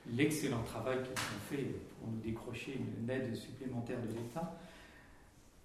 de 0.06 0.16
l'excellent 0.16 0.62
travail 0.62 0.98
qu'ils 1.02 1.10
ont 1.12 1.40
fait 1.50 1.64
pour 1.98 2.08
nous 2.10 2.18
décrocher 2.24 2.78
une 2.78 3.08
aide 3.10 3.34
supplémentaire 3.34 3.98
de 4.00 4.08
l'État. 4.08 4.56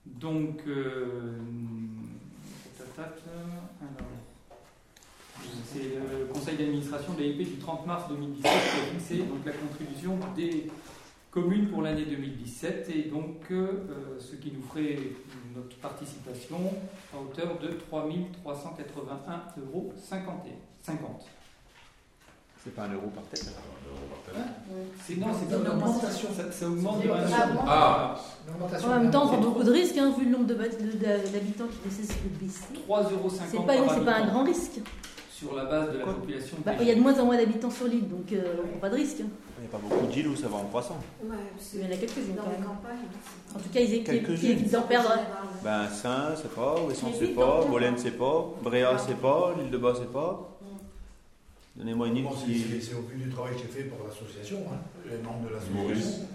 Donc, 0.06 0.62
euh, 0.68 1.38
c'est 5.72 5.80
le 6.20 6.26
conseil 6.34 6.58
d'administration 6.58 7.14
de 7.14 7.20
l'AIP 7.20 7.38
du 7.40 7.58
30 7.58 7.86
mars 7.86 8.08
2017 8.10 8.42
qui 8.44 8.48
a 8.50 9.00
fixé 9.00 9.18
donc, 9.24 9.46
la 9.46 9.52
contribution 9.52 10.18
des 10.36 10.68
communes 11.36 11.68
pour 11.68 11.82
l'année 11.82 12.06
2017 12.06 12.90
et 12.96 13.10
donc 13.10 13.42
euh, 13.52 14.18
ce 14.20 14.38
qui 14.38 14.54
nous 14.54 14.62
ferait 14.64 14.98
notre 15.54 15.76
participation 15.78 16.58
à 17.14 17.20
hauteur 17.20 17.60
de 17.60 17.68
3 17.74 18.08
381,50 18.08 18.16
euros. 19.68 19.94
50. 20.82 21.26
C'est 22.64 22.74
pas 22.74 22.84
un 22.86 22.94
euro 22.94 23.08
par 23.14 23.24
tête. 23.26 23.46
Un 23.48 23.90
euro 23.90 24.00
par 24.10 24.34
tête. 24.34 24.44
C'est 25.06 25.18
non, 25.18 25.28
c'est 25.38 25.54
une 25.54 25.68
augmentation. 25.68 26.30
Ça, 26.36 26.52
ça 26.52 26.68
augmente 26.68 27.02
de 27.02 27.06
une 27.06 27.12
un 27.12 27.16
augmentation. 27.16 27.54
euro. 27.54 27.66
Ah. 27.68 28.16
Une 28.48 28.54
augmentation 28.56 28.88
En 28.88 29.00
même 29.02 29.12
temps, 29.12 29.26
on 29.26 29.28
prend 29.28 29.42
beaucoup 29.42 29.64
de 29.64 29.72
risques, 29.72 29.98
hein, 29.98 30.14
vu 30.18 30.26
le 30.26 30.32
nombre 30.32 30.46
d'habitants 30.46 31.68
qui 31.68 31.88
nécessitent 31.88 32.24
de 32.24 32.46
baisser. 32.46 32.64
3,50 32.88 33.14
euros 33.14 33.30
C'est 33.30 33.66
pas, 33.66 33.74
c'est 33.94 34.06
pas 34.06 34.16
un 34.16 34.28
grand 34.28 34.44
risque. 34.46 34.80
sur 35.30 35.54
la 35.54 35.66
base 35.66 35.92
de 35.92 35.98
la 35.98 36.04
Quoi 36.06 36.16
population. 36.16 36.58
Bah, 36.66 36.72
il 36.80 36.88
y 36.88 36.92
a 36.92 36.96
de 36.96 37.02
moins 37.02 37.20
en 37.20 37.26
moins 37.26 37.38
d'habitants 37.38 37.70
sur 37.70 37.88
l'île, 37.88 38.08
donc 38.08 38.32
euh, 38.32 38.56
on 38.64 38.68
prend 38.70 38.80
pas 38.80 38.90
de 38.90 38.96
risque. 38.96 39.22
Hein. 39.66 39.70
Il 39.74 39.78
n'y 39.80 39.86
a 39.86 39.90
pas 39.90 39.96
beaucoup 39.96 40.08
d'îles 40.12 40.28
où 40.28 40.36
ça 40.36 40.48
va 40.48 40.58
en 40.58 40.66
croissant. 40.66 40.98
Ouais, 41.24 41.36
Il 41.74 41.82
y 41.82 41.84
en 41.84 41.88
a 41.92 41.98
quelques-unes 41.98 42.36
dans 42.36 42.50
les 42.50 42.64
campagnes. 42.66 43.08
En 43.56 43.60
tout 43.60 43.70
cas, 43.70 43.80
ils 43.80 43.94
ils 43.94 44.52
évitent 44.52 44.72
d'en 44.72 44.82
perdre. 44.84 45.12
Ben, 45.64 45.90
Saint, 45.90 46.36
c'est 46.36 46.54
pas, 46.54 46.76
Ouessant, 46.82 47.08
c'est 47.18 47.28
pas, 47.36 47.62
là. 47.80 47.94
c'est 47.98 48.12
pas, 48.18 48.46
Bréa, 48.62 48.98
c'est 48.98 49.16
pas, 49.20 49.54
l'île 49.58 49.72
de 49.72 49.78
Bas, 49.78 49.94
c'est 49.98 50.12
pas. 50.12 50.52
Donnez-moi 51.76 52.08
une 52.08 52.18
île 52.18 52.28
qui. 52.46 52.82
c'est- 52.82 52.94
au 52.94 53.02
vu 53.02 53.18
du 53.24 53.30
travail 53.30 53.56
qui 53.56 53.64
est 53.64 53.68
fait 53.68 53.84
par 53.84 53.98
l'association, 54.08 54.60
hein, 54.72 54.78
les 55.10 55.18
membres 55.18 55.50
de 55.50 55.74
Maurice. 55.76 55.98
l'association. 55.98 56.28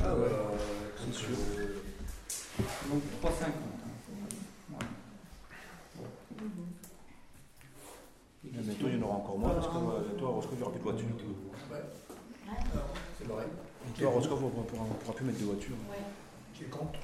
Ah 0.00 0.14
ouais. 0.14 0.22
Euh, 0.24 0.56
C'est 0.98 1.04
donc, 1.06 1.14
sûr. 1.14 1.28
euh, 1.58 2.62
Donc 2.90 3.02
3,50. 3.22 3.44
hein. 4.72 4.78
Bientôt, 8.42 8.86
il 8.88 8.98
y 8.98 9.02
en 9.02 9.06
aura 9.06 9.16
encore 9.16 9.38
moins 9.38 9.50
parce 9.50 9.68
que 9.68 9.76
euh, 9.76 10.00
bientôt, 10.08 10.26
à 10.26 10.30
Roscoff, 10.30 10.54
il 10.54 10.56
n'y 10.58 10.62
aura 10.62 10.72
plus 10.72 10.78
de 10.80 10.84
voitures. 10.84 11.06
C'est 13.18 13.28
pareil. 13.28 13.46
À 14.02 14.06
Roscoff, 14.08 14.38
on 14.42 14.46
ne 14.60 14.64
pourra, 14.64 15.14
plus 15.14 15.24
mettre 15.24 15.40
de 15.40 15.44
voitures. 15.44 15.76
Ouais. 15.90 15.96
Qui 16.54 16.64
est 16.64 16.68
contre? 16.68 16.98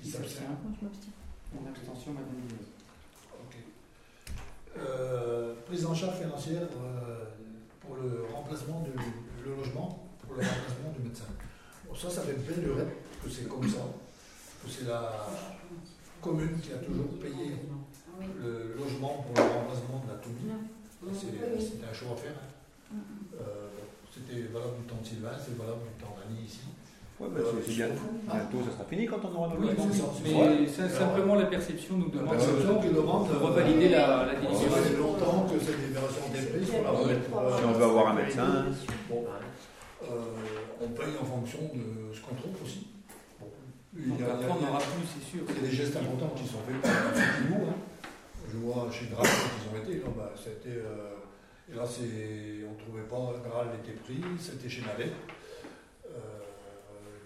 Qui 0.00 0.10
s'abstient? 0.10 0.42
je 0.80 0.84
m'abstiens. 0.84 1.12
Une 1.60 1.68
abstention, 1.68 2.12
Madame. 2.12 2.28
Ok. 3.40 3.56
Euh, 4.78 5.54
prise 5.66 5.86
en 5.86 5.94
charge 5.94 6.18
financière 6.18 6.62
euh, 6.82 7.24
pour 7.80 7.96
le 7.96 8.24
remplacement 8.34 8.80
du 8.80 8.90
le 9.44 9.56
logement, 9.56 10.06
pour 10.22 10.34
le 10.36 10.40
remplacement 10.42 10.90
du 10.96 11.02
médecin. 11.06 11.24
Bon, 11.86 11.94
ça, 11.94 12.08
ça 12.10 12.22
fait 12.22 12.32
belle 12.34 12.62
durée 12.64 12.86
que 13.22 13.30
c'est 13.30 13.48
comme 13.48 13.68
ça, 13.68 13.80
que 14.64 14.70
c'est 14.70 14.86
la 14.88 15.26
commune 16.22 16.58
qui 16.60 16.72
a 16.72 16.78
toujours 16.78 17.18
payé 17.20 17.56
le 18.40 18.74
logement 18.74 19.22
pour 19.26 19.34
le 19.44 19.50
remplacement 19.52 20.02
de 20.06 20.12
la 20.12 20.18
toubie. 20.18 20.48
C'est- 21.12 21.84
un 21.88 21.92
choix 21.92 22.12
à 22.12 22.16
faire. 22.16 22.32
hein. 22.32 22.96
Euh, 23.40 23.68
C'était 24.14 24.46
valable 24.52 24.76
du 24.78 24.84
temps 24.86 25.00
de 25.02 25.06
Sylvain, 25.06 25.34
c'est 25.34 25.58
valable 25.58 25.82
du 25.90 25.98
temps 26.02 26.14
d'Annie 26.14 26.46
ici. 26.46 26.60
Ouais, 27.20 27.28
ben, 27.30 27.42
c'est 27.42 27.62
c'est 27.66 27.76
bien. 27.78 27.88
Bientôt, 28.26 28.58
ça 28.66 28.72
sera 28.78 28.84
fini 28.90 29.06
quand 29.06 29.22
on 29.26 29.34
aura 29.38 29.54
Oui, 29.58 29.66
logement. 29.70 29.90
ça. 29.92 30.06
Mais 30.22 30.66
c'est 30.66 30.88
simplement 30.88 31.34
la 31.36 31.46
perception 31.46 31.94
nous 31.98 32.10
La 32.10 32.20
demande 32.22 32.30
perception 32.38 32.74
demande 32.94 33.28
de 33.28 33.34
euh, 33.34 33.38
revalider 33.38 33.88
la, 33.90 34.26
la 34.26 34.34
Ça 34.34 34.40
délibération. 34.40 34.82
fait 34.82 34.96
longtemps 34.98 35.46
que 35.50 35.58
cette 35.58 35.78
libération 35.82 36.22
la 36.82 36.90
remettre. 36.90 37.30
euh, 37.36 37.58
Si 37.58 37.64
on 37.64 37.72
veut 37.72 37.84
avoir 37.84 38.08
un 38.08 38.14
médecin, 38.14 38.66
Bon, 39.08 39.24
euh, 40.02 40.06
on 40.82 40.88
paye 40.88 41.14
en 41.20 41.24
fonction 41.24 41.60
de 41.74 42.14
ce 42.14 42.20
qu'on 42.20 42.34
trouve 42.34 42.54
aussi. 42.64 42.86
Bon. 43.40 43.46
Il 43.96 44.18
y 44.18 44.22
a, 44.22 44.34
après, 44.34 44.50
on 44.50 44.60
n'aura 44.62 44.78
plus, 44.78 45.06
c'est 45.06 45.24
sûr. 45.30 45.42
il 45.48 45.54
y 45.54 45.58
a 45.58 45.70
des 45.70 45.74
gestes 45.76 45.96
importants 45.96 46.34
qui 46.36 46.46
sont 46.46 46.62
faits 46.66 46.82
par 46.82 46.92
nous. 47.50 47.66
Hein. 47.66 47.74
Je 48.50 48.56
vois 48.58 48.88
chez 48.90 49.06
Graal 49.06 49.26
qu'ils 49.26 49.66
ont 49.70 49.82
été, 49.82 50.02
bah, 50.16 50.30
c'était, 50.36 50.78
euh, 50.82 51.14
et 51.70 51.74
là 51.74 51.84
c'est, 51.86 52.64
on 52.68 52.72
ne 52.72 52.78
trouvait 52.78 53.08
pas, 53.08 53.40
Graal 53.48 53.68
était 53.82 53.92
pris, 53.98 54.20
c'était 54.38 54.68
chez 54.68 54.82
Navet. 54.82 55.12
Euh, 56.06 56.10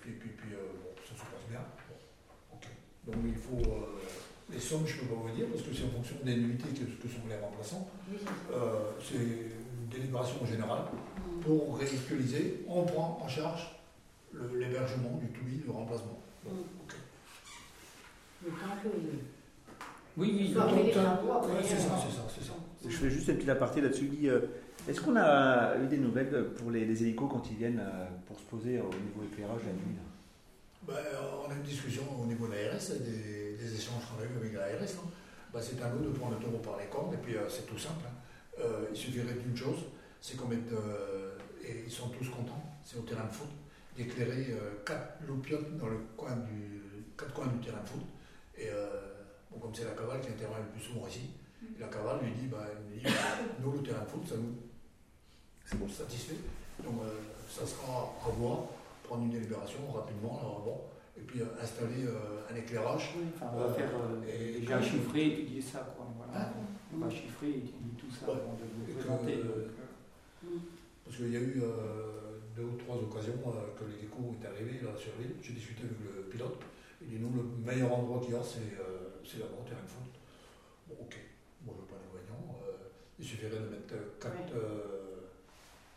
puis 0.00 0.12
puis, 0.12 0.30
puis 0.30 0.54
euh, 0.54 0.58
bon, 0.82 0.90
ça 1.02 1.14
se 1.14 1.20
passe 1.20 1.46
bien. 1.50 1.60
Bon. 1.88 3.12
Donc 3.12 3.22
il 3.26 3.34
faut, 3.34 3.70
euh, 3.70 3.98
les 4.50 4.60
sommes 4.60 4.86
je 4.86 4.96
ne 4.96 5.00
peux 5.00 5.14
pas 5.14 5.20
vous 5.22 5.34
dire 5.34 5.46
parce 5.52 5.62
que 5.62 5.74
c'est 5.74 5.84
en 5.84 5.90
fonction 5.90 6.16
des 6.24 6.36
nuitées 6.36 6.68
que, 6.70 6.84
que 7.02 7.08
sont 7.08 7.26
les 7.28 7.36
remplaçants. 7.38 7.88
Oui, 8.10 8.18
c'est. 8.20 9.16
Euh, 9.16 9.48
une 9.80 9.88
délibération 9.88 10.44
générale 10.44 10.82
pour 11.42 11.78
ridiculiser, 11.78 12.62
on 12.68 12.84
prend 12.84 13.18
en 13.24 13.28
charge 13.28 13.74
le- 14.32 14.58
l'hébergement 14.58 15.16
du 15.16 15.28
to-be, 15.28 15.64
le 15.66 15.72
remplacement. 15.72 16.20
Bon, 16.44 16.50
ok. 16.84 16.94
Le 18.44 18.50
temps 18.50 18.56
que. 18.82 18.88
Oui, 20.18 20.34
oui. 20.38 20.54
Après, 20.60 20.82
ouais, 20.82 20.92
c'est 21.62 21.76
ça, 21.78 21.96
c'est 21.98 22.14
ça, 22.14 22.22
c'est 22.28 22.44
ça. 22.44 22.52
Je 22.86 22.96
fais 22.96 23.10
juste 23.10 23.28
une 23.28 23.36
petite 23.36 23.48
aparté 23.48 23.80
là-dessus. 23.80 24.06
Guy. 24.06 24.28
Euh, 24.28 24.40
Est-ce 24.88 25.00
qu'on 25.00 25.16
a 25.16 25.76
eu 25.82 25.86
des 25.86 25.98
nouvelles 25.98 26.50
pour 26.56 26.70
les, 26.70 26.82
hélicos 26.82 27.28
quand 27.30 27.42
ils 27.50 27.56
viennent 27.56 27.80
euh, 27.80 28.06
pour 28.26 28.38
se 28.38 28.44
poser 28.44 28.80
au 28.80 28.90
niveau 28.90 29.22
éclairage 29.30 29.60
la 29.66 29.72
nuit 29.72 29.98
Ben, 30.86 30.94
euh, 30.94 31.44
on 31.46 31.50
a 31.50 31.54
une 31.54 31.62
discussion 31.62 32.02
au 32.22 32.26
niveau 32.26 32.46
de 32.46 32.52
l'ARS, 32.52 32.88
des, 33.00 33.56
des 33.56 33.74
échanges 33.74 34.04
qu'on 34.06 34.22
a 34.22 34.24
eu 34.26 34.36
avec 34.36 34.52
l'ARS. 34.54 34.82
hein. 35.04 35.08
Ben, 35.52 35.60
c'est 35.60 35.82
à 35.82 35.88
nous 35.90 36.04
de 36.04 36.16
prendre 36.16 36.36
le 36.38 36.44
taureau 36.44 36.58
par 36.58 36.78
les 36.78 36.86
cornes, 36.86 37.12
et 37.14 37.16
puis 37.16 37.34
c'est 37.48 37.66
tout 37.66 37.78
simple. 37.78 38.04
hein. 38.06 38.62
Il 38.90 38.96
suffirait 38.96 39.34
d'une 39.34 39.56
chose, 39.56 39.84
c'est 40.20 40.36
qu'on 40.36 40.48
mette, 40.48 40.68
et 41.64 41.84
ils 41.86 41.90
sont 41.90 42.08
tous 42.08 42.28
contents, 42.28 42.62
c'est 42.84 42.98
au 42.98 43.02
terrain 43.02 43.24
de 43.24 43.32
foot, 43.32 43.48
d'éclairer 43.96 44.48
quatre 44.84 45.20
loupiottes 45.26 45.76
dans 45.78 45.86
le 45.88 45.98
coin 46.16 46.36
du, 46.36 46.80
quatre 47.16 47.32
coins 47.32 47.46
du 47.46 47.64
terrain 47.64 47.80
de 47.82 47.88
foot. 47.88 48.02
Et 48.58 48.68
bon, 49.50 49.58
comme 49.58 49.74
c'est 49.74 49.84
la 49.84 49.92
cavale 49.92 50.20
qui 50.20 50.28
intervient 50.28 50.58
le 50.58 50.72
plus 50.72 50.80
souvent 50.82 51.06
ici, 51.06 51.30
et 51.62 51.80
la 51.80 51.88
cavale 51.88 52.20
lui 52.24 52.32
dit, 52.32 52.46
ben, 52.46 52.58
il 52.94 53.00
dit, 53.00 53.06
nous 53.62 53.72
le 53.72 53.78
terrain 53.82 54.04
de 54.04 54.08
foot, 54.08 54.22
ça 54.26 54.34
nous 55.76 55.88
satisfait. 55.88 56.36
Donc 56.84 56.94
euh, 57.02 57.10
ça 57.50 57.66
sera 57.66 58.14
à 58.26 58.30
voir, 58.30 58.58
prendre 59.04 59.24
une 59.24 59.30
délibération 59.30 59.78
rapidement, 59.92 60.40
là, 60.42 60.64
bon, 60.64 60.80
et 61.16 61.22
puis 61.22 61.40
euh, 61.40 61.46
installer 61.60 62.04
euh, 62.06 62.46
un 62.50 62.54
éclairage. 62.56 63.10
Enfin, 63.34 63.50
on 63.54 63.58
va 63.60 63.72
faire 63.74 63.90
euh, 63.94 64.22
Et- 64.56 64.60
déjà 64.60 64.80
chiffrer, 64.80 65.26
étudier 65.26 65.60
ça. 65.60 65.80
Quoi, 65.96 66.06
voilà. 66.16 66.46
Hein 66.48 66.52
on 66.94 66.98
va 66.98 67.10
chiffrer, 67.10 67.48
étudier 67.50 67.92
tout 67.98 68.10
ça 68.10 68.26
Ouais. 68.26 68.38
avant 68.38 68.54
de 68.54 68.62
vous 68.64 68.88
Et 68.90 68.94
que- 68.94 68.98
présenter. 68.98 69.36
donc, 69.36 69.44
euh, 69.46 69.68
Parce 71.04 71.16
qu'il 71.16 71.32
y 71.32 71.36
a 71.36 71.40
eu 71.40 71.62
euh, 71.62 72.38
deux 72.54 72.64
ou 72.64 72.76
trois 72.76 72.96
occasions 72.96 73.40
euh, 73.46 73.74
que 73.78 73.84
l'hélico 73.90 74.34
est 74.40 74.46
arrivé 74.46 74.80
là, 74.84 74.90
sur 74.96 75.12
l'île. 75.18 75.34
J'ai 75.42 75.54
discuté 75.54 75.82
avec 75.84 75.98
le 76.16 76.22
pilote. 76.30 76.60
Il 77.02 77.08
dit 77.08 77.18
nous, 77.18 77.32
le 77.34 77.42
meilleur 77.64 77.92
endroit 77.92 78.20
qu'il 78.20 78.34
y 78.34 78.36
a, 78.36 78.42
c'est 78.42 78.78
euh, 78.78 79.18
c'est 79.24 79.38
là-bas, 79.38 79.56
au 79.60 79.68
terrain 79.68 79.82
de 79.82 79.88
foot. 79.88 80.12
Bon, 80.88 80.94
ok. 81.02 81.16
Moi, 81.68 81.76
je 81.78 81.84
pas 81.92 82.00
d'inconvénient. 82.00 82.44
Euh, 82.64 82.88
il 83.18 83.24
suffirait 83.24 83.50
de 83.60 83.68
mettre 83.68 83.94
quatre, 84.20 84.32
Ouais. 84.34 84.56
euh, 84.56 85.28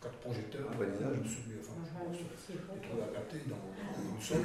quatre 0.01 0.17
projecteurs, 0.19 0.67
Ah, 0.67 0.75
je 0.79 1.19
me 1.23 1.27
souviens, 1.27 1.61
enfin, 1.63 1.79
je 2.11 2.53
pense, 2.67 3.07
adaptés 3.09 3.41
dans, 3.47 3.55
dans 3.55 4.15
le 4.15 4.21
sol. 4.21 4.43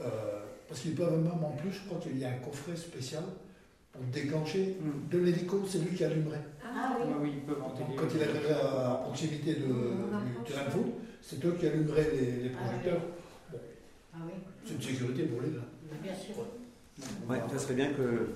Euh, 0.00 0.44
parce 0.68 0.80
qu'ils 0.80 0.94
peuvent 0.94 1.18
même 1.20 1.42
en 1.42 1.56
plus, 1.56 1.72
je 1.72 1.86
crois 1.86 1.98
qu'il 1.98 2.18
y 2.18 2.24
a 2.24 2.28
un 2.30 2.38
coffret 2.38 2.76
spécial 2.76 3.24
pour 3.92 4.02
déclencher 4.12 4.76
Hmm. 4.80 5.08
de 5.10 5.18
l'hélico, 5.18 5.64
c'est 5.66 5.78
lui 5.78 5.96
qui 5.96 6.04
allumerait. 6.04 6.44
Ah 6.62 6.96
Oui, 7.20 7.30
en 7.60 7.68
Donc, 7.68 7.76
télé. 7.78 7.96
quand 7.96 8.06
il 8.14 8.22
arriverait 8.22 8.60
à 8.60 9.00
proximité 9.02 9.54
de, 9.54 9.66
du 9.66 10.44
terrain 10.46 10.66
de 10.66 10.70
foot, 10.70 10.86
c'est 11.22 11.44
eux 11.44 11.56
qui 11.58 11.66
allumeraient 11.66 12.10
les, 12.12 12.30
les 12.44 12.50
projecteurs. 12.50 13.00
Ah 14.14 14.18
oui. 14.26 14.32
C'est 14.64 14.74
une 14.74 14.82
sécurité 14.82 15.24
pour 15.24 15.40
les 15.42 15.50
gars. 15.50 15.66
Bien 16.02 16.14
sûr. 16.14 16.34
Ouais, 17.28 17.38
ça 17.50 17.58
serait 17.58 17.74
bien 17.74 17.92
que. 17.92 18.28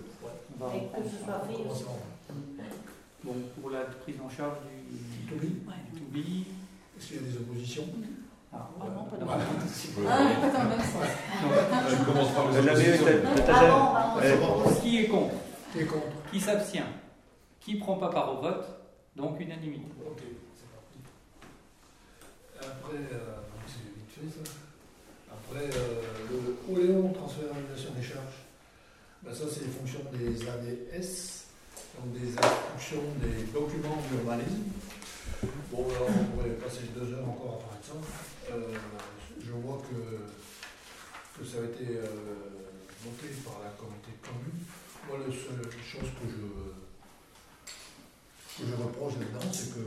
Va- 0.59 0.73
Et 0.75 0.81
que 1.03 1.09
ce 1.09 1.25
soit 1.25 1.41
fait 1.47 1.71
aussi. 1.71 1.85
Bon, 3.25 3.35
pour 3.61 3.71
la 3.71 3.81
prise 3.81 4.17
en 4.25 4.29
charge 4.29 4.59
du 4.91 5.27
Toby, 5.29 5.49
B2B. 5.65 6.45
est-ce 6.99 7.07
qu'il 7.09 7.17
y 7.17 7.19
a 7.21 7.23
des 7.23 7.37
oppositions 7.37 7.85
Ah, 8.53 8.69
Ah 8.81 8.85
non, 8.95 9.05
pas. 9.05 9.17
Ah, 9.21 9.37
pas 10.41 10.51
dans 10.51 10.63
le 10.65 10.69
même 10.69 10.81
sens. 10.81 11.89
Je 11.89 12.05
commence 12.05 12.31
par 12.35 12.51
les 12.51 12.59
oppositions. 12.59 13.07
Ah 13.49 14.17
bon, 14.17 14.21
Ouais. 14.21 14.81
Qui 14.83 14.99
est 14.99 15.09
contre 15.09 15.35
Qui 15.73 15.79
est 15.81 15.87
contre 15.87 16.07
Qui 16.31 16.41
s'abstient 16.41 16.85
Qui 17.61 17.77
prend 17.77 17.95
pas 17.97 18.09
part 18.11 18.37
au 18.39 18.43
vote 18.43 18.67
Donc 19.17 19.41
unanimité. 19.41 19.87
Ok, 20.05 20.19
c'est 20.57 20.69
parti. 20.75 20.99
Après, 22.61 22.97
euh, 22.97 23.37
c'est 23.67 23.85
vite 23.85 24.33
fait 24.35 24.45
ça. 24.45 24.51
Après, 25.31 25.65
euh, 25.79 26.03
le 26.31 26.75
Oléon, 26.75 27.13
transfert 27.13 27.45
d'annulation 27.55 27.91
des 27.97 28.03
charges, 28.03 28.42
ben 29.23 29.35
ça 29.35 29.45
c'est 29.53 29.65
les 29.65 29.71
fonctions 29.71 30.01
des 30.13 30.49
ADS, 30.49 31.47
donc 31.97 32.13
des 32.13 32.37
instructions 32.37 33.03
des 33.21 33.45
documents 33.53 34.03
d'urbanisme. 34.11 34.65
Bon, 35.71 35.87
alors 35.91 36.09
on 36.09 36.25
pourrait 36.37 36.55
passer 36.57 36.91
deux 36.95 37.15
heures 37.15 37.29
encore 37.29 37.55
à 37.55 37.59
parler 37.65 37.81
de 37.81 37.87
ça. 37.87 37.95
Euh, 38.53 38.75
je 39.45 39.53
vois 39.53 39.81
que, 39.83 41.39
que 41.39 41.45
ça 41.47 41.59
a 41.59 41.65
été 41.65 41.97
euh, 41.97 42.07
par 43.45 43.61
la 43.65 43.71
communauté 43.71 44.11
de 44.11 44.27
communes. 44.27 44.63
Moi, 45.09 45.19
la 45.19 45.33
seule 45.33 45.67
chose 45.83 46.11
que 46.21 46.27
je, 46.31 46.47
que 48.63 48.69
je 48.69 48.75
reproche 48.75 49.15
là-dedans, 49.19 49.53
c'est 49.53 49.75
que 49.75 49.85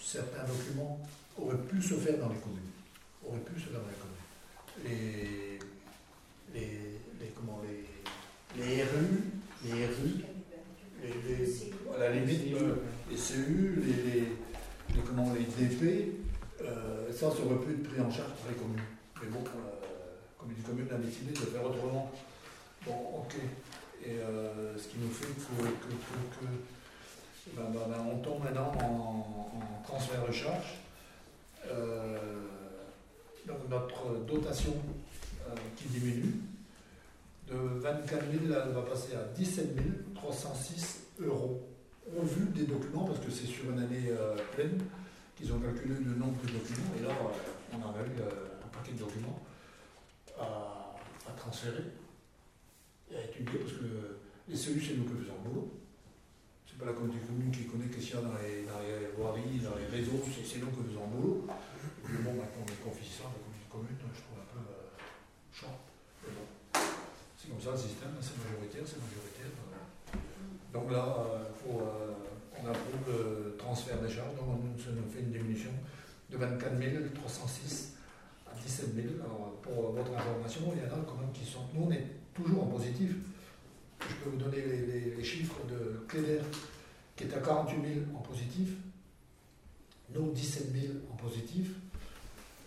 certains 0.00 0.44
documents 0.44 0.98
auraient 1.38 1.62
pu 1.68 1.82
se 1.82 1.94
faire 1.94 2.18
dans 2.18 2.28
les 2.28 2.40
communes. 2.40 2.72
Auraient 3.26 3.40
pu 3.40 3.60
se 3.60 3.66
faire 3.68 3.80
dans 3.80 3.88
les 3.88 4.00
communes. 4.00 4.24
Les, 4.84 5.58
les, 6.54 7.00
les, 7.20 7.28
comment, 7.36 7.60
les, 8.62 8.76
les 8.76 8.82
RU, 8.82 9.08
les 9.64 9.86
RI, 9.86 10.24
les, 11.02 11.36
les- 11.36 12.54
euh, 12.54 12.76
les 13.10 13.16
CU, 13.16 13.82
les, 13.84 14.02
les, 14.10 14.28
les, 15.34 15.66
DP, 15.68 16.12
euh, 16.62 17.12
ça, 17.12 17.18
ça 17.30 17.42
aurait 17.44 17.64
pu 17.64 17.72
être 17.72 17.82
pris 17.88 18.00
en 18.00 18.10
charge 18.10 18.30
par 18.40 18.50
les 18.50 18.56
communes. 18.56 18.80
Mais 19.22 19.28
bon, 19.28 19.38
euh, 19.40 19.80
la 19.82 20.38
communauté 20.38 20.62
commune 20.66 20.88
a 20.92 20.98
décidé 20.98 21.32
de 21.32 21.38
faire 21.38 21.64
autrement. 21.64 22.10
Bon, 22.86 22.94
ok. 23.20 23.34
Et 24.04 24.16
ce 24.76 24.88
qui 24.88 24.98
nous 24.98 25.10
fait 25.10 25.26
que, 25.26 25.62
que, 25.62 25.92
que, 26.40 26.46
ben, 27.56 27.62
ben, 27.72 27.80
ben, 27.88 28.04
on 28.12 28.18
tombe 28.18 28.42
maintenant 28.42 28.72
en, 28.82 29.82
transfert 29.84 30.26
de 30.26 30.32
charge. 30.32 30.80
Donc 33.46 33.58
notre 33.70 34.24
dotation 34.26 34.74
qui 35.76 35.84
diminue 35.88 36.34
de 37.52 37.78
24 37.80 38.24
000, 38.30 38.44
elle 38.44 38.72
va 38.72 38.82
passer 38.82 39.14
à 39.14 39.24
17 39.36 40.14
306 40.14 41.02
euros. 41.20 41.68
Au 42.16 42.22
vu 42.22 42.46
des 42.50 42.64
documents, 42.64 43.04
parce 43.04 43.20
que 43.20 43.30
c'est 43.30 43.46
sur 43.46 43.70
une 43.70 43.78
année 43.78 44.08
euh, 44.10 44.36
pleine 44.54 44.78
qu'ils 45.36 45.52
ont 45.52 45.60
calculé 45.60 45.94
le 45.94 46.14
nombre 46.14 46.40
de 46.42 46.52
documents, 46.52 46.92
et 46.98 47.02
là 47.02 47.10
euh, 47.10 47.74
on 47.74 47.82
en 47.82 47.94
a 47.94 48.02
eu 48.02 48.20
euh, 48.20 48.64
un 48.64 48.68
paquet 48.68 48.92
de 48.92 48.98
documents 48.98 49.40
à, 50.38 50.78
transférer 51.36 51.84
et 53.10 53.16
à 53.16 53.24
étudier, 53.24 53.58
parce 53.58 53.72
que 53.72 54.18
les 54.48 54.56
cellules, 54.56 54.82
c'est 54.84 54.94
nous 54.94 55.04
que 55.04 55.22
faisons 55.22 55.34
le 55.44 55.50
boulot. 55.50 55.72
C'est 56.66 56.78
pas 56.78 56.86
la 56.86 56.92
communauté 56.92 57.20
commune 57.26 57.50
qui 57.50 57.64
connaît 57.66 57.86
qu'est-ce 57.86 58.06
qu'il 58.06 58.16
y 58.16 58.18
a 58.18 58.22
dans 58.22 58.38
les, 58.38 58.64
dans 58.64 58.80
les 58.80 59.12
voiries, 59.16 59.58
dans 59.60 59.76
les 59.76 59.86
réseaux, 59.86 60.22
c'est 60.24 60.58
nous 60.58 60.70
que 60.70 60.82
faisons 60.88 61.06
le 61.06 61.16
boulot. 61.16 61.46
Puis 62.04 62.16
bon, 62.24 62.32
maintenant 62.34 62.64
on 62.64 62.88
confie 62.88 63.08
ça 63.08 63.26
à 63.26 63.32
la 63.32 63.38
communauté 63.38 63.66
commune, 63.70 63.98
je 63.98 64.22
trouve 64.22 64.38
un 64.40 64.48
peu 64.50 64.62
euh, 64.62 64.92
chiant. 65.52 65.76
Mais 66.22 66.32
bon, 66.34 66.46
c'est 67.36 67.48
comme 67.50 67.51
le 67.70 67.76
système, 67.76 68.10
c'est 68.20 68.36
majoritaire, 68.42 68.82
c'est 68.84 68.98
majoritaire. 68.98 69.52
euh. 69.54 70.18
Donc 70.72 70.90
là, 70.90 71.04
euh, 71.18 71.44
faut, 71.54 71.80
euh, 71.80 72.12
on 72.58 72.66
approuve 72.66 73.06
le 73.08 73.56
transfert 73.56 74.00
des 74.00 74.08
charges, 74.10 74.34
donc 74.34 74.46
on, 74.48 74.78
ça 74.78 74.90
nous 74.90 75.08
fait 75.08 75.20
une 75.20 75.30
diminution 75.30 75.70
de 76.30 76.36
24 76.36 77.12
306 77.14 77.94
à 78.50 78.54
17 78.54 78.94
000. 78.94 79.06
Alors, 79.24 79.52
pour 79.62 79.92
votre 79.92 80.12
information, 80.12 80.72
il 80.74 80.82
y 80.82 80.90
en 80.90 80.94
a 80.94 81.04
quand 81.06 81.16
même 81.20 81.32
qui 81.32 81.44
sont. 81.44 81.60
Nous, 81.74 81.84
on 81.86 81.92
est 81.92 82.06
toujours 82.34 82.64
en 82.64 82.66
positif. 82.66 83.12
Je 84.00 84.14
peux 84.16 84.30
vous 84.30 84.36
donner 84.36 84.60
les 85.16 85.22
chiffres 85.22 85.60
de 85.70 86.04
Cléder, 86.08 86.40
qui 87.14 87.24
est 87.24 87.34
à 87.34 87.38
48 87.38 87.76
000 87.76 88.06
en 88.16 88.20
positif. 88.20 88.70
Nous, 90.12 90.32
17 90.32 90.72
000 90.72 90.94
en 91.12 91.16
positif. 91.16 91.68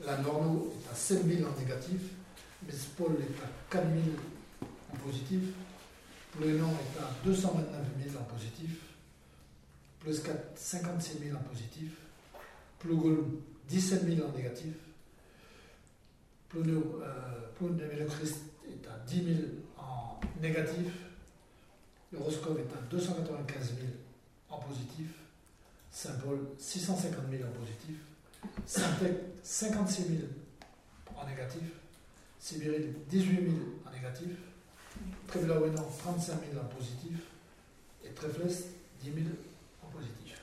La 0.06 0.18
Norno 0.20 0.72
est 0.74 0.91
à 0.91 0.96
7 0.96 1.26
000 1.26 1.50
en 1.50 1.60
négatif. 1.60 2.00
Paul 2.98 3.12
est 3.20 3.43
à 3.43 3.50
4 3.70 3.84
000 3.84 4.00
en 4.96 5.08
positif. 5.08 5.41
Plénan 6.32 6.70
est 6.70 7.00
à 7.00 7.10
229 7.24 7.82
000 8.12 8.18
en 8.22 8.24
positif. 8.24 8.70
Plus 10.00 10.20
4, 10.20 10.38
56 10.56 11.20
000 11.20 11.38
en 11.38 11.41
positif. 11.41 11.91
Plougol, 12.80 13.26
17 13.70 14.04
000 14.04 14.28
en 14.28 14.32
négatif. 14.32 14.74
Plougol, 16.50 17.04
euh, 17.04 18.08
Christ 18.10 18.38
est 18.68 18.88
à 18.88 18.98
10 19.08 19.24
000 19.24 19.38
en 19.78 20.20
négatif. 20.41 20.91
Roscoe 22.16 22.60
est 22.60 22.74
à 22.74 22.82
295 22.89 23.76
000 23.76 23.88
en 24.50 24.60
positif. 24.60 25.08
Saint-Paul, 25.91 26.39
650 26.58 27.22
000 27.32 27.43
en 27.43 27.60
positif. 27.60 27.96
Saint-Pec, 28.66 29.14
56 29.43 30.08
000 30.08 30.20
en 31.16 31.26
négatif. 31.28 31.64
Sibiril, 32.39 32.93
18 33.10 33.41
000 33.41 33.56
en 33.86 33.91
négatif. 33.91 34.30
Trévilla-Ouénan, 35.28 35.88
35 36.00 36.34
000 36.52 36.64
en 36.64 36.68
positif. 36.76 37.20
Et 38.04 38.10
Tréflès, 38.10 38.66
10 39.02 39.06
000 39.14 39.26
en 39.84 39.88
positif. 39.88 40.41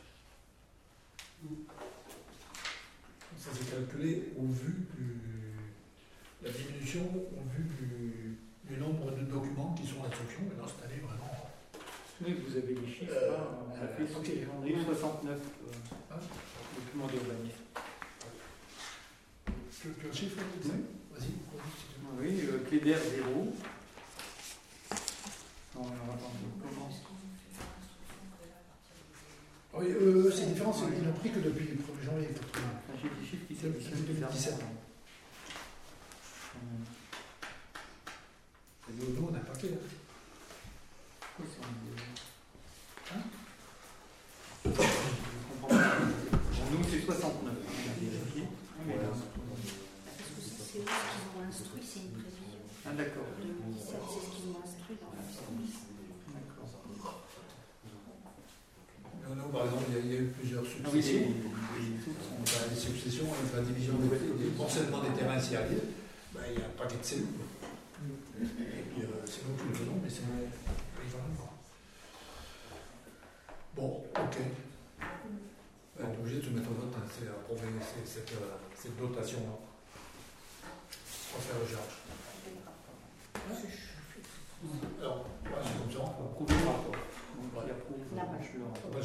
Ça 3.38 3.50
s'est 3.52 3.70
calculé 3.70 4.32
au 4.38 4.46
vu 4.46 4.86
de 4.98 6.46
la 6.46 6.50
diminution, 6.52 7.02
au 7.02 7.42
vu 7.56 7.64
du, 7.64 8.36
du 8.68 8.80
nombre 8.80 9.10
de 9.12 9.22
documents 9.24 9.74
qui 9.74 9.86
sont 9.86 10.00
à 10.00 10.08
l'instruction. 10.08 10.40
Et 10.52 10.60
dans 10.60 10.68
cette 10.68 10.84
année, 10.84 11.00
vraiment, 11.02 11.50
Oui, 12.24 12.36
vous 12.46 12.56
avez 12.56 12.74
les 12.74 12.86
chiffres. 12.92 13.12
Euh, 13.12 13.36
hein, 13.36 13.46
on 13.68 13.84
a 13.84 13.88
fait 13.88 14.14
ok. 14.14 14.48
on 14.60 14.62
a 14.64 14.68
eu 14.68 14.84
69 14.84 15.38
euh, 15.38 15.72
Hein 16.12 16.20
documents 16.84 17.06
d'urbanisme. 17.06 17.58
tu 19.46 19.88
tu 19.98 20.04
as 20.04 20.08
le 20.08 20.14
chiffre 20.14 20.36
sais 20.62 20.68
Vas-y. 21.12 21.32
Oui, 22.20 22.40
euh, 22.48 22.58
Cléder 22.68 22.94
0. 22.94 23.52
Non, 25.74 25.82
alors, 25.82 26.14
attendez, 26.14 26.44
on 26.46 26.68
commence. 26.68 27.00
Oui, 29.74 29.86
euh, 29.88 30.30
c'est 30.30 30.46
différent, 30.52 30.72
c'est 30.72 30.92
qu'ils 30.94 31.02
n'ont 31.04 31.12
pris 31.14 31.30
que 31.30 31.38
depuis 31.40 31.66
le 31.66 31.74
1er 31.76 32.04
janvier 32.04 32.26
80. 32.28 32.36
Enfin, 32.52 32.98
J'ai 33.02 33.08
des 33.08 33.24
chiffres 33.26 33.46
qui 33.48 33.54
Depuis 33.54 33.82
s'additionnent 33.84 34.04
2017. 34.06 34.52
bizarrement. 34.52 34.74
Euh, 36.56 36.84
Et 38.90 38.92
Nous, 38.92 39.08
nous, 39.20 39.28
on 39.30 39.34
a 39.34 39.38
un 39.38 39.40
paquet. 39.40 39.68
hein. 39.72 39.78
62. 41.38 41.96
Hein 43.14 43.22
Je 44.64 44.70
comprends 44.70 45.68
pas. 45.68 45.96
Bon, 45.96 46.76
nous, 46.78 46.84
c'est 46.90 47.00
69. 47.00 47.32
On 47.42 47.48
a 47.48 47.50
vérifié. 47.98 48.44
Mais 48.86 48.96
là, 48.96 49.08
Parce 49.08 50.28
que 50.28 50.40
c'est 50.42 50.78
eux 50.80 50.84
qui 50.84 50.88
m'ont 51.32 51.44
instruit, 51.48 51.80
c'est 51.82 52.00
une 52.00 52.12
prévision. 52.12 52.60
Ah, 52.84 52.92
d'accord. 52.92 53.24
2017, 53.40 53.88
c'est 53.88 54.20
ce 54.20 54.30
qu'ils 54.36 54.48
m'ont 54.52 54.60
instruit 54.62 54.81
nous, 59.34 59.48
par 59.48 59.64
exemple, 59.64 59.84
il 59.88 59.94
y, 59.94 59.98
a, 59.98 60.00
il 60.00 60.12
y 60.12 60.16
a 60.16 60.20
eu 60.20 60.26
plusieurs 60.28 60.62
Ah 60.84 60.88
oui, 60.92 60.96
les, 60.96 61.02
successions. 61.02 61.34
les 62.70 62.76
successions 62.80 63.26
avec 63.32 63.54
la 63.54 63.62
division 63.62 63.94
des, 63.94 64.08
des 64.44 64.50
morcellement 64.56 65.00
des 65.00 65.10
terrains 65.18 65.36
Lille, 65.38 65.80
bah, 66.34 66.40
il 66.52 66.58
y 66.58 66.62
a 66.62 66.66
un 66.66 66.70
paquet 66.76 66.96
de 66.98 67.04
cellules. 67.04 67.26
Et 68.40 68.82
puis, 68.92 69.02
euh, 69.02 69.24
c'est 69.26 69.46
nous 69.48 69.56
qui 69.56 69.68
le 69.68 69.74
faisons, 69.74 69.98
mais 70.02 70.10
c'est. 70.10 70.22
Bon, 73.74 74.04
ok. 74.14 74.36
On 75.98 76.04
est 76.04 76.18
obligé 76.18 76.38
de 76.40 76.44
se 76.44 76.50
mettre 76.50 76.70
au 76.70 76.74
vote, 76.74 76.94
hein, 76.96 77.06
c'est 77.08 77.28
approuver 77.28 77.68
cette, 78.04 78.32
euh, 78.32 78.56
cette 78.76 78.98
dotation-là. 78.98 79.56
On 81.32 81.38
va 81.38 81.42
faire 81.42 81.58
le 81.60 81.66
charge. 81.66 81.94
Alors, 85.00 85.26
c'est 85.42 85.78
comme 85.78 85.90
ça. 85.90 86.12
La 88.14 88.22
euh. 88.22 88.26
Pas. 88.26 89.00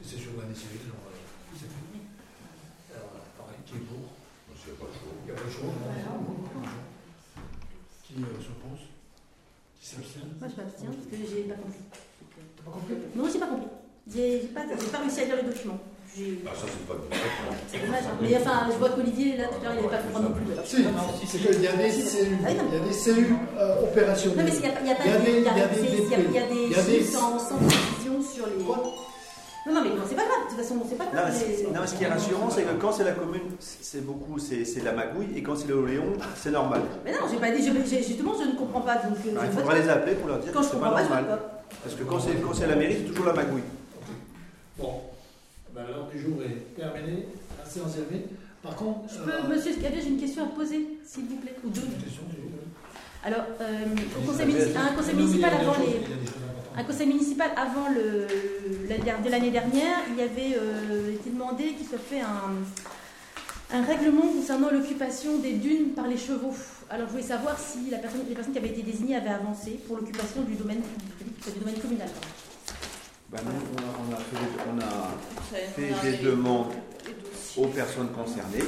Et 0.00 0.04
c'est 0.04 0.16
sur 0.16 0.32
l'année 0.38 0.54
civile. 0.54 0.88
donc, 0.88 0.96
euh, 2.92 2.96
Alors, 2.96 3.10
pareil, 3.36 3.60
qui 3.66 3.74
est 3.74 3.84
pour 3.84 4.08
S'il 4.56 4.72
n'y 4.72 4.78
a 4.78 4.80
pas 4.80 4.88
de 4.88 4.96
choix. 4.96 5.12
Il 5.20 5.26
n'y 5.26 5.32
a 5.32 5.36
pas 5.36 5.44
de 5.44 5.50
choix. 5.50 5.72
Qui 8.02 8.14
euh, 8.14 8.40
s'oppose 8.40 8.88
Qui 9.78 9.86
s'abstient 9.86 10.32
Moi, 10.40 10.48
je 10.48 10.56
m'abstiens 10.62 10.90
parce 10.90 11.06
que 11.06 11.16
j'ai 11.16 11.42
pas 11.42 11.54
compris. 11.54 11.84
T'as 12.56 12.62
pas 12.64 12.70
compris? 12.70 12.94
Non, 13.14 13.28
j'ai 13.30 13.38
pas 13.38 13.46
compris. 13.48 13.68
J'ai 14.08 14.38
pas, 14.54 14.64
j'ai 14.68 14.90
pas 14.90 14.98
réussi 14.98 15.20
à 15.20 15.24
lire 15.26 15.36
le 15.36 15.52
document. 15.52 15.78
Ah, 16.46 16.50
ça, 16.54 16.64
c'est 16.64 16.86
pas 16.88 16.94
de 16.94 17.00
C'est 17.68 17.80
dommage. 17.84 18.00
hein. 18.08 18.16
Mais 18.22 18.36
enfin, 18.36 18.66
je 18.72 18.78
vois 18.78 18.88
qu'Olivier, 18.90 19.36
là, 19.36 19.44
tout 19.48 19.60
à 19.60 19.64
l'heure, 19.68 19.74
il 19.76 19.84
n'avait 19.84 19.96
pas 19.96 20.02
compris 20.02 20.22
non 20.22 20.32
plus. 20.32 20.52
alors. 20.52 20.64
Si, 20.64 21.26
c'est 21.26 21.38
qu'il 21.38 21.60
y 21.62 21.68
a 21.68 21.72
des 21.76 21.90
CU, 21.92 22.36
Ah 22.40 22.54
non. 22.56 22.64
il 22.72 22.74
y 22.74 22.80
a 22.80 22.84
des 22.88 22.96
CU 22.96 23.34
euh, 23.58 23.74
Non, 23.80 23.84
opérationnels. 23.88 24.46
mais 24.46 24.52
il 24.56 24.62
y 24.62 24.66
a, 24.66 24.80
il 24.80 24.86
y 24.88 24.92
a 24.92 24.94
pas 24.96 25.04
Il 25.04 25.10
y 25.10 25.12
a 25.12 25.18
de- 25.18 25.24
des- 25.24 25.36
il 25.36 25.44
y 25.44 25.48
a- 25.48 25.52
des 25.68 25.80
il 25.84 26.72
y 26.72 26.74
a- 26.74 26.78
y 26.78 26.80
a 26.80 26.82
des- 26.82 27.04
sans, 27.04 27.36
précision 27.36 28.16
sur 28.22 28.46
les. 28.46 28.64
Non, 28.64 29.74
non, 29.74 29.80
mais 29.82 29.90
non, 29.90 30.04
c'est 30.08 30.14
pas 30.14 30.22
grave. 30.24 30.44
De 30.46 30.54
toute 30.54 30.62
façon, 30.62 30.76
c'est 30.88 30.96
pas 30.96 31.04
Non, 31.06 31.10
grave. 31.12 31.34
mais 31.36 31.64
non, 31.74 31.80
mais 31.82 31.86
ce 31.86 31.94
qui 31.96 32.04
est 32.04 32.08
rassurant, 32.08 32.48
c'est 32.50 32.62
que 32.62 32.74
quand 32.80 32.92
c'est 32.92 33.04
la 33.04 33.12
commune, 33.12 33.42
c'est 33.58 34.06
beaucoup, 34.06 34.38
c'est 34.38 34.64
la 34.84 34.92
magouille, 34.92 35.36
et 35.36 35.42
quand 35.42 35.56
c'est 35.56 35.68
le 35.68 35.74
Oléon, 35.74 36.12
c'est 36.36 36.52
normal. 36.52 36.82
Mais 37.04 37.12
non, 37.12 37.18
j'ai 37.30 37.36
pas 37.36 37.50
dit. 37.50 37.60
je- 37.66 37.96
justement, 38.08 38.32
je 38.40 38.46
ne 38.52 38.56
comprends 38.56 38.80
pas. 38.80 38.94
Donc, 38.94 39.16
euh, 39.26 39.40
je 39.42 39.46
il 39.46 39.52
faudra 39.52 39.74
les 39.78 39.88
appeler 39.88 40.14
pour 40.14 40.28
leur 40.28 40.38
dire 40.38 40.52
Quand 40.52 40.60
que 40.60 40.64
je 40.64 40.70
c'est 40.70 40.76
comprends 40.76 40.92
pas 40.94 41.02
normal. 41.02 41.26
pas. 41.26 41.64
Parce 41.82 41.94
que 41.96 42.04
quand 42.04 42.20
c'est 42.20 42.40
quand 42.40 42.54
c'est 42.54 42.66
la 42.68 42.76
mairie, 42.76 42.96
c'est 43.00 43.08
toujours 43.12 43.26
la 43.26 43.32
magouille. 43.34 43.62
Bon, 44.78 45.00
ben, 45.76 45.82
l'ordre 45.92 46.10
du 46.10 46.18
jour 46.18 46.42
est 46.42 46.74
terminé, 46.74 47.26
la 47.58 47.64
séance 47.68 47.94
est 47.96 48.00
levée. 48.10 48.24
Par 48.62 48.74
contre, 48.76 49.00
Je 49.12 49.18
euh, 49.20 49.42
peux, 49.42 49.54
monsieur 49.54 49.72
Scabier, 49.72 50.00
j'ai 50.02 50.08
une 50.08 50.18
question 50.20 50.44
à 50.44 50.48
poser, 50.48 50.88
s'il 51.04 51.26
vous 51.26 51.36
plaît, 51.36 51.54
ou 51.62 51.68
deux. 51.68 51.82
une 51.82 52.02
question, 52.02 52.22
j'ai- 52.32 53.26
Alors, 53.28 53.44
euh, 53.60 53.84
au 54.18 54.26
conseil 54.26 54.46
munici- 54.46 54.76
à 54.76 54.92
un 54.92 54.94
conseil 54.96 55.14
municipal 55.14 55.52
avant 55.60 55.74
les. 55.84 56.00
Un 56.80 56.84
conseil 56.84 57.06
municipal 57.08 57.50
avant 57.56 57.88
le, 57.88 58.26
la- 58.88 59.18
de 59.18 59.30
l'année 59.30 59.50
dernière, 59.50 59.98
il 60.10 60.16
y 60.16 60.22
avait 60.22 60.56
euh, 60.58 61.12
été 61.14 61.30
demandé 61.30 61.72
qu'il 61.74 61.86
soit 61.86 61.98
fait 61.98 62.20
un, 62.20 62.52
un 63.76 63.82
règlement 63.82 64.28
concernant 64.28 64.70
l'occupation 64.70 65.38
des 65.38 65.54
dunes 65.54 65.90
par 65.94 66.06
les 66.06 66.16
chevaux. 66.18 66.54
Alors 66.90 67.06
je 67.08 67.12
voulais 67.12 67.22
savoir 67.22 67.58
si 67.58 67.90
la 67.90 67.98
personne, 67.98 68.20
les 68.28 68.34
personnes 68.34 68.52
qui 68.52 68.58
avaient 68.58 68.68
été 68.68 68.82
désignées 68.82 69.16
avaient 69.16 69.30
avancé 69.30 69.80
pour 69.86 69.96
l'occupation 69.96 70.42
du 70.42 70.54
domaine, 70.54 70.82
du 71.20 71.58
domaine 71.58 71.80
communal. 71.80 72.08
Bah, 73.30 73.38
nous, 73.44 73.50
on 73.50 73.78
a, 73.78 74.08
on 74.08 74.12
a 74.14 74.16
fait, 74.18 74.36
des- 74.36 74.70
on 74.70 74.78
a 74.78 74.90
Ça, 74.90 75.56
on 75.66 75.72
fait 75.72 75.92
a 75.92 76.02
des 76.02 76.16
les- 76.18 76.22
demandes 76.30 76.72
aux 77.56 77.66
personnes 77.68 78.10
concernées. 78.12 78.64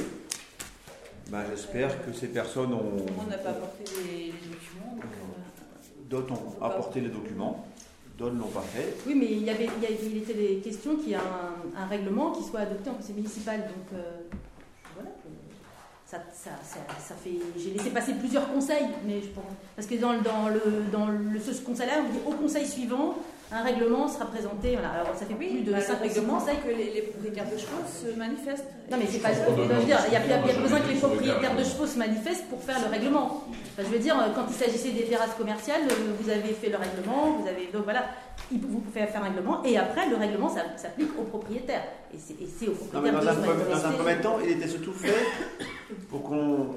Bah, 1.29 1.43
J'espère 1.51 2.05
que 2.05 2.11
ces 2.11 2.27
personnes 2.27 2.73
ont. 2.73 3.05
On 3.19 3.29
n'a 3.29 3.37
pas 3.37 3.51
apporté 3.51 3.83
les, 4.07 4.25
les 4.25 4.31
documents. 4.31 4.97
euh, 4.97 6.03
D'autres 6.09 6.33
ont 6.33 6.63
apporté 6.63 7.01
les 7.01 7.09
documents, 7.09 7.65
d'autres 8.17 8.33
ne 8.33 8.39
l'ont 8.39 8.47
pas 8.47 8.61
fait. 8.73 8.95
Oui, 9.05 9.13
mais 9.15 9.27
il 9.27 9.43
y 9.43 9.49
avait, 9.51 9.69
il 9.77 9.83
y 9.83 9.85
avait- 9.85 9.99
il 10.05 10.17
était 10.17 10.33
des 10.33 10.55
questions 10.57 10.95
qu'il 10.97 11.09
y 11.09 11.15
a 11.15 11.19
un, 11.21 11.79
un 11.81 11.85
règlement 11.85 12.31
qui 12.31 12.43
soit 12.43 12.61
adopté 12.61 12.89
en 12.89 12.95
conseil 12.95 13.13
municipal. 13.15 13.59
Donc 13.59 13.93
euh, 13.93 14.01
voilà. 14.95 15.09
Ça, 16.07 16.17
ça, 16.33 16.49
ça, 16.63 16.79
ça 16.99 17.13
fait. 17.23 17.37
J'ai 17.55 17.69
laissé 17.71 17.91
passer 17.91 18.13
plusieurs 18.15 18.51
conseils, 18.51 18.87
mais 19.05 19.21
je 19.21 19.27
pense 19.27 19.45
parce 19.75 19.87
que 19.87 19.93
dans, 19.95 20.13
le- 20.13 20.21
dans 20.21 20.49
le 20.49 20.61
dans 20.91 21.07
le 21.07 21.39
ce 21.39 21.61
conseil-là, 21.61 21.97
on 22.03 22.11
dit 22.11 22.19
au 22.25 22.31
conseil 22.41 22.65
suivant, 22.67 23.15
un 23.51 23.63
règlement 23.63 24.07
sera 24.07 24.25
présenté. 24.25 24.73
Voilà. 24.73 24.89
Alors 25.01 25.15
ça 25.15 25.25
fait 25.25 25.33
plus 25.33 25.61
de 25.61 25.71
bah, 25.71 25.81
cinq 25.81 25.99
le 26.01 26.05
ou 26.05 26.09
six 26.09 26.19
règlement, 26.19 26.39
conseils. 26.39 26.55
c'est 26.63 26.69
que 26.69 26.75
les, 26.77 26.91
les 26.93 27.01
propriétaires 27.01 27.45
de 27.51 27.57
chevaux 27.57 27.83
se 27.87 28.15
manifestent. 28.17 28.65
Non, 28.91 28.97
mais 28.99 29.05
c'est 29.09 29.19
pas. 29.19 29.29
je 29.33 29.39
veux 29.49 29.83
dire, 29.85 29.99
il 30.07 30.11
n'y 30.11 30.15
a, 30.17 30.25
y 30.27 30.33
a 30.33 30.37
pas 30.39 30.61
besoin 30.61 30.79
que 30.81 30.89
les 30.89 30.95
propriétaires 30.99 31.55
de 31.55 31.63
chevaux 31.63 31.87
se 31.87 31.97
manifestent 31.97 32.45
pour 32.49 32.61
faire 32.63 32.79
le 32.79 32.89
règlement. 32.91 33.43
Enfin, 33.49 33.83
je 33.87 33.93
veux 33.93 33.99
dire, 33.99 34.15
quand 34.35 34.45
il 34.49 34.55
s'agissait 34.55 34.91
des 34.91 35.03
terrasses 35.05 35.35
commerciales, 35.37 35.81
euh, 35.89 35.93
vous 36.19 36.29
avez 36.29 36.53
fait 36.53 36.69
le 36.69 36.77
règlement, 36.77 37.37
vous 37.41 37.47
avez. 37.47 37.69
Donc 37.73 37.83
voilà, 37.85 38.05
il- 38.51 38.59
vous 38.61 38.79
pouvez 38.79 39.05
faire 39.07 39.21
un 39.21 39.25
règlement, 39.29 39.63
et 39.63 39.77
après, 39.77 40.07
le 40.09 40.15
règlement 40.15 40.49
ça 40.49 40.61
s'applique 40.75 41.11
aux 41.19 41.23
propriétaires. 41.23 41.83
Et 42.13 42.17
c'est 42.19 42.67
aux 42.67 42.71
Non, 42.93 43.01
mais 43.01 43.11
propriétaires 43.11 43.35
dans 43.35 43.41
de 43.41 43.73
un, 43.73 43.75
dans 43.79 43.85
un 43.85 43.91
premier 43.91 44.17
temps, 44.21 44.37
il 44.43 44.51
était 44.51 44.67
surtout 44.67 44.93
fait 44.93 45.13
pour 46.09 46.23
qu'on 46.23 46.67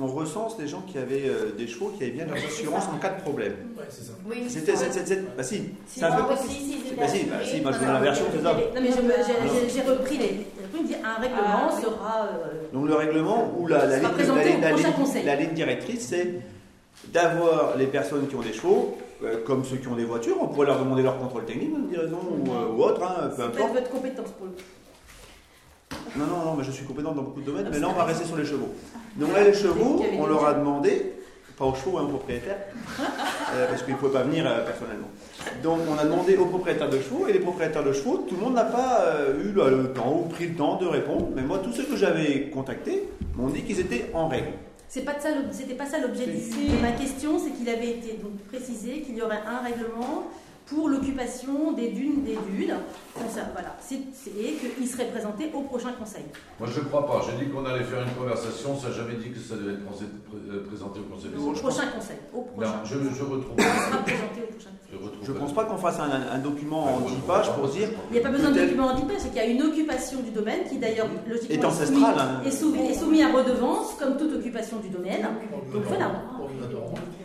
on 0.00 0.06
recense 0.06 0.56
les 0.58 0.68
gens 0.68 0.82
qui 0.86 0.98
avaient 0.98 1.28
euh, 1.28 1.52
des 1.56 1.66
chevaux, 1.66 1.92
qui 1.96 2.04
avaient 2.04 2.12
bien 2.12 2.26
leurs 2.26 2.36
assurances 2.36 2.86
en 2.94 2.98
cas 2.98 3.10
de 3.10 3.20
problème. 3.20 3.54
Ouais, 3.76 3.84
c'est 3.88 4.04
ça. 4.04 4.12
Oui. 4.28 4.44
C'était. 4.48 4.76
c'est- 4.76 4.92
c'est- 4.92 5.06
c'est- 5.06 5.36
Bah 5.36 5.42
si, 5.42 5.56
Si 5.86 6.00
c'est 6.00 6.04
un 6.04 6.12
peu. 6.12 6.34
si 6.36 6.48
c'est- 6.48 6.88
j'étais 6.88 7.00
Bah 7.00 7.08
si, 7.08 7.24
bah 7.24 7.34
si, 7.44 7.60
moi 7.60 7.72
je 7.72 7.78
donne 7.78 7.92
la 7.92 8.00
version, 8.00 8.24
c'est 8.32 8.42
ça. 8.42 8.52
Non, 8.52 8.60
mais 8.74 8.90
je 8.90 9.00
me- 9.02 9.12
j'ai- 9.26 9.68
j'ai- 9.68 9.74
j'ai 9.74 9.88
repris 9.88 10.18
les. 10.18 10.46
dit, 10.84 10.94
un 10.94 11.20
règlement 11.20 11.68
Ah, 11.70 11.80
sera. 11.80 12.24
euh, 12.26 12.62
Donc 12.72 12.86
le 12.86 12.94
règlement 12.94 13.52
ou 13.58 13.66
la, 13.66 13.84
la, 13.86 13.98
ligne, 13.98 14.08
la 15.24 15.34
la 15.36 15.36
directrice, 15.46 16.06
c'est 16.08 16.34
d'avoir 17.12 17.76
les 17.76 17.86
personnes 17.86 18.26
qui 18.28 18.34
ont 18.36 18.42
des 18.42 18.52
chevaux, 18.52 18.96
euh, 19.24 19.42
comme 19.44 19.64
ceux 19.64 19.76
qui 19.76 19.88
ont 19.88 19.96
des 19.96 20.04
voitures, 20.04 20.36
on 20.40 20.48
pourrait 20.48 20.66
leur 20.66 20.78
demander 20.78 21.02
leur 21.02 21.18
contrôle 21.18 21.44
technique, 21.44 21.70
une 21.70 21.96
raison 21.96 22.18
ou, 22.30 22.50
euh, 22.52 22.76
ou 22.76 22.82
autre, 22.84 23.02
hein, 23.02 23.28
peu 23.28 23.34
c'est 23.36 23.42
importe. 23.42 23.72
votre 23.72 23.90
compétence 23.90 24.30
pour 24.32 24.46
le 24.46 24.52
coup. 24.52 24.58
Non, 26.16 26.26
non, 26.26 26.44
non, 26.44 26.54
mais 26.56 26.64
je 26.64 26.70
suis 26.70 26.84
compétent 26.84 27.12
dans 27.12 27.22
beaucoup 27.22 27.40
de 27.40 27.46
domaines, 27.46 27.68
mais 27.70 27.78
là 27.78 27.88
on 27.88 27.92
va 27.92 28.04
rester 28.04 28.24
sur 28.24 28.36
les 28.36 28.44
chevaux. 28.44 28.74
Donc 29.16 29.32
là 29.32 29.44
les 29.44 29.54
chevaux, 29.54 30.04
on 30.18 30.26
leur 30.26 30.44
a 30.46 30.54
demandé, 30.54 31.12
pas 31.56 31.64
aux 31.64 31.74
chevaux, 31.74 31.98
hein, 31.98 32.02
aux 32.04 32.08
propriétaires, 32.08 32.58
euh, 33.54 33.66
parce 33.68 33.82
qu'ils 33.82 33.94
ne 33.94 33.98
pouvaient 33.98 34.12
pas 34.12 34.22
venir 34.24 34.44
euh, 34.46 34.64
personnellement. 34.64 35.08
Donc 35.62 35.80
on 35.88 35.98
a 35.98 36.04
demandé 36.04 36.36
aux 36.36 36.46
propriétaires 36.46 36.90
de 36.90 36.98
chevaux, 36.98 37.26
et 37.28 37.32
les 37.32 37.38
propriétaires 37.38 37.84
de 37.84 37.92
chevaux, 37.92 38.24
tout 38.28 38.34
le 38.34 38.40
monde 38.42 38.54
n'a 38.54 38.64
pas 38.64 39.02
euh, 39.02 39.44
eu 39.44 39.52
le, 39.52 39.82
le 39.82 39.92
temps 39.92 40.22
ou 40.24 40.28
pris 40.28 40.48
le 40.48 40.54
temps 40.54 40.76
de 40.76 40.86
répondre, 40.86 41.28
mais 41.34 41.42
moi 41.42 41.58
tous 41.58 41.72
ceux 41.72 41.84
que 41.84 41.96
j'avais 41.96 42.50
contactés 42.50 43.08
m'ont 43.36 43.48
dit 43.48 43.62
qu'ils 43.62 43.80
étaient 43.80 44.10
en 44.14 44.28
règle. 44.28 44.52
C'est 44.88 45.04
pas 45.04 45.16
c'était 45.52 45.74
pas 45.74 45.84
ça 45.84 45.98
l'objet 46.00 46.26
de 46.26 46.32
de 46.32 46.80
ma 46.80 46.92
question, 46.92 47.38
c'est 47.38 47.50
qu'il 47.50 47.68
avait 47.68 47.90
été 47.90 48.18
donc 48.22 48.38
précisé 48.48 49.02
qu'il 49.02 49.16
y 49.16 49.22
aurait 49.22 49.42
un 49.46 49.62
règlement 49.62 50.24
pour 50.68 50.88
l'occupation 50.88 51.72
des 51.72 51.88
dunes 51.90 52.22
des 52.24 52.36
dunes. 52.50 52.74
Ça, 53.30 53.42
voilà, 53.52 53.76
c'est 53.80 53.96
et 53.96 54.52
qu'il 54.76 54.86
serait 54.86 55.06
présenté 55.10 55.50
au 55.54 55.62
prochain 55.62 55.92
conseil. 55.92 56.24
Moi, 56.60 56.68
je 56.72 56.80
ne 56.80 56.84
crois 56.86 57.06
pas. 57.06 57.22
J'ai 57.26 57.44
dit 57.44 57.50
qu'on 57.50 57.64
allait 57.64 57.84
faire 57.84 58.02
une 58.02 58.14
conversation. 58.14 58.76
Ça 58.78 58.88
n'a 58.88 58.94
jamais 58.94 59.14
dit 59.14 59.30
que 59.30 59.38
ça 59.40 59.56
devait 59.56 59.72
être 59.74 59.84
pré- 59.84 60.60
présenté 60.68 61.00
au 61.00 61.04
Conseil 61.04 61.30
Au 61.36 61.52
prochain 61.52 61.86
conseil, 61.88 62.16
au 62.32 62.42
prochain. 62.42 62.70
Non, 62.70 62.84
je, 62.84 62.94
je 62.94 63.22
retrouve. 63.24 63.54
Il 63.58 63.64
sera 63.64 63.98
présenté 64.02 64.40
au 64.42 64.52
prochain 64.52 64.70
conseil. 64.70 64.77
Je. 64.90 64.96
Je 65.26 65.32
pense 65.32 65.52
pas 65.52 65.64
qu'on 65.64 65.76
fasse 65.76 65.98
un, 66.00 66.34
un 66.34 66.38
document 66.38 66.84
en 66.84 67.00
10 67.00 67.14
pages 67.26 67.52
pour 67.52 67.68
dire 67.68 67.88
Il 68.10 68.14
n'y 68.14 68.18
a 68.20 68.22
pas 68.22 68.30
besoin 68.34 68.50
de 68.50 68.58
document 68.58 68.86
en 68.86 68.94
dipage, 68.94 69.16
c'est 69.18 69.28
qu'il 69.28 69.36
y 69.36 69.44
a 69.44 69.46
une 69.46 69.62
occupation 69.62 70.20
du 70.20 70.30
domaine 70.30 70.60
qui 70.66 70.78
d'ailleurs 70.78 71.08
logiquement 71.28 71.54
est 71.54 71.58
est 71.58 71.64
ancestrale. 71.64 72.00
soumis, 72.00 72.14
hein. 72.18 72.42
est 72.46 72.50
soumis, 72.50 72.90
est 72.90 72.94
soumis 72.94 73.22
à 73.22 73.28
redevance 73.28 73.94
comme 73.98 74.16
toute 74.16 74.34
occupation 74.34 74.78
du 74.78 74.88
domaine. 74.88 75.28
Donc 75.72 75.82
voilà. 75.86 76.10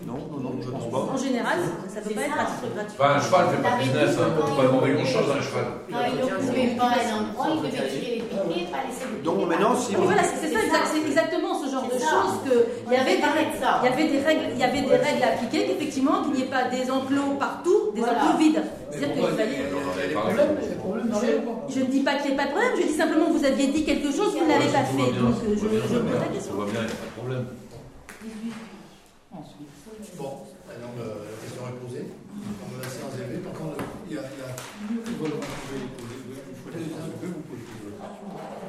Non, 0.06 0.20
non, 0.30 0.40
non, 0.44 0.52
je 0.62 0.70
pense 0.70 0.84
en 0.84 1.06
pas. 1.08 1.18
général, 1.18 1.58
ça 1.88 2.02
ne 2.02 2.06
peut 2.06 2.14
pas 2.14 2.22
être 2.22 2.40
à 2.40 2.46
titre 2.46 2.76
gratuit. 2.76 2.98
Enfin, 3.00 3.16
un 3.16 3.22
cheval 3.22 3.46
fait 3.56 3.64
pas 3.64 3.76
de 3.78 3.84
business. 3.84 4.18
Hein. 4.20 4.28
On 4.36 4.52
peut 4.52 4.62
pas 4.62 4.68
demander 4.68 4.94
grand-chose 4.94 5.32
à 5.32 5.38
un 5.38 5.42
cheval. 5.42 5.66
Quand 5.90 6.04
il 6.04 6.20
n'occupait 6.20 6.76
pas 6.76 6.92
un 6.92 7.24
endroit, 7.24 7.48
il 7.56 7.62
devait 7.64 7.88
tirer 7.88 8.16
les 8.16 8.22
piquets, 8.28 8.68
pas 8.68 8.84
laisser 8.84 9.08
Donc 9.24 9.48
maintenant, 9.48 9.76
si 9.76 9.96
voilà, 9.96 10.24
c'est 10.24 10.52
ça, 10.52 10.60
exactement 11.08 11.56
genre 11.74 11.88
de 11.90 11.98
choses 11.98 12.36
que 12.46 12.56
il 12.88 12.94
y 12.94 12.96
avait 12.96 13.18
des 13.18 13.24
règles, 13.38 13.56
il 13.58 13.90
y 13.90 13.94
avait 13.94 14.08
des 14.08 14.22
règles, 14.22 14.42
il 14.54 14.60
y 14.60 14.64
avait 14.64 14.82
des 14.82 14.96
règles 14.96 15.24
à 15.24 15.28
appliquer, 15.34 15.66
qu'effectivement 15.68 16.22
qu'il 16.24 16.34
n'y 16.36 16.42
ait 16.44 16.54
pas 16.58 16.66
des 16.70 16.90
enclos 16.90 17.36
partout, 17.40 17.92
des 17.96 18.02
Voilà. 18.02 18.24
enclos 18.26 18.38
vides. 18.38 18.64
C'est-à-dire 18.92 19.14
qu'il 19.14 19.38
fallait. 19.38 19.60
Je 21.70 21.80
ne 21.80 21.86
dis 21.86 22.02
pas 22.02 22.16
qu'il 22.16 22.28
n'y 22.28 22.34
ait 22.34 22.38
pas 22.38 22.46
de 22.46 22.52
problème, 22.52 22.72
je 22.78 22.84
dis 22.88 22.94
simplement 22.94 23.26
que 23.28 23.32
vous 23.34 23.46
aviez 23.46 23.68
dit 23.68 23.84
quelque 23.84 24.12
chose, 24.12 24.36
vous 24.38 24.44
ne 24.46 24.50
l'avez 24.50 24.72
pas 24.72 24.84
fait. 24.86 25.12
Donc 25.20 25.36
euh, 25.44 25.56
je, 25.56 25.66
pose 25.68 26.20
la 26.20 26.28
question. 26.34 26.54
tout 26.54 26.60
va 26.60 26.66
bien, 26.72 26.82
il 26.82 26.86
n'y 26.86 26.92
a 26.92 26.96
pas 27.02 27.10
de 27.10 27.18
problème. 27.18 27.46
Ensuite. 29.34 30.18
Bon, 30.18 30.32
maintenant 30.68 30.94
le- 30.98 31.26
la 31.26 31.38
question 31.42 31.64
est 31.68 31.80
posée. 31.82 32.06
Donc, 32.34 32.82
la 32.82 32.90
séance 32.90 33.14
est 33.18 33.28
levée. 33.30 33.42
Par 33.42 33.54
contre, 33.54 33.78
il 34.10 34.14
y 34.14 34.18
a. 34.18 34.22
il 34.22 34.40
y 34.40 34.44
a- 34.44 34.54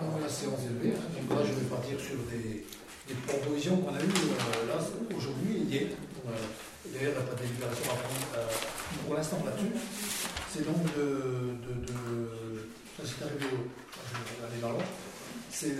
Non, 0.05 0.21
la 0.21 0.29
séance 0.29 0.61
est 0.65 0.73
levée. 0.75 0.95
hein. 0.97 1.05
Donc 1.29 1.39
là, 1.39 1.45
je 1.45 1.53
vais 1.53 1.67
partir 1.69 1.99
sur 2.01 2.17
des, 2.31 2.65
qu'on 3.71 3.95
a 3.95 3.99
eues 3.99 4.05
euh, 4.05 4.69
là, 4.69 4.79
aujourd'hui 5.17 5.65
hier. 5.71 5.87
Euh, 6.27 6.31
D'ailleurs, 6.93 7.15
il 7.19 7.35
de 7.35 7.43
délibération 7.49 7.85
à 7.91 7.97
prendre 7.97 8.27
euh, 8.37 8.47
pour 9.07 9.17
l'instant 9.17 9.39
là-dessus. 9.45 9.73
C'est 10.53 10.67
donc 10.67 10.83
de. 10.95 11.01
de, 11.65 11.87
de 11.87 11.97
ça, 12.97 13.03
c'est 13.05 13.25
arrivé 13.25 13.47
au. 13.47 13.65
Je 14.07 14.41
vais 14.41 14.47
aller 14.47 14.61
vers 14.61 14.73
là. 14.75 14.85
C'est 15.51 15.77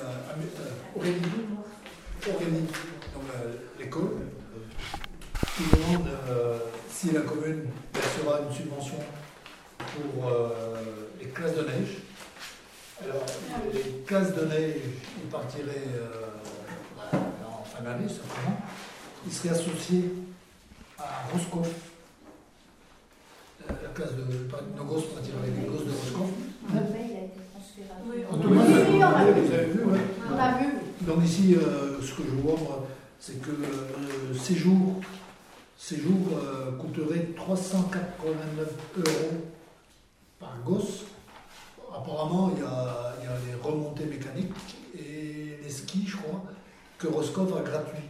Aurélie. 0.97 1.21
Aurélie, 2.27 2.67
euh, 3.17 3.53
l'école, 3.79 4.17
qui 5.57 5.63
demande 5.77 6.09
si 6.91 7.11
la 7.13 7.21
commune 7.21 7.67
versera 7.93 8.41
une 8.49 8.55
subvention 8.57 8.99
pour 9.79 10.33
les 11.21 11.29
classes 11.29 11.55
de 11.55 11.63
neige. 11.63 11.99
Alors, 13.05 13.27
les 13.73 14.05
classes 14.07 14.35
de 14.35 14.47
neige, 14.47 14.81
ils 15.23 15.31
partiraient 15.31 15.91
en 16.45 16.54
certainement, 18.09 18.57
il 19.27 19.33
serait 19.33 19.51
associé 19.51 20.13
à 20.99 21.29
Roscoff, 21.33 21.71
euh, 23.63 23.73
la 23.83 23.89
classe 23.91 24.13
de 24.13 24.77
Nogos, 24.77 25.05
on 25.13 25.15
va 25.17 25.21
dire, 25.21 25.35
avec 25.43 25.55
les 25.57 25.67
gosses 25.67 25.87
de 25.87 25.91
Roscoff. 25.91 26.31
Oui, 26.73 26.79
oui, 28.07 28.17
on, 28.31 28.35
on, 28.37 28.61
a 28.61 28.65
vu, 28.65 29.03
on 29.03 29.07
vu. 29.65 29.81
On 30.33 30.39
a 30.39 30.59
vu. 30.59 30.67
Donc 31.03 31.25
ici, 31.25 31.57
euh, 31.57 32.01
ce 32.01 32.13
que 32.15 32.23
je 32.23 32.37
vois, 32.37 32.87
c'est 33.19 33.41
que 33.41 33.51
ces 34.39 34.55
jours, 34.55 35.01
coûteraient 36.79 37.29
389 37.37 38.69
euros 38.99 39.45
par 40.39 40.57
gosse. 40.65 41.05
Apparemment, 41.95 42.51
il 42.55 42.59
y, 42.59 42.65
il 42.65 43.25
y 43.25 43.29
a 43.29 43.37
les 43.47 43.55
remontées 43.63 44.07
mécaniques 44.07 44.77
et 44.99 45.59
les 45.63 45.71
skis, 45.71 46.07
je 46.07 46.17
crois 46.17 46.43
que 47.05 47.13
Roscoff 47.13 47.55
a 47.57 47.63
gratuit, 47.63 48.05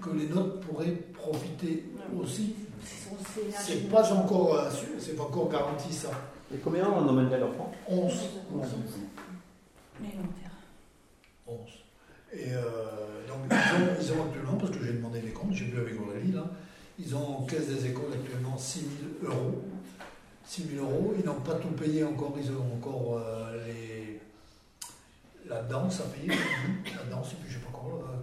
que 0.00 0.10
les 0.10 0.26
nôtres 0.28 0.60
pourraient 0.60 0.90
profiter 1.12 1.84
aussi. 2.20 2.54
C'est 3.56 3.88
pas 3.88 4.12
encore, 4.12 4.54
euh, 4.54 4.70
su- 4.70 4.98
c'est 4.98 5.14
pas 5.16 5.22
encore 5.24 5.48
garanti 5.48 5.92
ça. 5.92 6.10
Et 6.52 6.58
combien 6.58 6.88
on 6.88 6.96
en 6.98 7.08
emmènerait 7.08 7.38
l'enfant 7.38 7.72
11. 7.88 8.12
Élémentaire. 10.00 10.50
11. 11.46 11.56
Et 12.32 12.52
euh, 12.52 12.62
donc, 13.28 13.38
ils 13.50 13.54
ont, 13.54 13.88
ils 14.00 14.12
ont 14.20 14.24
actuellement, 14.26 14.56
parce 14.58 14.72
que 14.72 14.84
j'ai 14.84 14.94
demandé 14.94 15.20
les 15.20 15.30
comptes, 15.32 15.52
j'ai 15.52 15.66
vu 15.66 15.78
avec 15.80 15.94
Aurélie, 16.00 16.32
là, 16.32 16.44
ils 16.98 17.14
ont 17.14 17.38
en 17.38 17.42
caisse 17.42 17.68
des 17.68 17.86
écoles 17.86 18.12
actuellement 18.12 18.58
6 18.58 18.86
000 19.22 19.32
euros. 19.32 19.62
6 20.44 20.64
000 20.74 20.84
euros, 20.84 21.14
ils 21.16 21.24
n'ont 21.24 21.40
pas 21.40 21.54
tout 21.54 21.68
payé 21.68 22.02
encore, 22.02 22.34
ils 22.42 22.50
ont 22.50 22.74
encore 22.74 23.18
euh, 23.18 23.64
les, 23.66 24.20
la 25.48 25.62
danse 25.62 26.00
à 26.00 26.04
payer, 26.04 26.28
la 26.96 27.04
danse, 27.14 27.32
et 27.32 27.36
puis 27.36 27.48
je 27.48 27.54
sais 27.58 27.60
pas 27.60 27.68
euh, 27.68 27.71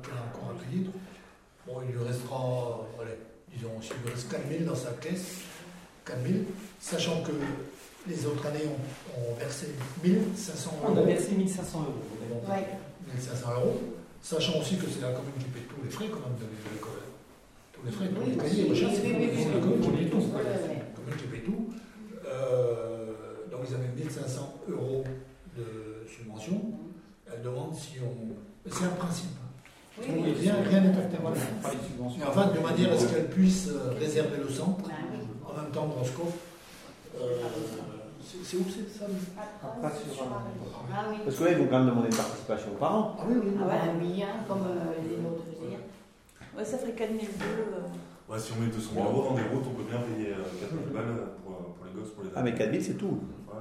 qu'elle 0.04 0.14
a 0.18 0.24
encore 0.30 0.52
à 0.52 0.64
payer. 0.64 0.86
Bon, 1.68 1.82
il 1.88 1.96
lui 1.96 2.04
restera, 2.04 2.80
allez, 3.02 3.18
disons, 3.54 3.82
s'il 3.82 3.96
lui 4.04 4.12
reste 4.12 4.30
4 4.32 4.42
000 4.50 4.64
dans 4.64 4.76
sa 4.76 4.92
caisse, 4.94 5.42
4 6.06 6.18
000, 6.26 6.40
sachant 6.80 7.22
que 7.24 7.32
les 8.08 8.26
autres 8.26 8.46
années 8.48 8.66
ont, 8.68 9.22
ont 9.32 9.36
versé 9.36 9.68
1 10.04 10.36
500 10.36 10.72
On 10.84 10.88
a 10.88 10.90
euros. 10.92 11.06
versé 11.06 11.32
1500 11.34 11.80
euros. 11.80 12.42
Ouais. 12.50 12.66
1500 13.14 13.50
euros, 13.56 13.80
sachant 14.22 14.60
aussi 14.60 14.78
que 14.78 14.86
c'est 14.90 15.02
la 15.02 15.12
commune 15.12 15.34
qui 15.40 15.46
paye 15.50 15.64
tous 15.64 15.84
les 15.84 15.90
frais 15.92 16.06
quand 16.10 16.22
même 16.22 16.38
de 16.40 16.46
l'école. 16.74 16.92
Tous 17.74 17.86
les 17.86 17.92
frais, 17.92 18.08
tous 18.10 18.30
les 18.30 18.38
cahiers, 18.38 18.68
oui, 18.70 18.82
la 18.82 18.88
oui, 18.90 19.62
commune 19.62 19.80
oui, 19.80 19.82
qui 19.82 19.90
oui, 19.90 19.98
paye 19.98 20.10
tout. 20.10 20.18
Ouais, 20.18 20.44
ouais. 20.44 20.76
La 20.80 20.96
commune 20.96 21.16
qui 21.18 21.28
paye 21.28 21.42
tout. 21.42 21.70
Euh, 22.26 23.14
donc 23.52 23.62
ils 23.68 23.74
avaient 23.76 23.88
1500 23.96 24.54
euros 24.70 25.04
de 25.58 26.08
subvention. 26.08 26.62
Elle 27.32 27.42
demande 27.42 27.76
si 27.76 27.98
on. 28.02 28.70
C'est 28.72 28.86
un 28.86 28.90
principe. 28.90 29.30
Oui. 30.08 30.34
Rien 30.40 30.54
rien 30.68 30.82
n'est 30.82 30.98
acté. 30.98 31.18
Voilà, 31.22 31.36
pas 31.62 31.72
les 31.72 31.88
subventions. 31.88 32.20
Mais 32.20 32.26
enfin, 32.28 32.48
de 32.48 32.60
manière 32.60 32.94
à 32.94 32.98
ce 32.98 33.08
qu'elle 33.08 33.30
puisse 33.30 33.68
euh, 33.70 33.92
réserver 34.00 34.38
le 34.38 34.50
centre, 34.50 34.84
Ah 34.90 34.94
oui. 35.12 35.20
en 35.48 35.62
même 35.62 35.72
temps 35.72 35.86
Roscoff. 35.98 36.34
Euh, 37.20 37.42
c'est 38.24 38.38
c'est 38.46 38.58
où 38.58 38.66
c'est 38.70 38.88
ça 38.98 39.06
Après, 39.64 39.92
sur, 40.14 40.24
euh, 40.24 40.26
Ah 40.94 41.06
oui. 41.10 41.18
Parce 41.26 41.36
que 41.38 41.44
là, 41.44 41.52
ils 41.52 41.58
vont 41.58 41.68
quand 41.68 41.80
même 41.80 41.90
demander 41.90 42.08
une 42.10 42.16
participation 42.18 42.72
aux 42.72 42.76
parents. 42.80 43.16
Ah 43.20 43.24
oui, 43.28 43.36
oui. 43.44 43.52
Ah 43.62 43.68
ouais, 43.68 43.94
oui, 44.02 44.24
hein, 44.24 44.44
comme 44.48 44.62
euh, 44.68 44.94
les 45.04 45.16
faisaient. 45.18 45.80
Ouais, 46.58 46.66
ça 46.66 46.78
ferait 46.78 46.92
4002. 46.94 47.28
euh, 47.46 48.32
Ouais, 48.32 48.38
si 48.40 48.52
on 48.56 48.62
met 48.62 48.68
200 48.70 48.90
000 48.94 49.06
euros 49.10 49.30
dans 49.30 49.36
des 49.36 49.42
routes, 49.50 49.66
on 49.68 49.74
peut 49.76 49.90
bien 49.90 50.00
payer 50.02 50.34
euh, 50.34 50.44
4 50.62 50.70
000 50.70 50.82
balles 50.94 51.16
pour, 51.44 51.56
pour 51.74 51.86
les 51.86 52.00
gosses, 52.00 52.12
pour 52.14 52.24
les 52.24 52.30
Ah, 52.36 52.44
mais 52.44 52.54
4000, 52.54 52.84
c'est 52.84 52.94
tout. 52.94 53.20
Ouais. 53.50 53.56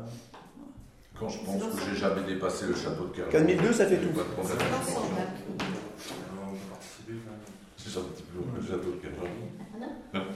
Quand 1.19 1.29
je 1.29 1.39
pense 1.39 1.63
que 1.63 1.81
j'ai 1.91 1.97
jamais 1.99 2.23
dépassé 2.27 2.67
le 2.67 2.75
château 2.77 3.07
de 3.07 3.11
Kerlon. 3.17 3.31
4002, 3.33 3.73
ça 3.73 3.87
fait 3.87 3.97
tout. 3.97 4.11
Pas 4.11 4.21
de 4.23 4.29
problème. 4.29 4.59
Alors, 4.61 6.49
on 6.49 6.53
peut 6.53 6.59
participer 6.71 7.15
quand 7.25 7.78
C'est 7.89 8.01
un 8.01 8.03
petit 8.03 8.23
peu 8.23 8.39
le 8.55 8.67
château 8.67 8.91
de 8.91 9.01
Kerlon. 9.01 10.27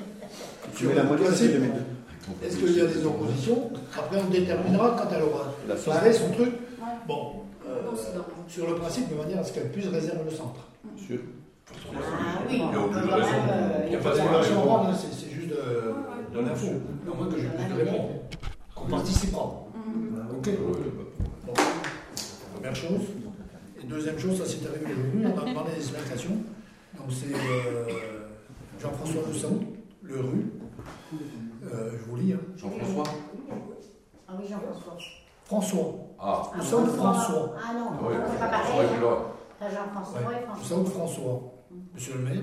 Tu 0.74 0.86
mets 0.86 0.94
la 0.94 1.02
moitié, 1.02 1.26
fait 1.26 1.48
2002. 1.48 1.80
Est-ce 2.46 2.56
qu'il 2.56 2.76
y 2.76 2.80
a 2.80 2.86
des 2.86 3.04
oppositions 3.04 3.70
Après, 3.98 4.16
on 4.16 4.30
déterminera 4.30 4.96
quand 4.96 5.14
elle 5.14 5.22
aura 5.24 5.52
La 5.68 5.76
son 5.76 6.30
truc. 6.30 6.52
Bon, 7.06 7.42
euh, 7.68 7.82
Non, 7.84 7.92
c'est 7.94 8.52
sur 8.52 8.66
le 8.68 8.76
principe, 8.76 9.10
de 9.10 9.16
manière 9.16 9.40
à 9.40 9.44
ce 9.44 9.52
qu'elle 9.52 9.70
puisse 9.70 9.86
réserver 9.88 10.20
le 10.24 10.30
centre. 10.30 10.66
Sûr. 10.96 11.18
Ah 11.68 11.98
Il 12.50 12.56
n'y 12.56 12.62
a 12.62 12.80
aucune 12.80 12.96
raison. 12.96 13.28
Il 13.84 13.90
n'y 13.90 13.96
a 13.96 13.98
pas 13.98 14.10
prendre, 14.12 14.88
hein, 14.88 14.94
c'est 14.98 15.12
c'est 15.12 15.34
juste 15.34 15.48
de, 15.48 16.34
de 16.34 16.46
l'info. 16.46 16.68
À 17.10 17.16
moins 17.16 17.26
que 17.26 17.38
je 17.38 17.46
puisse 17.48 17.76
répondre. 17.76 18.08
Qu'on 18.74 18.86
participera. 18.86 19.66
Ok. 20.38 20.48
Première 22.54 22.76
chose. 22.76 23.00
Et 23.82 23.86
deuxième 23.86 24.18
chose, 24.18 24.38
ça 24.38 24.46
s'est 24.46 24.66
arrivé 24.66 24.92
aujourd'hui, 24.94 25.26
on 25.26 25.42
a 25.42 25.50
demandé 25.50 25.70
des 25.72 25.82
explications. 25.82 26.36
Donc 26.96 27.06
c'est 27.10 27.34
euh, 27.34 28.28
Jean-François 28.80 29.22
de 29.28 29.32
Saoud, 29.32 29.62
le 30.02 30.20
rue. 30.20 30.52
Euh, 31.64 31.92
je 31.98 32.10
vous 32.10 32.16
lis. 32.16 32.32
Hein. 32.32 32.40
Jean-François 32.56 33.04
Ah 34.28 34.32
oui, 34.38 34.44
Jean-François. 34.48 34.94
François. 35.44 35.94
Ah, 36.18 36.50
Nous 36.56 36.62
sommes 36.62 36.86
François? 36.88 37.54
Ah 37.58 37.74
non, 37.74 37.86
ah 37.92 37.98
oui, 38.08 38.14
c'est 38.32 38.38
pas 38.38 38.48
François 38.50 38.74
pareil. 38.74 38.88
Régulier. 38.88 39.08
T'as 39.58 39.70
Jean-François 39.70 40.20
et 40.20 40.24
Nous 40.24 40.46
François. 40.46 40.64
sommes 40.76 40.86
François? 40.86 41.52
Monsieur 41.94 42.14
le 42.14 42.20
maire, 42.20 42.42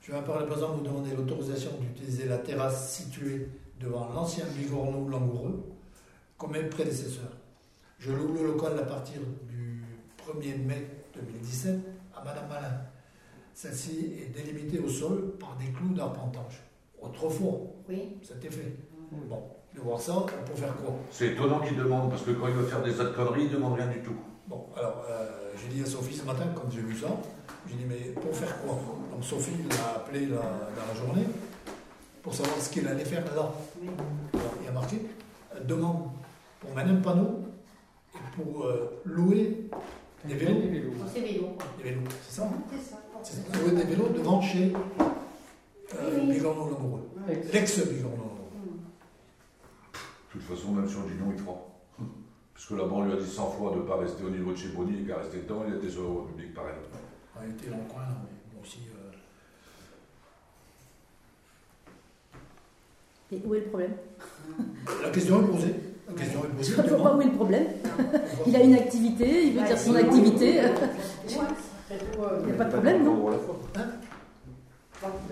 je 0.00 0.12
vais 0.12 0.22
par 0.22 0.38
le 0.40 0.46
présent 0.46 0.72
vous 0.72 0.82
demander 0.82 1.14
l'autorisation 1.14 1.70
d'utiliser 1.80 2.26
la 2.26 2.38
terrasse 2.38 2.90
située 2.94 3.48
devant 3.80 4.08
l'ancien 4.14 4.44
bigorneau 4.56 5.08
langoureux 5.08 5.62
comme 6.38 6.52
mes 6.52 6.62
prédécesseurs. 6.64 7.36
Je 7.98 8.12
loue 8.12 8.32
le 8.32 8.46
local 8.46 8.78
à 8.78 8.82
partir 8.82 9.20
du 9.48 9.84
1er 10.26 10.58
mai 10.64 10.88
2017 11.14 11.78
à 12.16 12.24
Madame 12.24 12.48
Malin. 12.48 12.80
Celle-ci 13.54 14.12
est 14.22 14.34
délimitée 14.34 14.78
au 14.78 14.88
sol 14.88 15.34
par 15.38 15.56
des 15.56 15.66
clous 15.72 15.94
d'arpentage. 15.94 16.62
Autrefois, 17.00 17.58
Oui. 17.88 18.16
c'était 18.22 18.50
fait. 18.50 18.76
Bon, 19.28 19.42
de 19.74 19.80
voir 19.80 20.00
ça, 20.00 20.16
on 20.18 20.50
peut 20.50 20.54
faire 20.56 20.74
quoi? 20.76 20.94
C'est 21.10 21.28
étonnant 21.32 21.60
qu'il 21.60 21.76
demande, 21.76 22.10
parce 22.10 22.22
que 22.22 22.30
quand 22.30 22.48
il 22.48 22.54
veut 22.54 22.66
faire 22.66 22.82
des 22.82 22.98
autres 22.98 23.14
conneries, 23.14 23.44
il 23.44 23.50
ne 23.50 23.54
demande 23.56 23.74
rien 23.74 23.88
du 23.88 24.00
tout. 24.00 24.14
Bon, 24.46 24.66
alors, 24.76 25.04
euh, 25.10 25.50
j'ai 25.56 25.68
dit 25.74 25.82
à 25.82 25.86
Sophie 25.86 26.14
ce 26.14 26.24
matin, 26.24 26.46
quand 26.54 26.70
j'ai 26.70 26.80
vu 26.80 26.96
ça, 26.96 27.08
j'ai 27.68 27.74
dit, 27.76 27.84
mais 27.86 28.12
pour 28.20 28.34
faire 28.34 28.60
quoi? 28.62 28.78
Donc 29.10 29.22
Sophie 29.22 29.52
l'a 29.68 29.96
appelé 29.96 30.26
dans 30.26 30.36
la 30.36 30.94
journée 30.94 31.26
pour 32.22 32.32
savoir 32.34 32.58
ce 32.58 32.70
qu'il 32.70 32.86
allait 32.88 33.04
faire 33.04 33.24
là. 33.34 33.52
Oui. 33.80 33.88
Alors, 34.34 34.54
il 34.60 34.64
y 34.66 34.68
a 34.68 34.72
marqué, 34.72 34.96
euh, 35.54 35.60
demande 35.64 36.08
pour 36.60 36.74
mettre 36.74 36.90
un 36.90 36.96
panneau 36.96 37.40
et 38.14 38.18
pour 38.42 38.64
euh, 38.64 39.00
louer 39.04 39.68
des 40.24 40.34
vélos. 40.34 40.60
Des 40.60 40.68
vélos. 40.68 41.56
Vélos, 41.82 42.00
c'est 42.28 42.40
ça 42.40 42.44
hein? 42.44 42.62
C'est 42.70 42.90
ça. 42.90 42.98
C'est 43.22 43.34
ça, 43.36 43.58
louer 43.62 43.72
des 43.76 43.84
vélos 43.84 44.08
devant 44.08 44.40
chez 44.40 44.72
euh. 45.94 46.20
Bigorneau 46.26 46.70
Lamoureux. 46.72 47.08
Ouais. 47.28 47.42
L'ex-Bigorneau 47.52 48.16
Lamoureux. 48.16 48.78
De 50.34 50.40
toute 50.40 50.42
façon, 50.42 50.72
même 50.72 50.88
si 50.88 50.96
on 50.96 51.02
dit 51.06 51.14
non, 51.20 51.32
il 51.36 51.38
fera. 51.42 51.56
Parce 52.54 52.66
que 52.66 52.74
là-bas, 52.74 52.92
on 52.94 53.04
lui 53.04 53.12
a 53.12 53.16
dit 53.16 53.26
100 53.30 53.50
fois 53.52 53.70
de 53.72 53.76
ne 53.76 53.82
pas 53.82 53.96
rester 53.96 54.24
au 54.24 54.30
niveau 54.30 54.52
de 54.52 54.56
chez 54.56 54.68
Bonny 54.68 55.00
et 55.02 55.06
qu'à 55.06 55.16
rester 55.18 55.38
dedans, 55.38 55.62
il 55.68 55.74
était 55.76 55.90
sur 55.90 56.02
la 56.02 56.08
République 56.22 56.54
pareil. 56.54 56.74
On 57.36 57.40
a 57.42 57.46
été 57.46 57.70
dans 57.70 57.76
le 57.76 57.82
coin, 57.92 58.02
là, 58.02 58.08
mais 58.22 58.54
bon, 58.54 58.62
aussi. 58.62 58.78
euh, 63.32 63.36
Et 63.36 63.42
où 63.46 63.54
est 63.54 63.60
le 63.60 63.66
problème? 63.66 63.92
La 65.02 65.10
question 65.10 65.42
est 65.42 65.46
posée. 65.46 65.74
La 66.08 66.14
question 66.14 66.40
est 66.44 66.48
posée. 66.56 66.74
Je 66.76 66.82
ne 66.82 66.88
vois 66.88 67.02
pas 67.10 67.16
où 67.16 67.20
est 67.22 67.26
le 67.26 67.32
problème? 67.32 67.66
Il 68.46 68.56
a 68.56 68.60
une 68.62 68.74
activité, 68.74 69.46
il 69.46 69.58
veut 69.58 69.66
dire 69.66 69.78
son 69.78 69.94
activité. 69.94 70.60
Il 71.92 72.46
n'y 72.46 72.52
a 72.52 72.54
pas 72.54 72.64
de 72.64 72.70
problème, 72.70 73.04
non 73.04 73.30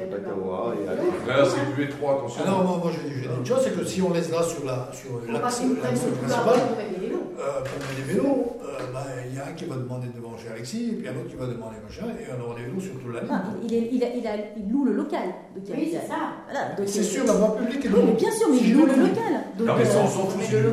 et. 0.00 1.28
Là, 1.28 1.44
c'est 1.44 1.74
plus 1.74 1.84
étroit, 1.84 2.14
attention. 2.18 2.42
Ah 2.46 2.50
non, 2.50 2.64
moi, 2.64 2.76
moi 2.82 2.92
je 2.92 3.08
dis 3.08 3.14
je 3.22 3.28
dis 3.28 3.34
une 3.38 3.46
chose, 3.46 3.60
c'est 3.64 3.76
que 3.78 3.84
si 3.84 4.02
on 4.02 4.12
laisse 4.12 4.30
là 4.30 4.42
sur 4.42 4.64
la 4.64 4.88
sur 4.92 5.20
l'axe 5.32 5.40
principal, 5.56 5.92
d'argent 6.28 6.66
pour 6.68 6.76
les 6.78 7.06
vélos. 7.06 7.22
euh, 7.38 7.60
pour 7.64 7.78
mettre 7.78 7.96
des 7.96 8.12
vélos, 8.12 8.56
euh, 8.62 8.92
bah, 8.92 9.04
il 9.28 9.36
y 9.36 9.38
a 9.40 9.46
un 9.46 9.52
qui 9.52 9.64
va 9.64 9.76
demander 9.76 10.08
de 10.08 10.20
manger 10.20 10.48
Alexis, 10.52 10.90
et 10.90 10.94
puis 10.94 11.08
un 11.08 11.12
autre 11.12 11.28
qui 11.28 11.36
va 11.36 11.46
demander 11.46 11.76
machin, 11.86 12.06
et 12.18 12.24
on 12.34 12.44
aura 12.44 12.54
des 12.58 12.64
vélos 12.66 12.80
sur 12.80 12.92
toute 12.98 13.14
la 13.14 13.20
ligne. 13.20 13.30
Ah, 13.32 13.42
il, 13.62 13.74
est- 13.74 13.88
il, 13.92 14.02
a- 14.04 14.14
il, 14.14 14.26
a- 14.26 14.36
il 14.56 14.70
loue 14.72 14.84
le 14.84 14.92
local. 14.92 15.28
Donc, 15.54 15.64
il 15.66 15.70
y 15.70 15.72
a- 15.72 15.76
Oui, 15.76 15.88
c'est 15.92 16.06
ça. 16.08 16.20
Voilà, 16.50 16.62
C'est 16.86 17.00
euh, 17.00 17.02
sur 17.02 17.24
la 17.26 17.32
voie 17.34 17.56
publique 17.56 17.84
et 17.84 17.88
Oui, 17.88 18.00
mais 18.06 18.12
bien 18.12 18.30
sûr, 18.32 18.48
mais 18.50 18.58
il 18.58 18.74
loue 18.74 18.86
le 18.86 18.96
local. 19.06 19.32
Donc, 19.58 19.66
Non, 19.68 19.74
mais 19.78 19.84
ça, 19.84 19.98
euh, 19.98 20.02
on 20.04 20.08
s'en 20.08 20.26
fout, 20.26 20.38
mais 20.38 20.44
c'est 20.48 20.60
du 20.60 20.66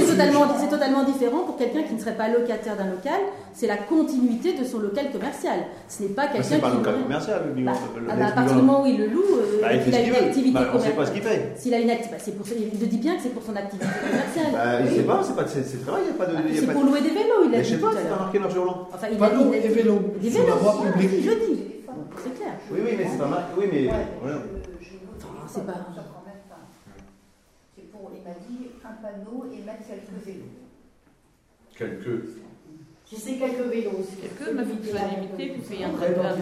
est 0.00 0.06
totalement, 0.06 0.46
totalement 0.70 1.04
différent 1.04 1.42
pour 1.46 1.56
quelqu'un 1.56 1.82
qui 1.84 1.94
ne 1.94 2.00
serait 2.00 2.16
pas 2.16 2.28
locataire 2.28 2.76
d'un 2.76 2.90
local. 2.90 3.20
C'est 3.52 3.66
la 3.66 3.76
continuité 3.76 4.54
de 4.58 4.64
son 4.64 4.78
local 4.78 5.10
commercial. 5.12 5.58
Ce 5.88 6.02
n'est 6.02 6.08
pas 6.10 6.26
Bah, 6.26 6.32
quelqu'un 6.34 6.48
C'est 6.48 6.58
pas 6.60 6.70
qui. 6.70 6.74
un 6.76 6.78
local 6.78 6.94
commercial, 7.02 7.40
le 7.54 7.62
Bah. 7.62 7.72
Ah 8.12 8.16
bah, 8.16 8.26
à 8.26 8.32
partir 8.32 8.56
du 8.56 8.62
moment 8.62 8.82
où 8.82 8.86
il 8.86 8.98
le 8.98 9.06
loue, 9.06 9.22
euh, 9.38 9.60
Bah, 9.62 9.72
il 9.74 9.82
qu'il 9.84 9.94
a 9.94 10.00
une 10.02 10.14
activité 10.14 10.52
Bah, 10.52 10.70
on 10.74 10.78
sait 10.80 10.90
pas 10.90 11.06
ce 11.06 11.10
commerciale. 11.10 11.12
qu'il 11.14 11.22
fait. 11.22 11.60
S'il 11.60 11.74
a 11.74 11.78
une 11.80 11.90
activité, 11.90 12.14
bah, 12.16 12.22
c'est 12.24 12.36
pour 12.36 12.46
il 12.48 12.80
le 12.80 12.86
dit 12.86 12.98
bien 12.98 13.16
que 13.16 13.22
c'est 13.22 13.28
pour 13.34 13.42
son 13.42 13.56
activité 13.56 13.86
commerciale. 13.86 14.52
Bah, 14.52 14.80
il 14.82 14.90
sait 14.96 15.02
pas, 15.02 15.22
c'est 15.22 15.36
pas 15.36 15.44
de 15.44 15.48
ses 15.48 15.78
travail, 15.78 16.02
il 16.04 16.08
n'y 16.10 16.14
a 16.14 16.18
pas 16.18 16.26
de. 16.26 16.36
Ah, 16.36 16.42
il 16.48 16.54
y 16.54 16.58
a 16.58 16.60
c'est 16.60 16.66
pas 16.66 16.72
pour 16.72 16.82
de- 16.84 16.88
louer 16.88 17.00
des 17.02 17.10
vélos, 17.10 17.40
il 17.44 17.50
Mais 17.50 17.56
l'a 17.58 17.62
je 17.62 17.68
dit 17.68 17.74
sais 17.74 17.80
pas, 17.80 17.92
c'est 17.96 18.08
pas 18.08 18.16
marqué 18.18 18.38
sur 18.50 18.62
blanc. 18.64 18.88
Enfin, 18.92 19.06
il 19.10 19.22
a 19.22 19.28
il 19.30 19.54
a 19.54 19.56
et 19.56 19.68
dit- 19.68 19.74
vélos 19.74 20.00
Des 20.20 20.28
vélos, 20.30 20.54
oui, 20.98 21.08
je 21.22 21.30
dis. 21.30 21.60
C'est 22.22 22.34
clair. 22.36 22.54
Oui, 22.70 22.78
oui, 22.84 22.92
mais 22.98 23.06
c'est 23.10 23.18
pas 23.18 23.26
marqué. 23.26 23.52
Oui, 23.58 23.66
mais. 23.72 23.88
c'est 25.48 25.66
pas- 25.66 25.72
pas. 25.72 26.60
C'est 27.76 27.90
pour, 27.90 28.10
il 28.14 28.22
m'a 28.22 28.34
dit, 28.48 28.70
un 28.84 28.94
panneau 29.02 29.44
et 29.52 29.58
mettre 29.64 29.84
quelques 29.88 30.24
vélos. 30.26 30.52
Quelques. 31.76 32.24
Si 33.12 33.16
c'est 33.20 33.32
quelques 33.32 33.68
vélos. 33.72 33.90
Quelques, 34.22 34.54
mais 34.54 34.62
il 34.62 34.88
faut 34.88 34.94
la 34.94 35.08
limiter, 35.20 35.52
puis 35.58 35.62
payer 35.68 35.84
un 35.84 35.88
droit 35.88 36.06
de 36.06 36.14
place. 36.14 36.36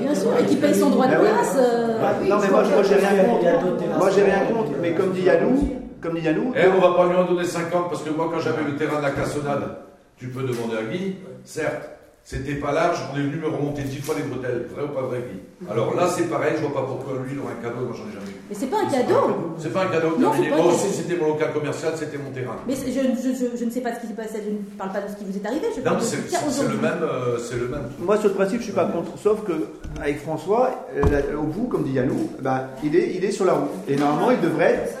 Bien 0.00 0.14
sûr, 0.16 0.30
et 0.36 0.46
qui 0.46 0.56
paye 0.56 0.74
son 0.74 0.90
droit 0.90 1.06
de 1.06 1.12
ouais. 1.12 1.18
place. 1.30 1.56
euh, 1.58 2.00
Bah, 2.00 2.14
non, 2.28 2.38
mais 2.42 2.50
moi, 2.50 2.64
j'ai 2.82 2.94
rien 2.96 3.24
contre. 3.24 3.98
Moi 3.98 4.10
j'ai 4.10 4.22
rien 4.24 4.40
contre, 4.46 4.70
mais 4.80 4.92
comme 4.94 5.12
dit 5.12 5.22
Yannou, 5.22 5.68
comme 6.00 6.14
dit 6.18 6.22
Yannou, 6.26 6.52
Eh, 6.56 6.66
on 6.66 6.80
va 6.80 6.94
pas 6.96 7.08
lui 7.08 7.14
en 7.16 7.24
donner 7.24 7.44
50 7.44 7.88
parce 7.88 8.02
que 8.02 8.10
moi, 8.10 8.30
quand 8.32 8.40
j'avais 8.40 8.64
le 8.64 8.74
terrain 8.76 8.98
de 8.98 9.02
la 9.04 9.10
cassonade, 9.12 9.76
tu 10.16 10.26
peux 10.28 10.42
demander 10.42 10.76
à 10.76 10.82
Guy, 10.92 11.16
certes, 11.44 11.88
C'était 12.24 12.54
pas 12.54 12.70
large, 12.72 12.98
on 13.12 13.16
est 13.18 13.22
venu 13.22 13.36
me 13.36 13.48
remonter 13.48 13.82
dix 13.82 13.98
fois 14.00 14.14
les 14.16 14.22
bretelles. 14.22 14.66
Vrai 14.72 14.84
ou 14.84 14.88
pas 14.94 15.02
vrai, 15.02 15.18
Guy? 15.28 15.40
Alors 15.68 15.94
là, 15.96 16.06
c'est 16.08 16.28
pareil, 16.30 16.52
je 16.56 16.62
vois 16.64 16.72
pas 16.80 16.86
pourquoi 16.86 17.14
lui, 17.24 17.32
il 17.34 17.38
aurait 17.40 17.54
un 17.58 17.62
cadeau, 17.62 17.84
moi 17.86 17.94
j'en 17.98 18.06
ai 18.08 18.12
jamais 18.14 18.30
eu. 18.30 18.31
Mais 18.50 18.56
c'est 18.58 18.66
pas 18.66 18.78
un 18.82 18.90
cadeau. 18.90 19.54
C'est 19.58 19.72
pas 19.72 19.84
un 19.84 19.88
cadeau 19.88 20.16
Non, 20.18 20.30
terminé. 20.32 20.56
Moi 20.56 20.66
aussi, 20.74 20.88
c'était 20.90 21.16
mon 21.16 21.28
local 21.28 21.52
commercial, 21.52 21.92
c'était 21.96 22.18
mon 22.18 22.30
terrain. 22.30 22.56
Mais 22.66 22.74
je, 22.74 22.82
je- 22.90 23.32
je- 23.32 23.56
je 23.56 23.64
ne 23.64 23.70
sais 23.70 23.80
pas 23.80 23.94
ce 23.94 24.00
qui 24.00 24.08
s'est 24.08 24.12
passé, 24.14 24.42
je 24.44 24.50
ne 24.50 24.58
parle 24.76 24.92
pas 24.92 25.00
de 25.00 25.08
ce 25.10 25.16
qui 25.16 25.24
vous 25.24 25.36
est 25.36 25.46
arrivé, 25.46 25.66
je 25.74 25.80
Non, 25.80 25.96
de 25.96 26.00
c'est 26.02 26.16
le 26.16 26.48
aujourd'hui. 26.48 26.78
même, 26.82 27.02
euh, 27.02 27.38
c'est 27.38 27.56
le 27.56 27.68
même. 27.68 27.84
Moi, 27.98 28.16
sur 28.18 28.28
le 28.28 28.34
principe, 28.34 28.58
je 28.58 28.64
suis 28.64 28.72
pas 28.72 28.84
contre. 28.86 29.16
Sauf 29.18 29.42
que 29.44 29.52
avec 30.00 30.20
François, 30.20 30.86
euh, 30.96 31.36
au 31.38 31.44
bout, 31.44 31.66
comme 31.68 31.84
dit 31.84 31.92
Yannou, 31.92 32.30
ben, 32.40 32.66
il, 32.84 32.94
est, 32.96 33.14
il 33.14 33.24
est 33.24 33.30
sur 33.30 33.44
la 33.46 33.54
route. 33.54 33.70
Et 33.88 33.96
normalement, 33.96 34.30
il 34.32 34.40
devrait 34.40 34.72
être 34.74 34.98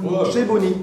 Ouais. 0.00 0.30
chez 0.32 0.44
Bonnie. 0.44 0.76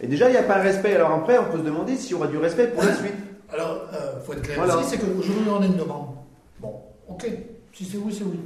Et 0.00 0.06
déjà, 0.06 0.28
il 0.28 0.32
n'y 0.32 0.38
a 0.38 0.42
pas 0.42 0.56
le 0.58 0.64
respect. 0.64 0.94
Alors 0.96 1.12
après, 1.12 1.38
on 1.38 1.44
peut 1.52 1.58
se 1.58 1.62
demander 1.64 1.96
s'il 1.96 2.10
y 2.12 2.14
aura 2.14 2.26
du 2.26 2.36
respect 2.38 2.66
pour 2.66 2.82
la 2.82 2.94
suite. 2.94 3.12
Alors, 3.52 3.82
il 3.92 4.26
faut 4.26 4.32
être 4.32 4.42
clair 4.42 4.56
Voilà. 4.58 4.80
ici, 4.80 4.90
c'est 4.90 4.98
qu'aujourd'hui, 4.98 5.44
on 5.48 5.62
a 5.62 5.66
une 5.66 5.76
demande. 5.76 6.06
Bon, 6.60 6.74
ok, 7.08 7.26
si 7.72 7.84
c'est 7.84 7.96
oui, 7.98 8.12
c'est 8.16 8.24
oui. 8.24 8.40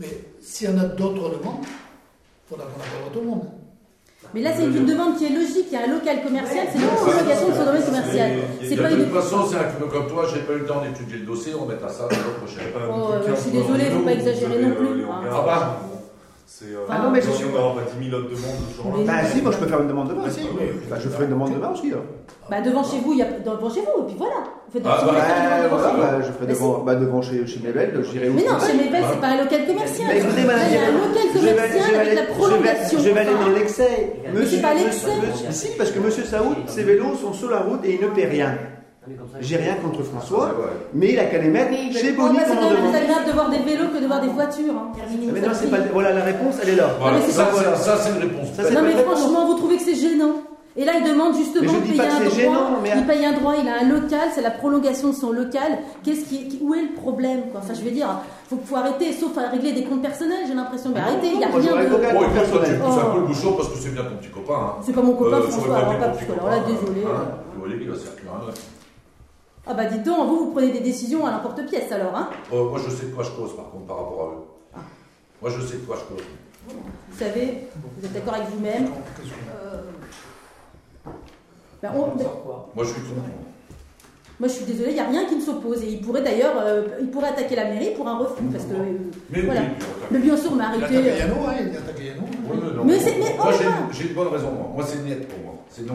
Mais 0.00 0.08
s'il 0.40 0.70
y 0.70 0.72
en 0.72 0.78
a 0.78 0.84
d'autres 0.84 1.28
demandes, 1.38 1.60
il 1.62 2.48
faudra 2.48 2.64
qu'on 2.66 2.80
appelle 2.80 3.06
à 3.08 3.12
tout 3.12 3.20
le 3.20 3.26
monde. 3.26 3.44
Mais 4.34 4.40
là, 4.42 4.50
c'est 4.56 4.64
une 4.64 4.86
demande 4.86 5.16
qui 5.18 5.26
est 5.26 5.30
logique. 5.30 5.66
Il 5.70 5.72
y 5.72 5.76
a 5.76 5.84
un 5.84 5.92
local 5.92 6.22
commercial, 6.22 6.66
c'est 6.72 6.78
une 6.78 6.86
prolongation 6.88 7.48
de 7.48 7.54
son 7.54 7.64
domaine 7.64 7.84
commercial. 7.84 8.30
C'est 8.62 8.76
De 8.76 8.82
pas 8.82 8.90
une. 8.90 9.04
toute 9.04 9.14
façon, 9.14 9.46
c'est 9.46 9.56
un 9.56 9.64
peu 9.78 9.86
comme 9.86 10.06
toi, 10.08 10.26
j'ai 10.32 10.40
pas 10.40 10.52
eu 10.54 10.58
le 10.60 10.66
temps 10.66 10.80
d'étudier 10.82 11.18
le 11.18 11.26
dossier, 11.26 11.52
on 11.54 11.66
mettra 11.66 11.88
ça 11.88 12.06
l'année 12.10 12.22
prochaine. 12.38 12.72
Oh, 12.90 13.10
je 13.28 13.34
suis 13.40 13.50
désolée, 13.50 13.84
faut 13.90 14.00
pas 14.04 14.12
exagérer 14.12 14.62
non 14.62 14.74
plus. 14.74 15.04
Ah 15.30 15.42
bah. 15.44 15.80
C'est, 16.52 16.74
euh, 16.74 16.82
Ah 16.90 16.98
non, 16.98 17.10
mais 17.12 17.22
je 17.22 17.30
on 17.30 17.32
suis- 17.32 17.46
n'aura 17.46 17.76
pas 17.78 17.86
10 17.94 18.10
000 18.10 18.16
autres 18.20 18.28
demandes 18.34 18.58
de 18.58 18.66
ce 18.74 18.82
genre-là. 18.82 19.04
Bah 19.06 19.22
si, 19.32 19.40
moi 19.40 19.52
je 19.52 19.58
peux 19.58 19.66
faire 19.70 19.80
une 19.82 19.86
demande 19.86 20.08
demain. 20.08 20.24
Ah, 20.26 20.30
si, 20.30 20.40
oui. 20.50 20.66
Bah, 20.90 20.96
je 20.98 21.08
ferai 21.08 21.24
une 21.24 21.30
demande 21.30 21.54
demain 21.54 21.70
aussi. 21.70 21.92
alors. 21.92 22.02
Bah, 22.50 22.60
devant 22.60 22.82
chez 22.82 22.98
vous, 22.98 23.12
il 23.12 23.18
y 23.20 23.22
a 23.22 23.30
devant 23.38 23.70
chez 23.70 23.80
vous, 23.86 24.02
et 24.02 24.06
puis 24.10 24.16
voilà. 24.18 24.34
Vous 24.66 24.72
faites 24.74 24.82
Ah, 24.84 24.98
bah, 24.98 25.12
Bah, 25.14 25.68
voilà, 25.70 25.94
bah, 25.94 26.18
je 26.26 26.32
ferai 26.34 26.46
Mais 26.48 26.52
devant, 26.52 26.78
bah, 26.82 26.94
devant 26.96 27.22
chez, 27.22 27.46
chez 27.46 27.60
Mébel, 27.62 28.02
j'irai 28.10 28.28
où 28.30 28.34
Mais 28.34 28.42
non, 28.42 28.58
chez. 28.58 28.74
Mébel, 28.76 29.04
c'est 29.14 29.20
pas 29.20 29.28
un 29.28 29.38
local 29.44 29.62
commercial. 29.64 30.08
Mais 30.10 30.18
écoutez, 30.18 30.42
madame, 30.42 30.66
il 30.68 30.74
y 30.74 30.78
a 30.78 30.82
un 30.82 30.90
local 30.90 31.22
je 31.32 31.38
vais 31.38 31.50
aller- 31.50 31.54
je 31.54 31.54
commercial 31.54 31.90
vais 31.94 31.96
avec 32.02 32.14
la 32.18 32.20
aller- 32.22 32.32
prolongation. 32.34 32.98
Je 32.98 33.04
vais, 33.04 33.08
je 33.10 33.14
vais 33.14 33.20
aller 33.20 33.38
dans 33.46 33.52
l'excès. 33.54 34.12
Mais 34.34 34.46
c'est 34.46 34.60
pas 34.62 34.74
l'excès. 34.74 35.06
monsieur- 35.22 35.52
Si, 35.54 35.68
parce 35.78 35.90
que 35.92 35.98
Monsieur 36.00 36.24
Saoud, 36.24 36.56
ses 36.66 36.82
vélos 36.82 37.14
sont 37.14 37.32
sur 37.32 37.48
la 37.48 37.58
route 37.60 37.80
et 37.84 37.94
il 37.94 38.00
ne 38.02 38.10
paie 38.10 38.26
rien. 38.26 38.58
J'ai 39.40 39.56
rien 39.56 39.74
contre 39.76 40.02
François, 40.02 40.54
mais 40.92 41.12
il 41.12 41.18
a 41.18 41.24
qu'à 41.24 41.38
les 41.38 41.48
mettre 41.48 41.70
Mais- 41.70 41.90
chez 41.92 42.12
Bon, 42.12 42.24
Bonnie 42.26 42.38
c'est 42.46 42.54
quand 42.54 42.70
même 42.70 42.76
plus 42.90 42.96
agréable 42.98 43.26
de 43.26 43.32
voir 43.32 43.48
des 43.50 43.58
vélos 43.58 43.88
que 43.94 43.98
de 44.00 44.06
voir 44.06 44.20
des 44.20 44.28
voitures. 44.28 44.74
hein. 44.76 44.92
Mais 45.32 45.40
non, 45.40 45.48
c'est 45.54 45.70
pas. 45.70 45.78
Voilà, 45.92 46.12
la 46.12 46.24
réponse, 46.24 46.56
elle 46.62 46.68
est 46.70 46.76
là. 46.76 46.90
Voilà, 47.00 47.16
mais 47.18 47.24
c'est 47.24 47.32
ça, 47.32 47.48
c'est- 47.54 47.82
ça, 47.82 47.96
c'est 47.96 48.10
une 48.10 48.18
réponse. 48.28 48.48
Ça, 48.54 48.62
Non 48.70 48.74
pas 48.76 48.82
mais 48.82 49.02
franchement, 49.02 49.46
vous 49.46 49.54
trouvez 49.54 49.76
que 49.76 49.82
c'est 49.82 49.94
gênant 49.94 50.34
Et 50.76 50.84
là, 50.84 50.92
il 50.96 51.02
demande 51.02 51.34
justement 51.34 51.62
Mais 51.62 51.68
je 51.68 51.74
de 51.74 51.80
dis 51.80 51.88
payer 51.90 51.98
pas 51.98 52.06
que 52.06 52.12
un 52.12 52.30
c'est 52.30 52.42
droit. 52.46 52.54
gênant, 52.54 52.78
mais- 52.80 52.92
Il 52.96 53.04
paye 53.04 53.24
un 53.26 53.32
droit, 53.32 53.54
il 53.60 53.68
a 53.68 53.80
un 53.82 53.88
local, 53.90 54.28
c'est 54.32 54.40
la 54.40 54.52
prolongation 54.52 55.08
de 55.08 55.14
son 55.14 55.32
local. 55.32 55.78
Qu'est-ce 56.04 56.26
qui, 56.26 56.60
où 56.62 56.72
est 56.74 56.82
le 56.82 56.94
problème 56.94 57.40
quoi? 57.50 57.60
Enfin, 57.64 57.74
je 57.74 57.82
veux 57.82 57.90
dire, 57.90 58.06
faut, 58.48 58.56
faut 58.64 58.76
arrêter, 58.76 59.12
sauf 59.12 59.36
à 59.36 59.48
régler 59.50 59.72
des 59.72 59.82
comptes 59.82 60.00
personnels. 60.00 60.44
J'ai 60.46 60.54
l'impression, 60.54 60.90
mais 60.94 61.00
arrêtez, 61.00 61.26
il 61.32 61.38
n'y 61.38 61.44
a 61.44 61.48
rien 61.48 61.58
de. 61.58 61.88
Bon, 61.90 62.22
écoute, 62.22 62.50
toi, 62.52 62.60
tu 62.64 62.74
pousses 62.78 62.98
un 62.98 63.06
Oh. 63.08 63.12
peu 63.14 63.20
le 63.20 63.26
bouchon 63.26 63.52
parce 63.54 63.68
que 63.70 63.78
c'est 63.78 63.90
bien 63.92 64.04
ton 64.04 64.14
petit 64.22 64.30
copain. 64.30 64.54
Hein. 64.62 64.72
C'est 64.86 64.92
pas 64.94 65.02
mon 65.02 65.14
copain 65.14 65.38
Euh, 65.38 65.42
François, 65.42 65.76
alors 65.76 65.90
là, 66.50 66.58
désolé. 66.60 67.02
Hein, 67.04 67.34
vous 67.56 67.60
voyez 67.66 67.76
qu'il 67.76 67.90
va 67.90 67.96
se 67.96 68.04
faire 68.06 68.14
cuire 68.16 68.30
un 68.40 68.48
œuf. 68.48 68.54
Ah 69.66 69.74
bah 69.74 69.84
dites 69.84 70.02
donc, 70.02 70.28
vous, 70.28 70.46
vous 70.46 70.50
prenez 70.52 70.72
des 70.72 70.80
décisions 70.80 71.26
à 71.26 71.30
l'emporte-pièce 71.32 71.92
alors, 71.92 72.14
hein 72.16 72.30
Euh, 72.52 72.68
moi, 72.70 72.80
je 72.84 72.90
sais 72.90 73.06
de 73.06 73.10
quoi 73.14 73.22
je 73.24 73.30
cause, 73.30 73.54
par 73.56 73.70
contre, 73.70 73.86
par 73.86 73.96
rapport 73.98 74.20
à 74.22 74.78
eux. 74.78 74.80
Moi, 75.42 75.50
je 75.50 75.60
sais 75.66 75.76
de 75.76 75.82
quoi 75.86 75.96
je 75.96 76.14
cause. 76.14 76.24
Vous 76.68 77.18
savez, 77.18 77.66
vous 77.98 78.04
êtes 78.06 78.12
d'accord 78.12 78.34
avec 78.34 78.48
vous-même. 78.48 78.86
Euh, 78.86 79.80
ben, 81.82 81.90
on- 81.94 82.16
Moi, 82.74 82.84
je 82.84 82.84
suis 82.84 83.00
contre. 83.02 83.22
Moi, 84.38 84.48
je 84.48 84.54
suis 84.54 84.64
désolée, 84.64 84.90
il 84.90 84.94
n'y 84.94 85.00
a 85.00 85.06
rien 85.08 85.26
qui 85.26 85.36
me 85.36 85.40
s'oppose. 85.40 85.82
Et 85.82 85.88
il 85.92 86.00
pourrait 86.00 86.22
d'ailleurs, 86.22 86.54
euh, 86.58 86.82
il 87.00 87.10
pourrait 87.10 87.28
attaquer 87.28 87.56
la 87.56 87.64
mairie 87.66 87.90
pour 87.94 88.08
un 88.08 88.16
refus, 88.18 88.42
parce 88.50 88.64
que. 88.64 88.72
euh, 88.72 88.96
Mais 89.30 89.42
voilà. 89.42 89.60
oui, 89.60 89.66
Mais 90.10 90.18
bien 90.18 90.36
sûr, 90.36 90.52
on 90.52 90.56
m'a 90.56 90.74
Il 90.76 90.82
a 90.82 90.86
arrêté. 90.86 90.96
attaqué 91.10 91.18
Yannou, 91.18 91.46
hein, 91.46 91.52
il 91.60 91.76
a 91.76 91.78
attaqué 91.80 92.04
Yannou. 92.06 92.22
Oui, 92.50 92.58
mais 92.62 92.74
non. 92.76 92.84
Mais 92.84 92.98
c'est- 92.98 93.18
mais 93.18 93.36
moi, 93.36 93.46
oh, 93.48 93.54
j'ai 93.58 93.64
là. 93.64 93.70
une- 93.86 93.92
j'ai 93.92 94.08
une 94.08 94.14
bonne 94.14 94.28
raison, 94.28 94.50
moi. 94.52 94.70
Moi, 94.74 94.84
c'est 94.86 95.02
net 95.04 95.28
pour 95.28 95.38
moi. 95.40 95.54
C'est 95.68 95.86
non. 95.86 95.94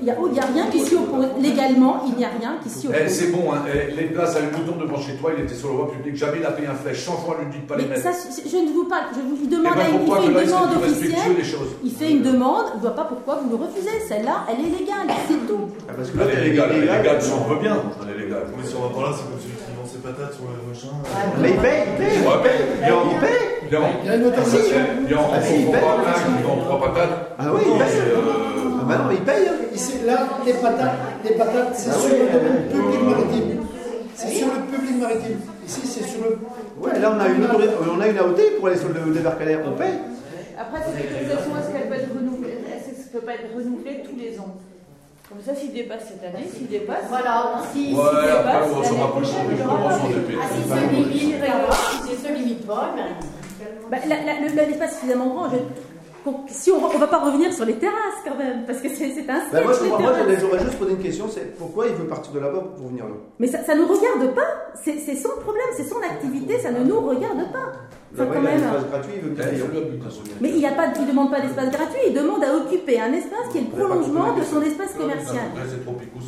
Il 0.00 0.04
n'y 0.04 0.10
a, 0.10 0.16
oh, 0.20 0.26
a 0.26 0.46
rien 0.52 0.66
qui 0.70 0.80
s'y 0.80 0.94
oppose. 0.94 1.26
Légalement, 1.40 2.02
il 2.06 2.14
n'y 2.16 2.24
a 2.24 2.28
rien 2.38 2.54
qui 2.62 2.68
s'y 2.70 2.86
Eh, 2.86 2.88
oppose. 2.88 3.08
c'est 3.12 3.30
bon, 3.32 3.52
hein. 3.52 3.62
Eh, 3.68 3.94
les 3.94 4.06
places 4.08 4.36
à 4.36 4.40
une 4.40 4.50
bouton 4.50 4.76
devant 4.78 5.00
chez 5.00 5.14
toi, 5.16 5.30
il 5.36 5.44
était 5.44 5.54
sur 5.54 5.68
le 5.68 5.74
voie 5.74 5.90
public. 5.92 6.16
Jamais 6.16 6.38
il 6.40 6.46
a 6.46 6.50
payé 6.52 6.68
un 6.68 6.74
flèche. 6.74 7.00
100 7.04 7.12
fois, 7.24 7.36
lui 7.40 7.50
dit 7.50 7.58
de 7.58 7.66
pas 7.68 7.76
les 7.76 7.86
mettre. 7.86 8.02
ça, 8.02 8.10
je 8.12 8.56
ne 8.56 8.72
vous 8.72 8.84
parle. 8.84 9.04
Je 9.14 9.20
vous 9.20 9.36
il 9.42 9.48
Eh 9.50 9.56
demande 9.56 9.74
ben, 9.74 9.84
à 9.84 9.88
une, 9.88 10.02
il 10.06 10.12
fait 10.12 10.26
une 10.26 10.34
là, 10.34 10.44
demande 10.44 10.76
officielle. 10.82 11.36
Il 11.84 11.92
fait 11.92 12.10
une 12.10 12.22
demande. 12.22 12.64
Je 12.72 12.76
ne 12.76 12.80
vois 12.82 12.94
pas 12.94 13.04
pourquoi 13.04 13.40
vous 13.42 13.50
le 13.50 13.56
refusez. 13.64 13.98
Celle-là, 14.08 14.46
elle 14.48 14.60
est 14.66 14.78
légale. 14.78 15.08
C'est 15.28 15.46
tout. 15.46 15.68
Ah, 15.88 15.92
parce 15.96 16.10
que 16.10 16.18
Elle 16.20 16.26
là, 16.28 16.32
est 16.34 16.44
légale, 16.48 16.70
elle 16.72 16.84
est 16.88 16.96
légale, 16.98 17.22
si 17.22 17.30
on 17.32 17.48
veut 17.52 17.60
bien. 17.60 17.76
Elle 18.02 18.14
est 18.14 18.24
légale. 18.24 18.46
Mais 18.56 18.66
si 18.66 18.74
on 18.76 18.82
va 18.86 18.94
par 18.94 19.10
là, 19.10 19.16
c'est 19.16 19.24
comme 19.28 19.40
celui 19.40 19.56
qui 19.56 19.72
vend 19.74 19.86
ses 19.86 19.98
patates 19.98 20.34
sur 20.34 20.44
le 20.46 20.60
machin. 20.68 20.94
Mais 21.40 21.50
il 21.50 21.56
paye, 21.56 21.82
il 21.90 21.98
paye. 21.98 22.18
Il 22.86 22.92
en- 22.92 23.10
il 23.12 23.18
paye. 23.20 23.30
Il 23.64 23.72
y 23.72 23.76
a 23.76 23.80
Il 24.02 24.06
y 24.06 24.10
a 24.10 24.16
une 24.16 24.26
autorisation. 24.26 24.76
Il 25.06 25.10
y 25.10 25.14
a 25.14 25.18
Ah, 25.22 25.38
paye. 25.38 25.66
trois 25.70 26.80
patates. 26.80 27.36
Ah 27.38 27.44
oui, 27.54 27.60
il 27.66 27.78
paye. 27.78 28.51
Ah 28.82 28.84
bah 28.88 28.98
non, 28.98 29.10
il 29.12 29.20
paye. 29.22 29.46
hein. 29.48 29.54
Ici, 29.72 29.92
là, 30.04 30.26
les 30.44 30.54
patates, 30.54 30.98
les 31.24 31.30
patates 31.36 31.70
c'est 31.74 31.90
Ah 31.90 31.94
sur 31.94 32.10
oui, 32.10 32.18
le 32.18 32.26
domaine 32.38 32.62
euh, 32.66 32.72
public 32.72 33.00
euh, 33.00 33.10
maritime. 33.10 33.60
C'est 34.16 34.28
sur 34.34 34.46
le 34.48 34.60
public 34.76 34.96
maritime. 35.00 35.38
Ici, 35.66 35.80
c'est 35.86 36.04
sur 36.04 36.20
le. 36.24 36.38
Ouais, 36.82 36.98
là 36.98 37.12
on 37.14 37.20
a 37.20 37.28
une 37.28 37.46
on 37.46 38.00
a 38.00 38.08
une 38.08 38.18
AOT 38.18 38.58
pour 38.58 38.66
aller 38.68 38.76
sur 38.76 38.88
le 38.88 39.12
débarcadère, 39.14 39.60
on 39.66 39.76
paye. 39.78 39.94
Après, 40.58 40.80
cette 40.82 40.98
autorisation, 40.98 41.52
est-ce 41.58 41.70
qu'elle 41.72 41.88
peut 41.88 41.94
être 41.94 42.10
renouvelée 42.14 42.58
Est-ce 42.74 42.90
que 42.90 42.96
ça 42.96 43.08
peut 43.12 43.20
pas 43.24 43.34
être 43.34 43.54
renouvelé 43.54 44.02
tous 44.04 44.16
les 44.18 44.38
ans? 44.40 44.54
Comme 45.28 45.40
ça, 45.40 45.54
s'il 45.54 45.72
dépasse 45.72 46.02
cette 46.08 46.22
année, 46.28 46.44
s'il 46.52 46.66
dépasse. 46.68 47.06
Voilà, 47.08 47.62
si, 47.72 47.94
Ouais, 47.94 48.02
après, 48.02 48.52
dépasse, 48.52 48.68
on 48.68 48.82
l'année 48.82 48.88
saura 48.88 49.16
plus 49.16 49.26
les. 49.26 49.62
Ah, 49.62 50.46
si 50.52 50.62
c'est 50.68 52.28
se 52.28 52.32
limite 52.34 52.66
pas, 52.66 52.90
ben, 52.96 53.06
Bah, 53.90 53.96
L'espace 54.66 54.90
est 54.90 54.94
suffisamment 54.94 55.26
grand. 55.28 55.48
Je- 56.24 56.52
si 56.52 56.70
on 56.70 56.92
ne 56.92 56.98
va 56.98 57.06
pas 57.06 57.18
revenir 57.18 57.52
sur 57.52 57.64
les 57.64 57.74
terrasses 57.74 58.20
quand 58.24 58.36
même, 58.36 58.64
parce 58.66 58.78
que 58.80 58.88
c'est 58.88 59.04
un 59.28 59.34
moi, 59.34 59.42
sketch, 59.72 59.78
je- 59.78 59.82
les 59.84 59.88
moi, 59.90 59.98
terrasses. 59.98 60.40
j'aurais 60.40 60.58
juste 60.60 60.78
posé 60.78 60.90
une 60.92 60.98
question, 61.02 61.26
c'est 61.28 61.56
pourquoi 61.56 61.86
il 61.88 61.94
veut 61.94 62.06
partir 62.06 62.32
de 62.32 62.38
là-bas 62.40 62.62
pour 62.76 62.88
venir 62.88 63.04
là 63.06 63.14
Mais 63.38 63.46
ça, 63.46 63.62
ça 63.64 63.74
nous 63.74 63.86
regarde 63.86 64.34
pas. 64.34 64.48
C'est 64.82 64.98
son 65.14 65.30
problème, 65.40 65.66
c'est 65.76 65.84
son 65.84 66.00
activité, 66.00 66.58
ça 66.58 66.70
ne 66.70 66.84
nous 66.84 67.00
regarde 67.00 67.50
pas. 67.52 67.72
Enfin, 68.14 68.26
quand 68.26 68.40
il 68.40 68.46
a 68.46 68.50
un 68.50 68.54
même. 68.54 68.62
espace 68.64 68.90
gratuit, 68.90 69.12
il 69.16 69.22
veut 69.22 69.30
but, 69.30 70.02
hein, 70.04 70.10
ce 70.10 70.20
Mais 70.42 70.50
il 70.50 70.60
ne 70.60 71.06
demande 71.08 71.30
pas 71.30 71.40
d'espace 71.40 71.70
gratuit, 71.70 72.00
il 72.08 72.14
demande 72.14 72.44
à 72.44 72.54
occuper 72.56 73.00
un 73.00 73.12
espace 73.12 73.48
qui 73.50 73.58
est 73.58 73.62
le 73.62 73.68
prolongement 73.68 74.36
de 74.36 74.42
son 74.42 74.60
espace 74.60 74.92
commercial. 74.94 75.46
Ouais, 75.54 75.62
C'est 75.68 75.82
trop 75.82 75.94
picous. 75.94 76.24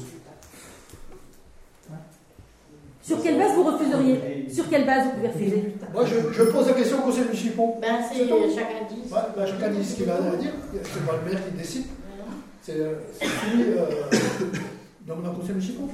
Sur 3.07 3.23
quelle 3.23 3.37
base 3.39 3.53
vous 3.55 3.65
refuseriez? 3.65 4.47
Sur 4.51 4.69
quelle 4.71 4.87
base 4.87 5.05
vous 5.05 5.11
pouvez 5.11 5.29
refuser? 5.29 5.75
Moi, 5.93 6.05
je, 6.07 6.33
je 6.33 6.43
pose 6.45 6.67
la 6.69 6.73
question 6.73 6.99
au 6.99 7.03
conseil 7.03 7.25
municipal. 7.25 7.67
ben 7.81 7.97
c'est 8.11 8.27
tout. 8.27 8.35
chacun 8.55 8.85
dit. 8.89 9.13
Ouais, 9.13 9.21
bah, 9.37 9.45
chacun 9.47 9.69
dit 9.69 9.85
ce 9.85 9.97
qu'il 9.97 10.09
a 10.11 10.15
à 10.15 10.37
dire. 10.37 10.53
C'est 10.73 11.07
pas 11.07 11.13
le 11.23 11.31
maire 11.31 11.45
qui 11.45 11.51
décide. 11.57 11.85
C'est 12.63 12.77
euh, 12.81 12.95
fini 13.21 13.65
euh, 13.77 14.17
dans 15.07 15.17
le 15.17 15.23
conseil 15.37 15.51
municipal. 15.55 15.85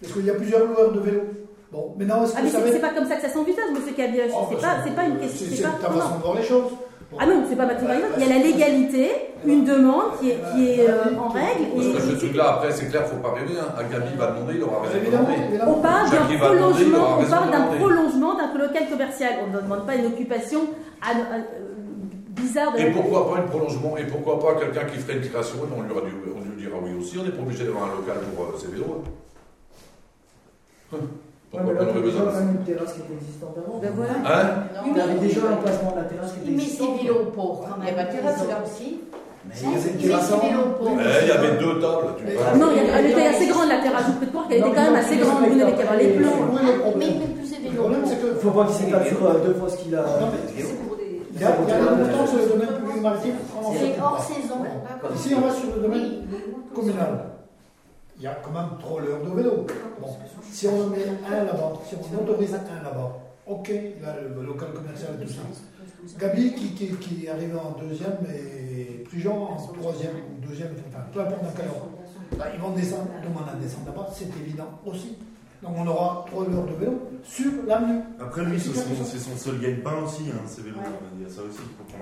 Parce 0.00 0.12
qu'il 0.14 0.26
y 0.26 0.30
a 0.30 0.34
plusieurs 0.34 0.66
loueurs 0.66 0.90
de 0.92 0.98
vélos. 0.98 1.22
Bon, 1.70 1.94
maintenant, 1.96 2.24
est-ce 2.24 2.32
Ah 2.36 2.40
que 2.40 2.44
mais 2.46 2.50
ça 2.50 2.58
c'est 2.58 2.64
va 2.66 2.72
c'est 2.72 2.80
pas 2.80 2.90
comme 2.92 3.06
ça 3.08 3.16
que 3.16 3.22
ça 3.22 3.28
s'envisage, 3.32 3.70
monsieur 3.72 3.92
Cabiège. 3.94 4.32
Oh, 4.34 4.46
C'est 4.50 4.56
bah, 4.56 4.60
pas, 4.62 4.76
c'est 4.84 4.94
pas 4.96 5.04
une 5.04 5.18
question. 5.18 5.46
C'est 5.48 5.50
c'est 5.56 5.56
c'est 5.56 5.62
pas- 5.62 5.78
ta 5.80 5.88
non. 5.94 6.00
façon 6.00 6.16
de 6.16 6.22
voir 6.22 6.34
les 6.34 6.42
choses. 6.42 6.72
Ah 7.18 7.26
non, 7.26 7.44
c'est 7.48 7.56
pas 7.56 7.66
ma 7.66 7.74
théorie. 7.74 7.98
Il 8.16 8.22
y 8.22 8.26
a 8.26 8.38
la 8.38 8.42
légalité, 8.42 9.10
une 9.44 9.64
demande 9.64 10.18
qui 10.20 10.30
est, 10.30 10.38
qui 10.54 10.68
est 10.70 10.88
euh, 10.88 11.16
en 11.18 11.28
règle. 11.28 11.66
Parce 11.74 11.86
que 12.06 12.10
ce 12.12 12.16
truc-là, 12.16 12.54
après, 12.54 12.70
c'est 12.72 12.86
clair, 12.88 13.06
faut 13.06 13.16
pas 13.16 13.32
rêver. 13.34 13.54
Hein. 13.60 13.74
Un 13.78 13.84
Gabi 13.84 14.16
va 14.16 14.30
demander, 14.32 14.54
il 14.56 14.62
aura 14.62 14.80
raison 14.82 14.98
de 14.98 15.10
demander. 15.10 15.60
on 15.66 15.80
parle 15.80 16.10
d'un 16.10 16.16
il 16.28 16.32
il 16.34 16.38
prolongement, 16.38 17.18
on 17.20 17.24
parle 17.30 17.50
d'un 17.50 17.62
prolongement 17.78 18.34
d'un 18.34 18.58
local 18.58 18.82
commercial. 18.90 19.32
On 19.46 19.54
ne 19.56 19.60
demande 19.60 19.86
pas 19.86 19.94
une 19.96 20.06
occupation 20.06 20.60
à- 21.02 21.10
à- 21.10 21.36
euh, 21.38 21.40
bizarre 22.30 22.72
de 22.72 22.78
Et 22.78 22.90
pourquoi 22.92 23.30
pas 23.30 23.40
une 23.40 23.46
prolongement 23.48 23.96
Et 23.98 24.04
pourquoi 24.04 24.38
pas 24.40 24.60
quelqu'un 24.60 24.84
qui 24.86 24.98
ferait 24.98 25.18
une 25.18 25.28
création 25.28 25.58
on 25.76 25.82
lui, 25.82 25.90
aura 25.92 26.00
dit- 26.02 26.16
on 26.34 26.40
lui 26.50 26.56
dira 26.62 26.76
oui 26.82 26.90
aussi. 26.98 27.18
On 27.18 27.24
n'est 27.24 27.30
pas 27.30 27.42
obligé 27.42 27.64
d'avoir 27.64 27.84
un 27.84 27.96
local 27.96 28.16
pour 28.34 28.44
euh, 28.46 28.58
ses 28.58 28.68
vélos. 28.68 29.02
hein. 30.94 30.96
Hum. 31.52 31.60
Ouais, 31.68 31.74
Pourquoi 31.74 31.74
mais 31.74 31.78
pas 31.78 31.84
là, 31.84 31.90
on 31.92 31.98
aurait 31.98 32.00
il 32.00 32.06
y 32.06 32.08
a 32.08 32.12
déjà 32.12 32.24
besoin 32.24 32.32
quand 32.32 32.38
même 32.40 32.56
une 32.56 32.64
terrasse 32.64 32.92
qui 32.96 33.00
était 33.04 33.12
existante 33.20 33.54
avant. 33.60 33.76
Ben 33.82 33.92
voilà. 33.94 34.16
Hein 34.24 34.44
Il 34.88 34.96
y 34.96 35.00
avait 35.00 35.20
déjà 35.20 35.40
l'emplacement 35.52 35.90
de 35.92 35.96
la 36.00 36.06
terrasse 36.08 36.32
qui 36.32 36.38
était 36.40 36.48
Il 36.48 36.56
met 36.56 36.62
ses 36.62 36.68
existante. 36.72 36.96
vélos 37.02 37.20
au 37.20 37.30
port 37.36 37.54
quand 37.60 37.76
Il 37.76 37.84
y 37.84 37.88
a 37.88 37.92
même. 37.92 37.96
pas 38.00 38.06
de 38.08 38.12
terrasse, 38.16 38.40
là. 38.48 38.56
aussi. 38.64 38.88
Mais 39.44 39.54
il 39.58 39.62
y 39.62 39.74
avait 39.74 39.90
une 39.92 40.00
il 40.00 40.00
met 40.00 40.08
terrasse 40.08 40.26
ses 40.26 40.32
avant. 40.32 40.46
vélos 40.48 40.64
au 40.64 40.72
port. 40.80 40.92
Eh, 40.96 41.22
Il 41.22 41.28
y 41.28 41.34
avait 41.36 41.54
deux 41.60 41.74
tables. 41.82 42.08
Tu 42.16 42.22
Mais- 42.24 42.36
vois. 42.40 42.52
Non, 42.56 42.68
il 42.72 42.76
y 42.76 42.80
a- 42.80 42.88
elle 42.96 43.08
était 43.12 43.26
assez 43.36 43.46
grande 43.52 43.68
la 43.68 43.80
terrasse. 43.84 44.06
Je 44.08 44.16
peux 44.16 44.26
te 44.26 44.32
croire 44.32 44.46
qu'elle 44.48 44.62
était 44.64 44.72
quand 44.76 44.86
même 44.88 45.00
assez 45.04 45.16
grande. 45.20 45.40
Vous 45.44 45.58
n'avez 45.60 45.74
qu'à 45.76 45.84
voir 45.84 45.96
les 46.00 46.10
plans. 46.16 46.36
Le 46.40 46.62
Mais 46.64 46.76
problème. 46.80 47.10
il 47.12 47.20
met 47.20 47.32
plus 47.36 47.46
ses 47.52 47.58
Le 47.60 47.68
vélos 47.68 47.76
au 47.76 47.82
problème, 47.84 48.04
c'est 48.08 48.16
que. 48.22 48.28
Il 48.32 48.38
ne 48.38 48.44
faut 48.48 48.54
pas 48.56 48.64
qu'il 48.72 48.76
sur 49.12 49.20
euh, 49.28 49.44
deux 49.44 49.54
fois 49.60 49.68
ce 49.68 49.76
qu'il 49.76 49.92
a. 49.92 50.04
Il 51.36 51.40
y 51.40 51.44
a, 51.44 51.50
il 51.52 51.68
y 51.68 51.72
a 51.72 51.76
un 51.76 51.96
montant 52.00 52.24
sur 52.26 52.38
le 52.38 52.46
domaine 52.48 52.72
public 52.80 53.02
maritime. 53.02 53.36
C'est 53.76 53.92
hors 54.00 54.20
saison. 54.24 54.58
Ici, 55.16 55.28
on 55.36 55.40
va 55.44 55.50
sur 55.52 55.68
le 55.76 55.82
domaine 55.84 56.08
communal. 56.72 57.12
Il 58.16 58.22
y 58.22 58.26
a 58.26 58.34
quand 58.42 58.52
même 58.52 58.78
trop 58.78 59.00
l'heure 59.00 59.22
de 59.22 59.30
vélo. 59.34 59.66
Bon, 60.00 60.08
si 60.50 60.68
on 60.68 60.84
en 60.84 60.86
met 60.88 61.04
un 61.26 61.44
là-bas, 61.44 61.72
si 61.88 61.94
on 61.96 62.22
autorise 62.22 62.54
un 62.54 62.82
là-bas, 62.82 63.16
ok, 63.46 63.70
a 63.70 64.20
le 64.20 64.42
local 64.44 64.72
commercial 64.72 65.10
et 65.20 65.24
tout 65.24 65.32
ça. 65.32 65.40
Gabi 66.18 66.52
qui, 66.54 66.68
qui, 66.74 66.88
qui 66.96 67.28
arrive 67.28 67.56
en 67.56 67.72
deuxième 67.80 68.18
et 68.32 69.04
Prigent 69.04 69.56
en 69.56 69.56
troisième 69.72 70.16
ou 70.16 70.46
deuxième, 70.46 70.72
enfin 70.88 71.04
peu 71.12 71.20
importe 71.20 71.42
dans 71.42 71.50
quel 71.56 71.68
ordre. 71.68 71.88
bah, 72.36 72.46
ils 72.54 72.60
vont 72.60 72.70
descendre, 72.70 73.08
demander 73.22 73.50
à 73.52 73.54
descendre 73.54 73.86
là-bas, 73.86 74.08
c'est 74.12 74.28
évident 74.40 74.80
aussi. 74.86 75.16
Donc 75.62 75.74
on 75.78 75.86
aura 75.86 76.24
trois 76.28 76.42
heures 76.42 76.66
de 76.66 76.74
vélo 76.74 76.98
sur 77.22 77.52
l'avenue. 77.68 78.00
Après, 78.20 78.44
lui, 78.44 78.58
c'est 78.58 78.74
son, 78.74 79.04
c'est 79.04 79.18
son 79.18 79.36
seul 79.36 79.60
gagne-pain 79.60 80.02
aussi, 80.04 80.24
hein, 80.28 80.42
ces 80.44 80.62
vélos. 80.62 80.78
Il 81.16 81.22
y 81.22 81.26
a 81.26 81.28
ça 81.28 81.42
aussi. 81.42 81.60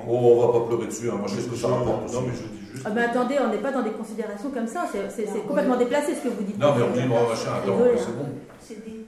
Oh, 0.08 0.16
on 0.16 0.46
va 0.46 0.58
pas 0.60 0.66
pleurer 0.66 0.86
dessus, 0.86 1.10
hein. 1.10 1.16
moi 1.18 1.26
je 1.28 1.34
sais 1.34 1.42
ce 1.42 1.48
que 1.48 1.56
ça 1.56 1.68
rapporte. 1.68 2.10
Non, 2.10 2.22
mais 2.22 2.32
je 2.32 2.42
dis 2.48 2.66
juste. 2.72 2.82
Ah 2.86 2.90
ben 2.90 3.10
attendez, 3.10 3.36
on 3.38 3.50
n'est 3.50 3.58
pas 3.60 3.72
dans 3.72 3.82
des 3.82 3.90
considérations 3.90 4.50
comme 4.50 4.66
ça, 4.66 4.86
c'est 4.90 5.46
complètement 5.46 5.76
déplacé 5.76 6.14
ce 6.14 6.22
que 6.22 6.28
vous 6.28 6.42
dites. 6.42 6.58
Non, 6.58 6.74
mais 6.74 6.82
on 6.84 6.90
dit, 6.90 7.06
bon, 7.06 7.28
machin, 7.28 7.52
attends, 7.62 7.78
c'est 7.96 8.08
hein. 8.08 8.14
bon. 8.16 8.99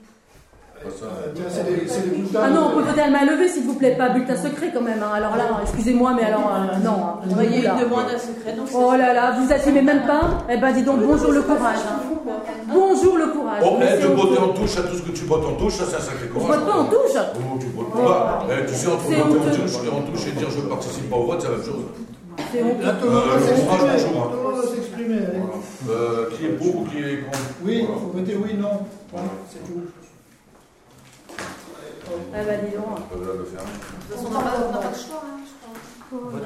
Ah 2.35 2.49
non, 2.49 2.67
on 2.71 2.75
peut 2.77 2.83
voter 2.87 3.01
à 3.01 3.09
la 3.09 3.11
main 3.11 3.25
levée 3.25 3.47
s'il 3.47 3.63
vous 3.63 3.75
plaît, 3.75 3.95
pas 3.95 4.09
bulletin 4.09 4.35
secret 4.35 4.71
quand 4.73 4.81
même. 4.81 5.01
hein. 5.01 5.11
Alors 5.15 5.35
là, 5.37 5.45
excusez-moi, 5.61 6.13
mais 6.15 6.23
alors 6.25 6.51
euh, 6.53 6.77
non. 6.83 6.91
hein. 6.91 7.19
Il 7.43 7.61
y 7.61 7.67
a 7.67 7.73
Oula. 7.73 7.81
une 7.83 7.89
demande 7.89 8.05
à 8.13 8.19
secret, 8.19 8.55
Oh 8.75 8.91
là 8.97 9.13
là, 9.13 9.31
vous 9.39 9.51
assumez 9.53 9.81
même 9.81 10.01
pas 10.05 10.21
Eh 10.49 10.57
ben 10.57 10.71
dis 10.73 10.83
donc, 10.83 10.99
bonjour 11.01 11.31
le 11.31 11.41
courage. 11.41 11.77
hein. 11.87 11.99
Bonjour 12.73 13.17
le 13.17 13.27
courage. 13.27 13.63
Oh, 13.65 13.75
Mais 13.79 13.95
eh, 13.97 14.03
de 14.03 14.07
botter 14.09 14.39
en 14.39 14.49
touche 14.49 14.77
à 14.77 14.81
tout 14.83 14.95
ce 14.95 15.01
que 15.03 15.11
tu 15.11 15.25
bottes 15.25 15.45
en 15.45 15.53
touche, 15.53 15.73
ça 15.75 15.85
c'est 15.89 15.97
un 15.97 15.99
sacré 15.99 16.27
courage. 16.27 16.57
vote 16.59 16.65
pas 16.65 16.77
en 16.79 16.85
touche. 16.85 17.15
Oh, 17.15 17.57
tu 17.59 17.67
bottes 17.67 17.87
Oh. 17.95 17.97
pas. 18.03 18.45
Eh, 18.49 18.65
tu 18.65 18.73
sais, 18.73 18.87
entre 18.87 19.03
botter 19.05 19.21
en 19.21 19.25
touche, 19.55 19.75
en 19.91 20.01
touche 20.11 20.27
et 20.27 20.31
dire 20.31 20.49
je 20.49 20.59
ne 20.61 20.67
participe 20.69 21.09
pas 21.09 21.15
au 21.17 21.25
vote, 21.25 21.41
c'est 21.41 21.49
la 21.49 21.57
même 21.57 21.65
chose. 21.65 21.83
C'est 22.51 22.63
honteux. 22.63 22.83
Là, 22.85 22.93
tout 22.99 23.05
le 23.05 23.11
monde 23.11 23.23
va 23.29 23.35
Euh, 23.35 23.39
s'exprimer. 23.39 23.89
hein. 23.89 24.27
Tout 24.31 24.37
le 24.37 25.07
monde 25.07 25.21
va. 25.85 25.93
Euh, 25.93 26.25
qui 26.35 26.45
est 26.45 26.49
pour 26.49 26.75
ou 26.81 26.85
qui 26.85 26.97
est 26.97 27.23
contre? 27.25 27.39
Oui, 27.63 27.77
il 27.81 27.85
Voilà. 27.85 28.01
faut 28.01 28.17
voter 28.17 28.35
oui, 28.43 28.55
non. 28.59 28.69
Voilà, 29.11 29.27
c'est 29.51 29.63
tout. 29.65 29.81
Ah 32.05 32.43
bah 32.43 32.57
dis 32.57 32.75
donc. 32.75 32.85
On 33.13 33.17
va 33.17 33.33
le 33.33 33.45
faire. 33.45 33.61
De 33.61 33.67
toute 33.67 34.15
façon, 34.15 34.27
on 34.27 34.31
n'a 34.31 34.77
pas, 34.77 34.89
de 34.89 34.95
choix, 34.95 35.23
hein, 35.23 35.39
je 35.45 35.53
crois. 35.61 36.41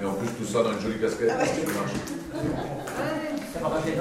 Et 0.00 0.04
en 0.04 0.12
plus, 0.14 0.28
tout 0.28 0.44
ça 0.44 0.62
dans 0.62 0.72
une 0.72 0.80
jolie 0.80 1.00
casquette. 1.00 1.28
ça 1.28 1.36
marche. 1.36 1.50
Ça 3.52 3.60
va 3.60 3.70
pas 3.70 3.82
tu. 3.82 3.92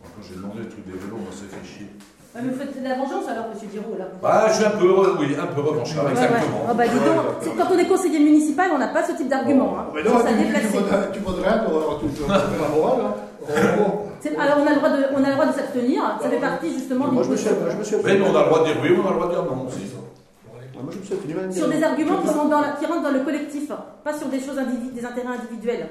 Quand 0.00 0.22
j'ai 0.22 0.34
demandé 0.34 0.58
le 0.60 0.68
truc 0.68 0.86
des 0.86 0.92
vélos, 0.92 1.18
on 1.28 1.32
s'est 1.32 1.46
fait 1.46 1.66
chier. 1.66 1.88
Ah, 2.34 2.40
mais 2.42 2.52
vous 2.52 2.58
faites 2.58 2.78
de 2.78 2.84
la 2.84 2.94
vengeance 2.96 3.28
alors, 3.28 3.46
monsieur 4.22 4.26
Giraud, 4.26 4.28
là. 4.36 4.44
Ah, 4.44 4.48
je 4.48 4.54
suis 4.54 4.64
un 4.64 4.70
peu 4.70 4.86
heureux, 4.88 5.16
oui, 5.20 5.36
un 5.40 5.46
peu 5.46 5.60
revanchard, 5.60 6.04
Ouais, 6.04 6.10
ouais. 6.12 6.16
exactement. 6.22 6.66
Ah 6.68 6.74
bah 6.74 6.84
dis 6.88 6.94
donc, 6.98 7.16
c'est- 7.40 7.50
quand 7.56 7.68
on 7.74 7.78
est 7.78 7.86
conseiller 7.88 8.18
municipal, 8.20 8.70
on 8.74 8.78
n'a 8.78 8.88
pas 8.88 9.06
ce 9.06 9.12
type 9.12 9.28
d'argument. 9.28 9.76
Hein. 9.78 9.86
Mais 9.94 10.02
non, 10.02 10.18
ça 10.18 10.28
tu, 10.28 10.60
tu, 10.60 10.66
voterais- 10.68 11.10
tu 11.12 11.18
voterais, 11.20 11.60
tu 11.66 11.72
auras 11.72 11.94
tout 11.98 12.10
la 12.60 12.68
morale. 12.68 13.00
Hein. 13.04 13.14
Oh, 13.80 14.40
Alors 14.40 14.58
on 14.60 14.66
a 14.66 14.70
le 14.70 14.76
droit 14.76 14.90
de, 14.90 15.04
on 15.14 15.24
a 15.24 15.28
le 15.28 15.32
droit 15.34 15.46
de 15.46 15.52
s'abstenir. 15.52 16.02
Ça 16.20 16.28
fait 16.28 16.36
partie 16.40 16.72
justement 16.74 17.06
Moi, 17.08 17.22
du 17.22 17.28
je 17.28 17.32
me 17.32 17.36
suis, 17.36 17.48
je 17.70 17.76
me 17.76 17.84
suis 17.84 17.96
Mais 18.04 18.20
on 18.20 18.34
a 18.36 18.40
le 18.42 18.48
droit 18.48 18.60
de 18.60 18.64
dire 18.66 18.76
oui, 18.82 18.90
on 19.02 19.06
a 19.06 19.10
le 19.10 19.14
droit 19.16 19.28
de 19.28 19.32
dire 19.34 19.44
non 19.44 19.66
aussi. 19.66 19.86
Moi, 20.80 20.92
je 20.92 20.98
me 20.98 21.02
suis 21.04 21.58
sur 21.58 21.68
des 21.68 21.82
arguments 21.82 22.18
qui 22.22 22.28
sont 22.28 22.44
dans 22.48 22.60
la- 22.60 22.72
qui 22.78 22.86
rentrent 22.86 23.02
dans 23.02 23.10
le 23.10 23.20
collectif, 23.20 23.70
pas 24.04 24.12
sur 24.16 24.28
des 24.28 24.38
choses 24.40 24.56
des 24.94 25.04
intérêts 25.04 25.34
individuels. 25.38 25.88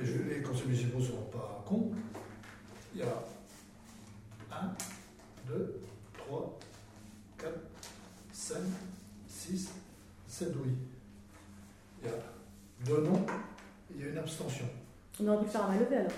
Les, 0.00 0.06
jeux- 0.06 0.24
les 0.28 0.42
conseils 0.42 0.66
municipaux 0.66 0.98
ne 0.98 1.04
seront 1.04 1.22
pas 1.32 1.64
cons. 1.66 1.90
Il 2.94 3.00
y 3.00 3.02
a 3.02 3.24
1, 4.52 4.72
2, 5.48 5.80
3, 6.18 6.58
4, 7.38 7.52
5, 8.32 8.56
6, 9.28 9.68
7 10.26 10.48
oui. 10.64 10.70
Il 12.02 12.08
y 12.08 12.12
a 12.12 12.16
2 12.86 13.02
non, 13.02 13.24
il 13.94 14.02
y 14.02 14.06
a 14.06 14.10
une 14.10 14.18
abstention. 14.18 14.66
On 15.28 15.32
aurait 15.32 15.40
pu 15.40 15.44
le 15.44 15.50
faire 15.50 15.64
à 15.64 15.68
main 15.68 15.78
levée 15.78 15.96
alors. 15.96 16.10